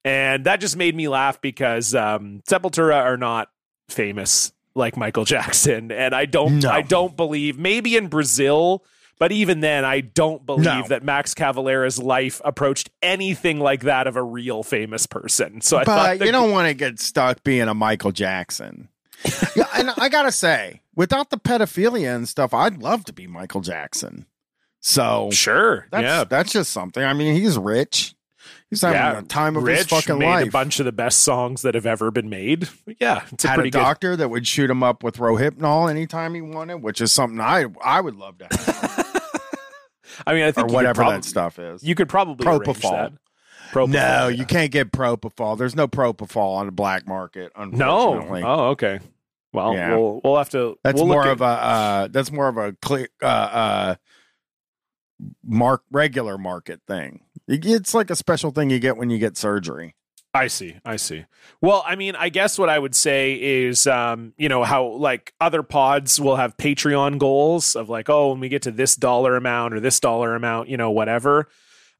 [0.04, 3.50] And that just made me laugh because um, Sepultura are not
[3.88, 5.92] famous like Michael Jackson.
[5.92, 6.70] And I don't, No.
[6.70, 8.84] I don't believe, maybe in Brazil.
[9.20, 10.84] But even then, I don't believe No.
[10.90, 15.60] that Max Cavalera's life approached anything like that of a real famous person.
[15.60, 18.88] So I thought but the- you don't want to get stuck being a Michael Jackson.
[19.56, 23.60] yeah, and I gotta say, without the pedophilia and stuff, I'd love to be Michael
[23.60, 24.26] Jackson.
[24.78, 27.02] So sure, that's yeah, that's just something.
[27.02, 28.14] I mean, he's rich.
[28.70, 30.48] He's having Yeah, the time of his Rich fucking made life.
[30.48, 32.68] a bunch of the best songs that have ever been made.
[33.00, 33.72] Yeah, it's a Had a good.
[33.72, 37.64] doctor that would shoot him up with Rohypnol anytime he wanted, which is something I
[37.82, 39.22] I would love to have,
[40.26, 41.82] I mean, I think you whatever prob- that stuff is.
[41.82, 42.90] You could probably arrange Propofol.
[42.90, 43.12] that.
[43.72, 44.28] Propofol, no, yeah.
[44.28, 45.56] you can't get propofol.
[45.58, 47.52] There's no propofol on the black market.
[47.58, 48.20] No.
[48.44, 48.98] Oh, okay.
[49.52, 49.94] Well, Yeah.
[49.96, 50.78] we'll we'll have to.
[50.84, 53.94] That's we'll more of a uh, that's more of a clear uh, uh,
[55.44, 57.20] mark regular market thing.
[57.48, 59.94] It- It's like a special thing you get when you get surgery.
[60.34, 60.76] I see.
[60.84, 61.24] I see.
[61.62, 65.32] Well, I mean, I guess what I would say is, um, you know, how like
[65.40, 69.36] other pods will have Patreon goals of like, oh, when we get to this dollar
[69.36, 71.48] amount or this dollar amount, you know, whatever.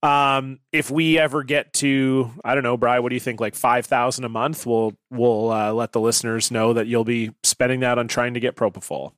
[0.03, 3.41] Um, if we ever get to, I don't know, Bry, what do you think?
[3.41, 7.31] Like five thousand a month, we'll we'll uh, let the listeners know that you'll be
[7.43, 9.13] spending that on trying to get propofol.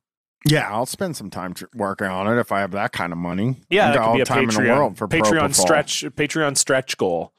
[0.45, 3.19] Yeah, I'll spend some time tr- working on it if I have that kind of
[3.19, 3.57] money.
[3.69, 6.57] Yeah, that could all be a time Patreon in the world for Patreon stretch Patreon
[6.57, 7.33] stretch goal.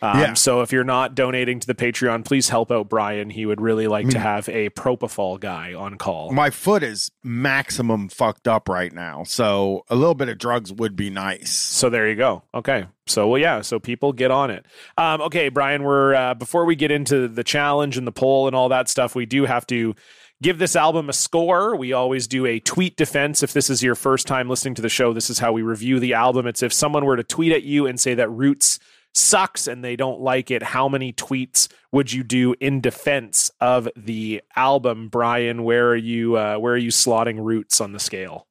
[0.00, 0.34] Um, Yeah.
[0.34, 3.30] So if you're not donating to the Patreon, please help out Bryan.
[3.30, 6.30] He would really like to have a propofol guy on call.
[6.32, 10.94] My foot is maximum fucked up right now, so a little bit of drugs would
[10.94, 11.50] be nice.
[11.50, 12.42] So there you go.
[12.54, 12.86] Okay.
[13.06, 13.60] So well, yeah.
[13.62, 14.66] So people get on it.
[14.96, 15.82] Um, okay, Bryan.
[15.82, 19.14] We're uh, before we get into the challenge and the poll and all that stuff,
[19.14, 19.94] we do have to
[20.42, 21.76] give this album a score.
[21.76, 23.42] We always do a tweet defense.
[23.42, 25.98] If this is your first time listening to the show, this is how we review
[26.00, 26.46] the album.
[26.46, 28.78] It's if someone were to tweet at you and say that Roots
[29.14, 33.88] sucks and they don't like it, how many tweets would you do in defense of
[33.96, 35.64] the album, Bryan?
[35.64, 36.36] Where are you?
[36.36, 38.46] Uh, where are you slotting Roots on the scale?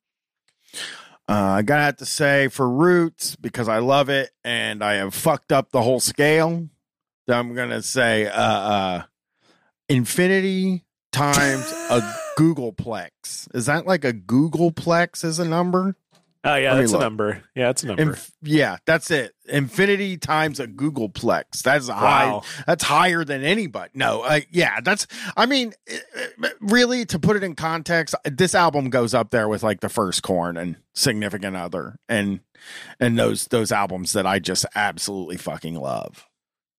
[1.30, 5.14] Uh, I gotta have to say for Roots because I love it and I have
[5.14, 6.70] fucked up the whole scale.
[7.28, 9.04] I'm gonna say uh, uh,
[9.90, 10.86] infinity
[11.18, 12.02] times a
[12.38, 13.54] googolplex.
[13.56, 15.96] Is that like a googolplex as a number?
[16.44, 17.44] Oh yeah, Let that's a number.
[17.56, 18.02] Yeah, it's a number.
[18.04, 19.34] Inf- yeah, that's it.
[19.50, 21.62] Infinity times a googolplex.
[21.64, 22.40] That's a high.
[22.66, 23.90] That's higher than anybody.
[23.96, 25.08] No, uh, yeah, that's.
[25.36, 29.50] I mean, eh, eh, really, to put it in context, this album goes up there
[29.50, 32.40] with like the first Korn and Significant Other, and
[33.00, 36.27] and those those albums that I just absolutely fucking love.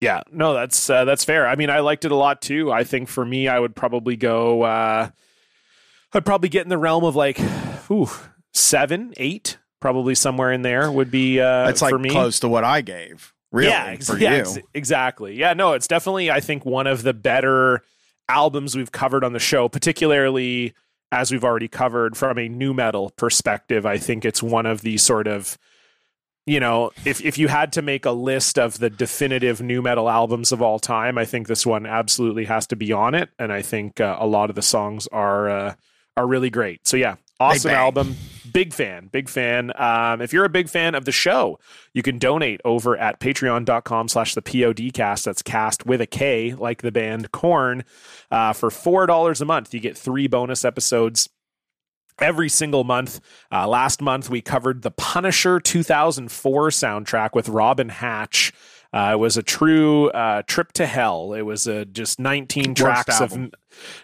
[0.01, 1.47] Yeah, no, that's uh, that's fair.
[1.49, 2.71] I mean, I liked it a lot too.
[2.71, 4.63] I think for me, I would probably go.
[4.63, 5.11] Uh,
[6.13, 7.41] I'd probably get in the realm of like,
[7.91, 8.09] ooh,
[8.55, 11.41] seven, eight, probably somewhere in there would be.
[11.41, 12.11] Uh, That's like for me.
[12.11, 13.35] close to what I gave.
[13.51, 14.41] Really, yeah, ex- for yeah, you.
[14.41, 15.35] ex- exactly.
[15.35, 17.83] Yeah, no, it's definitely I think one of the better
[18.29, 20.75] albums we've covered on the show, particularly
[21.11, 23.87] as we've already covered from a nu-metal perspective.
[23.87, 25.57] I think it's one of the sort of
[26.49, 30.51] you know, if if you had to make a list of the definitive nu-metal albums
[30.51, 33.61] of all time, I think this one absolutely has to be on it, and I
[33.61, 35.75] think uh, a lot of the songs are uh,
[36.17, 36.87] are really great.
[36.89, 38.17] So yeah, awesome album.
[38.51, 39.73] Big fan, big fan.
[39.77, 41.59] Um, if you're a big fan of the show,
[41.93, 45.25] you can donate over at patreon.com slash the Podkast.
[45.25, 47.85] That's cast with a K, like the band Korn.
[48.31, 51.29] Uh, for $4 a month, you get three bonus episodes
[52.21, 53.21] every single month.
[53.53, 58.53] Uh, last month, we covered the Punisher 2004 soundtrack with Robin Hatch.
[58.93, 61.35] Uh, it was a true uh, trip to hell.
[61.35, 63.53] It was uh, just 19 tracks of album.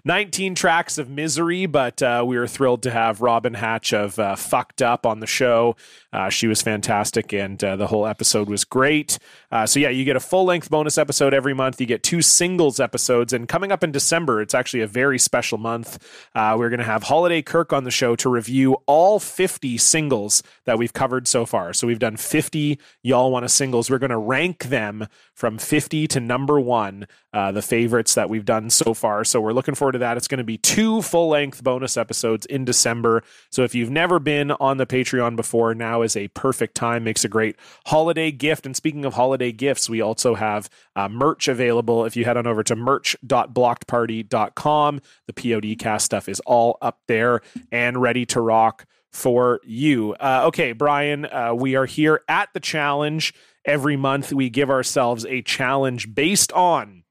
[0.05, 4.37] 19 tracks of misery, but uh, we were thrilled to have Robin Hatch of uh,
[4.37, 5.77] Fucked Up on the show.
[6.13, 9.19] Uh, she was fantastic, and uh, the whole episode was great.
[9.51, 11.81] Uh, so, yeah, you get a full length bonus episode every month.
[11.81, 15.59] You get two singles episodes, and coming up in December, it's actually a very special
[15.59, 15.99] month.
[16.35, 20.43] Uh, we're going to have Holiday Kirk on the show to review all 50 singles
[20.67, 21.73] that we've covered so far.
[21.73, 23.91] So, we've done 50 Y'all Want to singles.
[23.91, 28.71] We're going to rank them from 50 to number one, the favorites that we've done
[28.71, 29.25] so far.
[29.25, 30.19] So we're looking forward to that.
[30.19, 33.23] It's going to be two full length bonus episodes in December.
[33.51, 37.05] So if you've never been on the Patreon before, now is a perfect time.
[37.05, 38.67] Makes a great holiday gift.
[38.67, 42.05] And speaking of holiday gifts, we also have uh, merch available.
[42.05, 47.41] If you head on over to merch.blockparty.com, the Podkast stuff is all up there
[47.73, 50.13] and ready to rock for you.
[50.15, 53.33] Uh, okay, Bryan, uh, we are here at the challenge
[53.65, 57.04] every month we give ourselves a challenge based on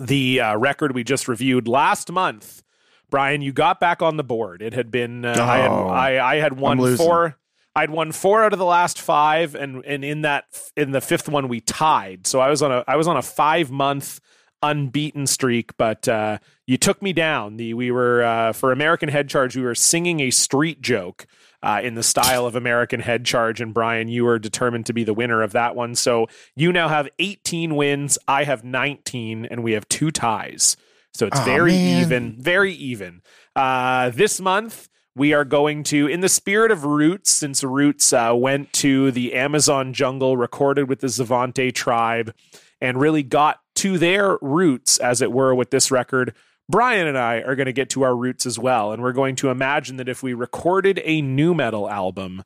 [0.00, 2.62] the uh, record we just reviewed last month.
[3.10, 4.62] Bryan, you got back on the board.
[4.62, 7.36] It had been uh, I had Oh, I, I had won four.
[7.76, 10.44] I'd won four out of the last five, and and in that
[10.76, 12.26] in the fifth one we tied.
[12.26, 14.20] So I was on a I was on a five month
[14.62, 17.56] unbeaten streak, but uh, you took me down.
[17.56, 19.56] The we were uh, for American Head Charge.
[19.56, 21.26] We were singing a street joke
[21.64, 25.02] uh, in the style of American Head Charge, and Bryan, you were determined to be
[25.02, 25.94] the winner of that one.
[25.94, 28.18] So you now have 18 wins.
[28.28, 30.76] I have 19, and we have two ties.
[31.14, 32.02] So it's Aw, very man.
[32.02, 33.22] even, very even.
[33.56, 34.88] Uh, this month.
[35.16, 39.34] We are going to, in the spirit of Roots, since Roots uh, went to the
[39.34, 42.34] Amazon jungle, recorded with the Xavante tribe,
[42.80, 46.34] and really got to their roots, as it were, with this record.
[46.68, 48.92] Bryan and I are going to get to our roots as well.
[48.92, 52.42] And we're going to imagine that if we recorded a nu-metal album,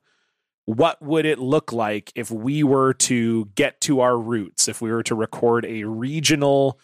[0.65, 4.91] what would it look like if we were to get to our roots, if we
[4.91, 6.79] were to record a regional,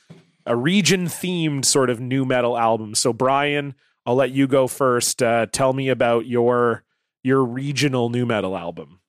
[0.47, 2.95] a region themed sort of nu-metal album?
[2.95, 3.75] So, Bryan,
[4.07, 5.23] I'll let you go first.
[5.23, 6.85] Uh, tell me about your
[7.23, 9.01] your regional nu-metal album.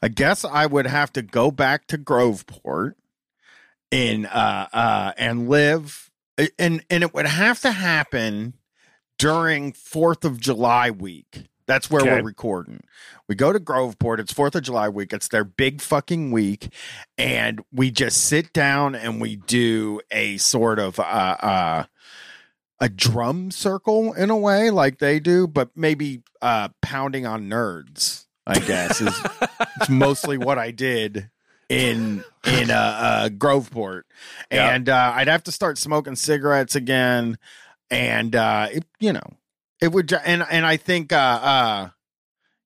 [0.00, 2.94] I guess I would have to go back to Groveport
[3.90, 6.10] in uh uh and live
[6.58, 8.54] and and it would have to happen
[9.18, 11.44] during 4th of July week.
[11.66, 12.10] That's where Okay.
[12.12, 12.84] we're recording.
[13.28, 14.20] We go to Groveport.
[14.20, 15.12] It's 4th of July week.
[15.12, 16.68] It's their big fucking week
[17.18, 21.84] and we just sit down and we do a sort of uh uh
[22.78, 28.26] a drum circle in a way like they do, but maybe uh pounding on nerds,
[28.46, 29.18] I guess is
[29.80, 31.30] it's mostly what I did
[31.68, 34.02] in in uh, uh Groveport.
[34.50, 34.70] Yeah.
[34.70, 37.38] And uh I'd have to start smoking cigarettes again
[37.90, 39.34] and uh it, you know,
[39.80, 41.88] it would and and I think uh uh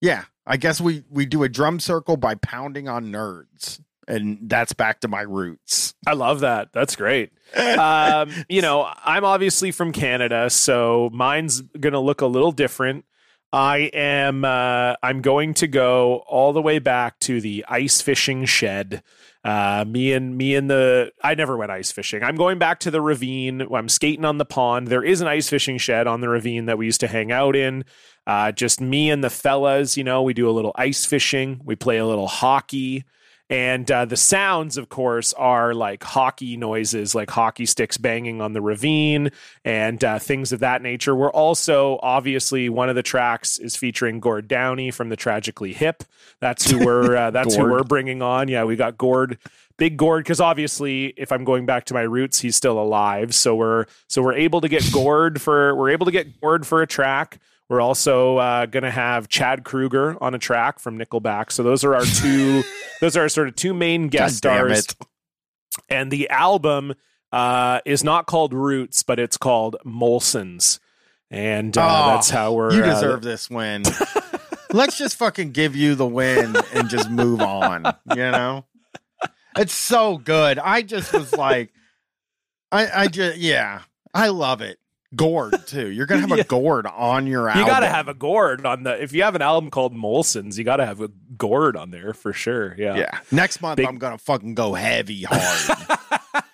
[0.00, 3.80] yeah, I guess we we do a drum circle by pounding on nerds.
[4.08, 5.94] And that's back to my roots.
[6.04, 6.72] I love that.
[6.72, 7.30] That's great.
[7.56, 13.04] um, you know, I'm obviously from Canada, so mine's going to look a little different.
[13.52, 18.44] I am uh, I'm going to go all the way back to the ice fishing
[18.44, 19.02] shed.
[19.42, 22.22] Uh, me and me and the I never went ice fishing.
[22.22, 23.62] I'm going back to the ravine.
[23.74, 24.88] I'm skating on the pond.
[24.88, 27.56] There is an ice fishing shed on the ravine that we used to hang out
[27.56, 27.84] in.
[28.26, 29.96] Uh, just me and the fellas.
[29.96, 31.60] You know, we do a little ice fishing.
[31.64, 33.04] We play a little hockey.
[33.50, 38.52] And uh, the sounds, of course, are like hockey noises, like hockey sticks banging on
[38.52, 39.32] the ravine
[39.64, 41.16] and uh, things of that nature.
[41.16, 46.04] We're also, obviously, one of the tracks is featuring Gord Downie from the Tragically Hip.
[46.38, 48.46] That's who we're uh, that's who we're bringing on.
[48.46, 49.36] Yeah, we got Gord,
[49.76, 53.34] big Gord, because obviously, if I'm going back to my roots, he's still alive.
[53.34, 56.82] So we're so we're able to get Gord for we're able to get Gord for
[56.82, 57.40] a track.
[57.70, 61.52] We're also uh, going to have Chad Kroeger on a track from Nickelback.
[61.52, 62.64] So those are our two.
[63.00, 64.86] those are our sort of two main guest stars.
[64.86, 64.96] it.
[65.88, 66.94] And the album
[67.30, 70.80] uh, is not called Roots, but it's called Molson's.
[71.30, 72.72] And uh, Oh, that's how we're.
[72.72, 73.84] You uh, deserve this win.
[74.72, 77.84] Let's just fucking give you the win and just move on.
[78.08, 78.64] You know,
[79.56, 80.58] it's so good.
[80.58, 81.72] I just was like,
[82.72, 83.82] I, I just, yeah,
[84.12, 84.80] I love it.
[85.16, 85.88] Gourd too.
[85.90, 86.42] You're gonna have Yeah.
[86.42, 87.62] a gourd on your album.
[87.62, 89.02] you got to have a gourd on the.
[89.02, 92.12] If you have an album called Molson's, you got to have a gourd on there
[92.14, 92.74] for sure.
[92.78, 92.96] Yeah.
[92.96, 93.18] yeah.
[93.32, 95.78] Next month Big- I'm gonna fucking go heavy hard.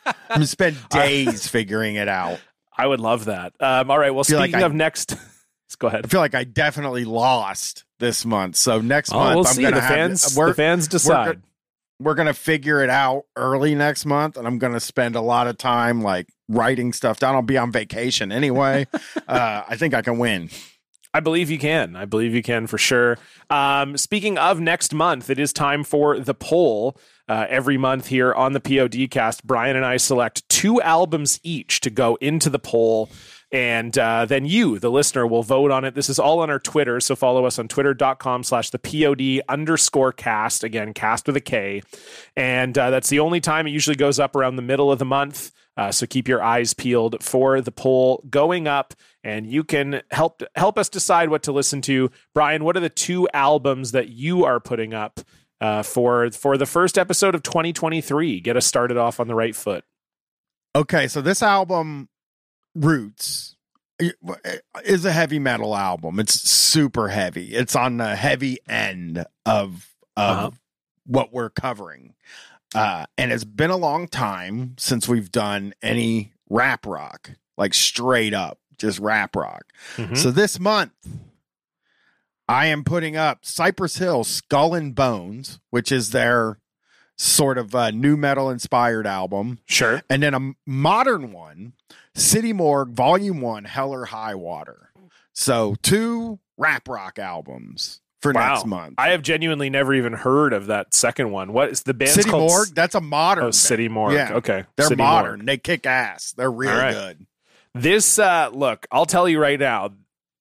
[0.07, 2.41] I'm gonna spend days figuring it out.
[2.77, 3.53] I would love that.
[3.61, 4.11] Um, all right.
[4.15, 6.07] Well, Feel like speaking I- of next, let's go ahead.
[6.07, 8.57] I feel like I definitely lost this month.
[8.57, 9.62] So next Oh, month we'll I'm see.
[9.62, 11.43] gonna The have fans, the fans decide.
[12.01, 15.57] we're gonna figure it out early next month, and I'm gonna spend a lot of
[15.59, 17.35] time like writing stuff down.
[17.35, 18.86] I'll be on vacation anyway.
[19.28, 20.51] uh, I think I can win.
[21.16, 21.97] I believe you can.
[21.97, 23.16] I believe you can for sure.
[23.48, 26.98] Um, speaking of next month, it is time for the poll.
[27.28, 31.81] Uh, every month here on the POD cast, Bryan and I select two albums each
[31.81, 33.09] to go into the poll.
[33.51, 35.94] And uh, then you, the listener, will vote on it.
[35.94, 37.01] This is all on our Twitter.
[37.01, 40.64] So follow us on twitter.com slash the POD underscore cast.
[40.64, 41.82] Again, cast with a K.
[42.36, 45.05] And uh, that's the only time it usually goes up around the middle of the
[45.05, 45.52] month.
[45.77, 50.43] Uh, so keep your eyes peeled for the poll going up, and you can help
[50.55, 52.11] help us decide what to listen to.
[52.35, 55.20] Bryan, what are the two albums that you are putting up
[55.61, 58.40] uh, for for the first episode of 2023?
[58.40, 59.85] Get us started off on the right foot.
[60.74, 62.09] Okay, so this album,
[62.74, 63.57] Roots,
[64.85, 66.19] is a heavy metal album.
[66.20, 67.55] It's super heavy.
[67.55, 70.51] It's on the heavy end of of Uh-huh.
[71.07, 72.15] what we're covering.
[72.75, 78.35] Uh, and it's been a long time since we've done any rap rock, like straight
[78.35, 79.65] up, just rap rock.
[79.97, 80.17] Mhm.
[80.17, 80.93] So this month,
[82.49, 86.59] I am putting up Cypress Hill Skull and Bones, which is their
[87.19, 90.03] sort of uh, nu-metal inspired album, Sure.
[90.11, 91.73] and then a modern one,
[92.15, 94.91] City Morgue Volume One, Hell or High Water.
[95.33, 98.55] So two rap rock albums for Wow.
[98.55, 98.95] next month.
[98.99, 101.53] I have genuinely never even heard of that second one.
[101.53, 102.51] What is the band City called?
[102.51, 103.45] Morgue, that's a modern.
[103.45, 103.55] Oh, band.
[103.55, 104.15] City Morgue.
[104.15, 104.35] Yeah.
[104.35, 104.65] Okay.
[104.77, 105.41] They're City modern.
[105.41, 105.47] Morgue.
[105.47, 106.33] They kick ass.
[106.37, 106.93] They're real All right.
[106.93, 107.27] good.
[107.75, 109.91] This uh look, I'll tell you right now.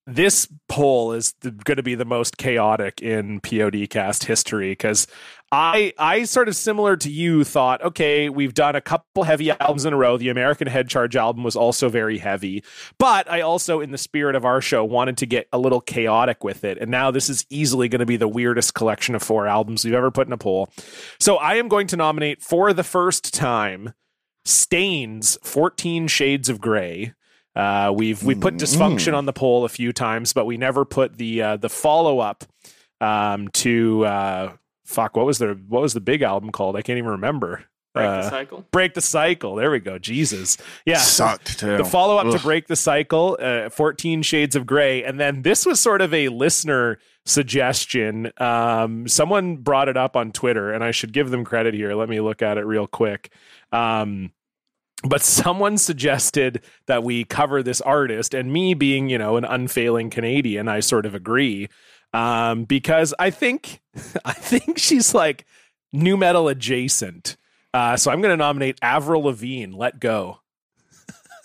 [0.08, 5.08] This poll is going to be the most chaotic in Podkast history because
[5.50, 9.84] I I sort of similar to you thought, okay, we've done a couple heavy albums
[9.84, 10.16] in a row.
[10.16, 12.62] The American Head Charge album was also very heavy,
[12.98, 16.44] but I also, in the spirit of our show, wanted to get a little chaotic
[16.44, 16.78] with it.
[16.78, 19.94] And now this is easily going to be the weirdest collection of four albums we've
[19.94, 20.68] ever put in a poll.
[21.18, 23.94] So I am going to nominate for the first time
[24.44, 27.14] Staind 14 Shades of Grey.
[27.56, 31.16] Uh, we've we put dysfunction on the poll a few times, but we never put
[31.16, 32.44] the uh, the follow up
[33.00, 34.52] um, to uh,
[34.84, 35.16] fuck.
[35.16, 36.76] What was the what was the big album called?
[36.76, 37.64] I can't even remember.
[37.94, 38.66] Break Uh, the cycle.
[38.72, 39.54] Break the cycle.
[39.54, 39.98] There we go.
[39.98, 40.58] Jesus.
[40.84, 40.98] Yeah.
[40.98, 41.78] Sucked too.
[41.78, 45.02] The follow up to Break the Cycle, uh, 14 Shades of Grey.
[45.02, 48.32] And then this was sort of a listener suggestion.
[48.36, 51.94] Um, someone brought it up on Twitter, and I should give them credit here.
[51.94, 53.32] Let me look at it real quick.
[53.72, 54.30] Um,
[55.08, 60.10] but someone suggested that we cover this artist, and me being, you know, an unfailing
[60.10, 61.68] Canadian, I sort of agree.
[62.12, 63.80] Um, because I think
[64.24, 65.44] I think she's like
[65.92, 67.36] nu-metal adjacent.
[67.74, 69.74] Uh, so I'm going to nominate Avril Lavigne.
[69.76, 70.38] Let go.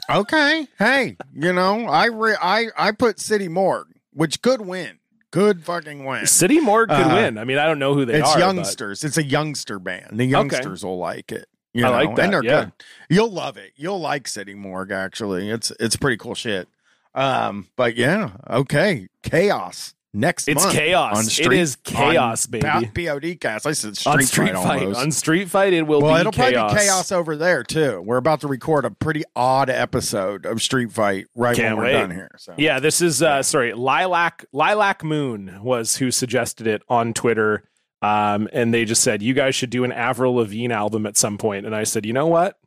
[0.09, 0.67] Okay.
[0.77, 4.99] Hey, you know, I re- I I put City Morgue, which could win.
[5.31, 6.25] Could fucking win.
[6.25, 7.37] City Morgue could Uh, win.
[7.37, 8.35] I mean, I don't know who they it's are.
[8.35, 9.03] but- youngsters.
[9.05, 10.19] It's a youngster band.
[10.19, 11.47] The youngsters will like it.
[11.73, 11.95] You I know?
[12.09, 12.63] like that, And they're yeah.
[12.65, 12.71] good.
[13.09, 13.71] You'll love it.
[13.75, 14.91] You'll like City Morgue.
[14.91, 16.67] Actually, it's it's pretty cool shit.
[17.15, 20.47] Um, but yeah, okay, chaos next.
[20.47, 21.27] It's chaos.
[21.31, 22.65] Street- is chaos, on baby.
[22.87, 23.65] Podkast.
[23.65, 24.95] I said street, on Street fight, Fight.
[24.95, 26.53] On Street Fight, it will well, be it'll chaos.
[26.53, 28.01] probably be chaos over there too.
[28.01, 31.91] We're about to record a pretty odd episode of Street Fight right Can't when we're
[31.93, 31.99] wait.
[31.99, 32.31] done here.
[32.37, 37.63] So Yeah, this is uh sorry, Lilac Lilac Moon was who suggested it on Twitter.
[38.01, 41.37] Um, and they just said you guys should do an Avril Lavigne album at some
[41.37, 41.65] point.
[41.65, 42.57] And I said, you know what?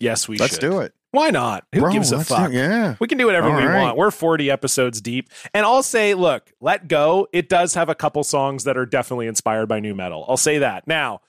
[0.00, 0.60] Yes, we let's should.
[0.60, 0.94] do it.
[1.10, 1.64] Why not?
[1.74, 2.52] Who Bro, gives a do- fuck?
[2.52, 2.96] yeah.
[2.98, 3.82] We can do whatever All we right.
[3.82, 3.98] want.
[3.98, 5.28] We're 40 episodes deep.
[5.52, 9.26] And I'll say, look, Let Go, it does have a couple songs that are definitely
[9.26, 10.24] inspired by nu-metal.
[10.26, 10.86] I'll say that.
[10.88, 11.20] Now,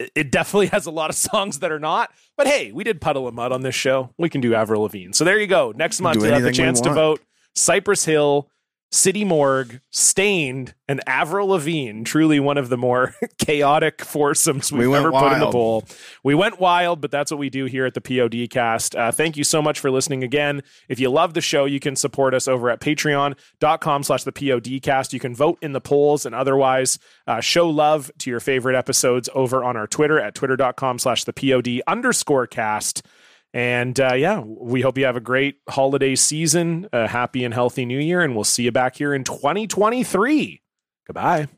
[0.00, 2.10] it- it definitely has a lot of songs that are not.
[2.36, 4.10] But hey, we did Puddle of Mudd on this show.
[4.18, 5.12] We can do Avril Lavigne.
[5.12, 5.72] So there you go.
[5.76, 7.20] Next month, you'll have the chance to vote
[7.54, 8.50] Cypress Hill,
[8.90, 12.04] City Morgue, Staind, and Avril Lavigne.
[12.04, 15.84] Truly one of the more chaotic foursomes we've We ever put in the bowl.
[16.24, 18.98] We went wild, but that's what we do here at the Podkast.
[18.98, 20.62] Uh, thank you so much for listening again.
[20.88, 25.12] If you love the show, you can support us over at patreon.com slash the Podkast.
[25.12, 29.28] You can vote in the polls and otherwise uh, show love to your favorite episodes
[29.34, 33.06] over on our Twitter at twitter.com slash the POD underscore cast.
[33.58, 37.84] And uh, yeah, we hope you have a great holiday season, a happy and healthy
[37.84, 40.62] new year, and we'll see you back here in 2023.
[41.04, 41.48] Goodbye.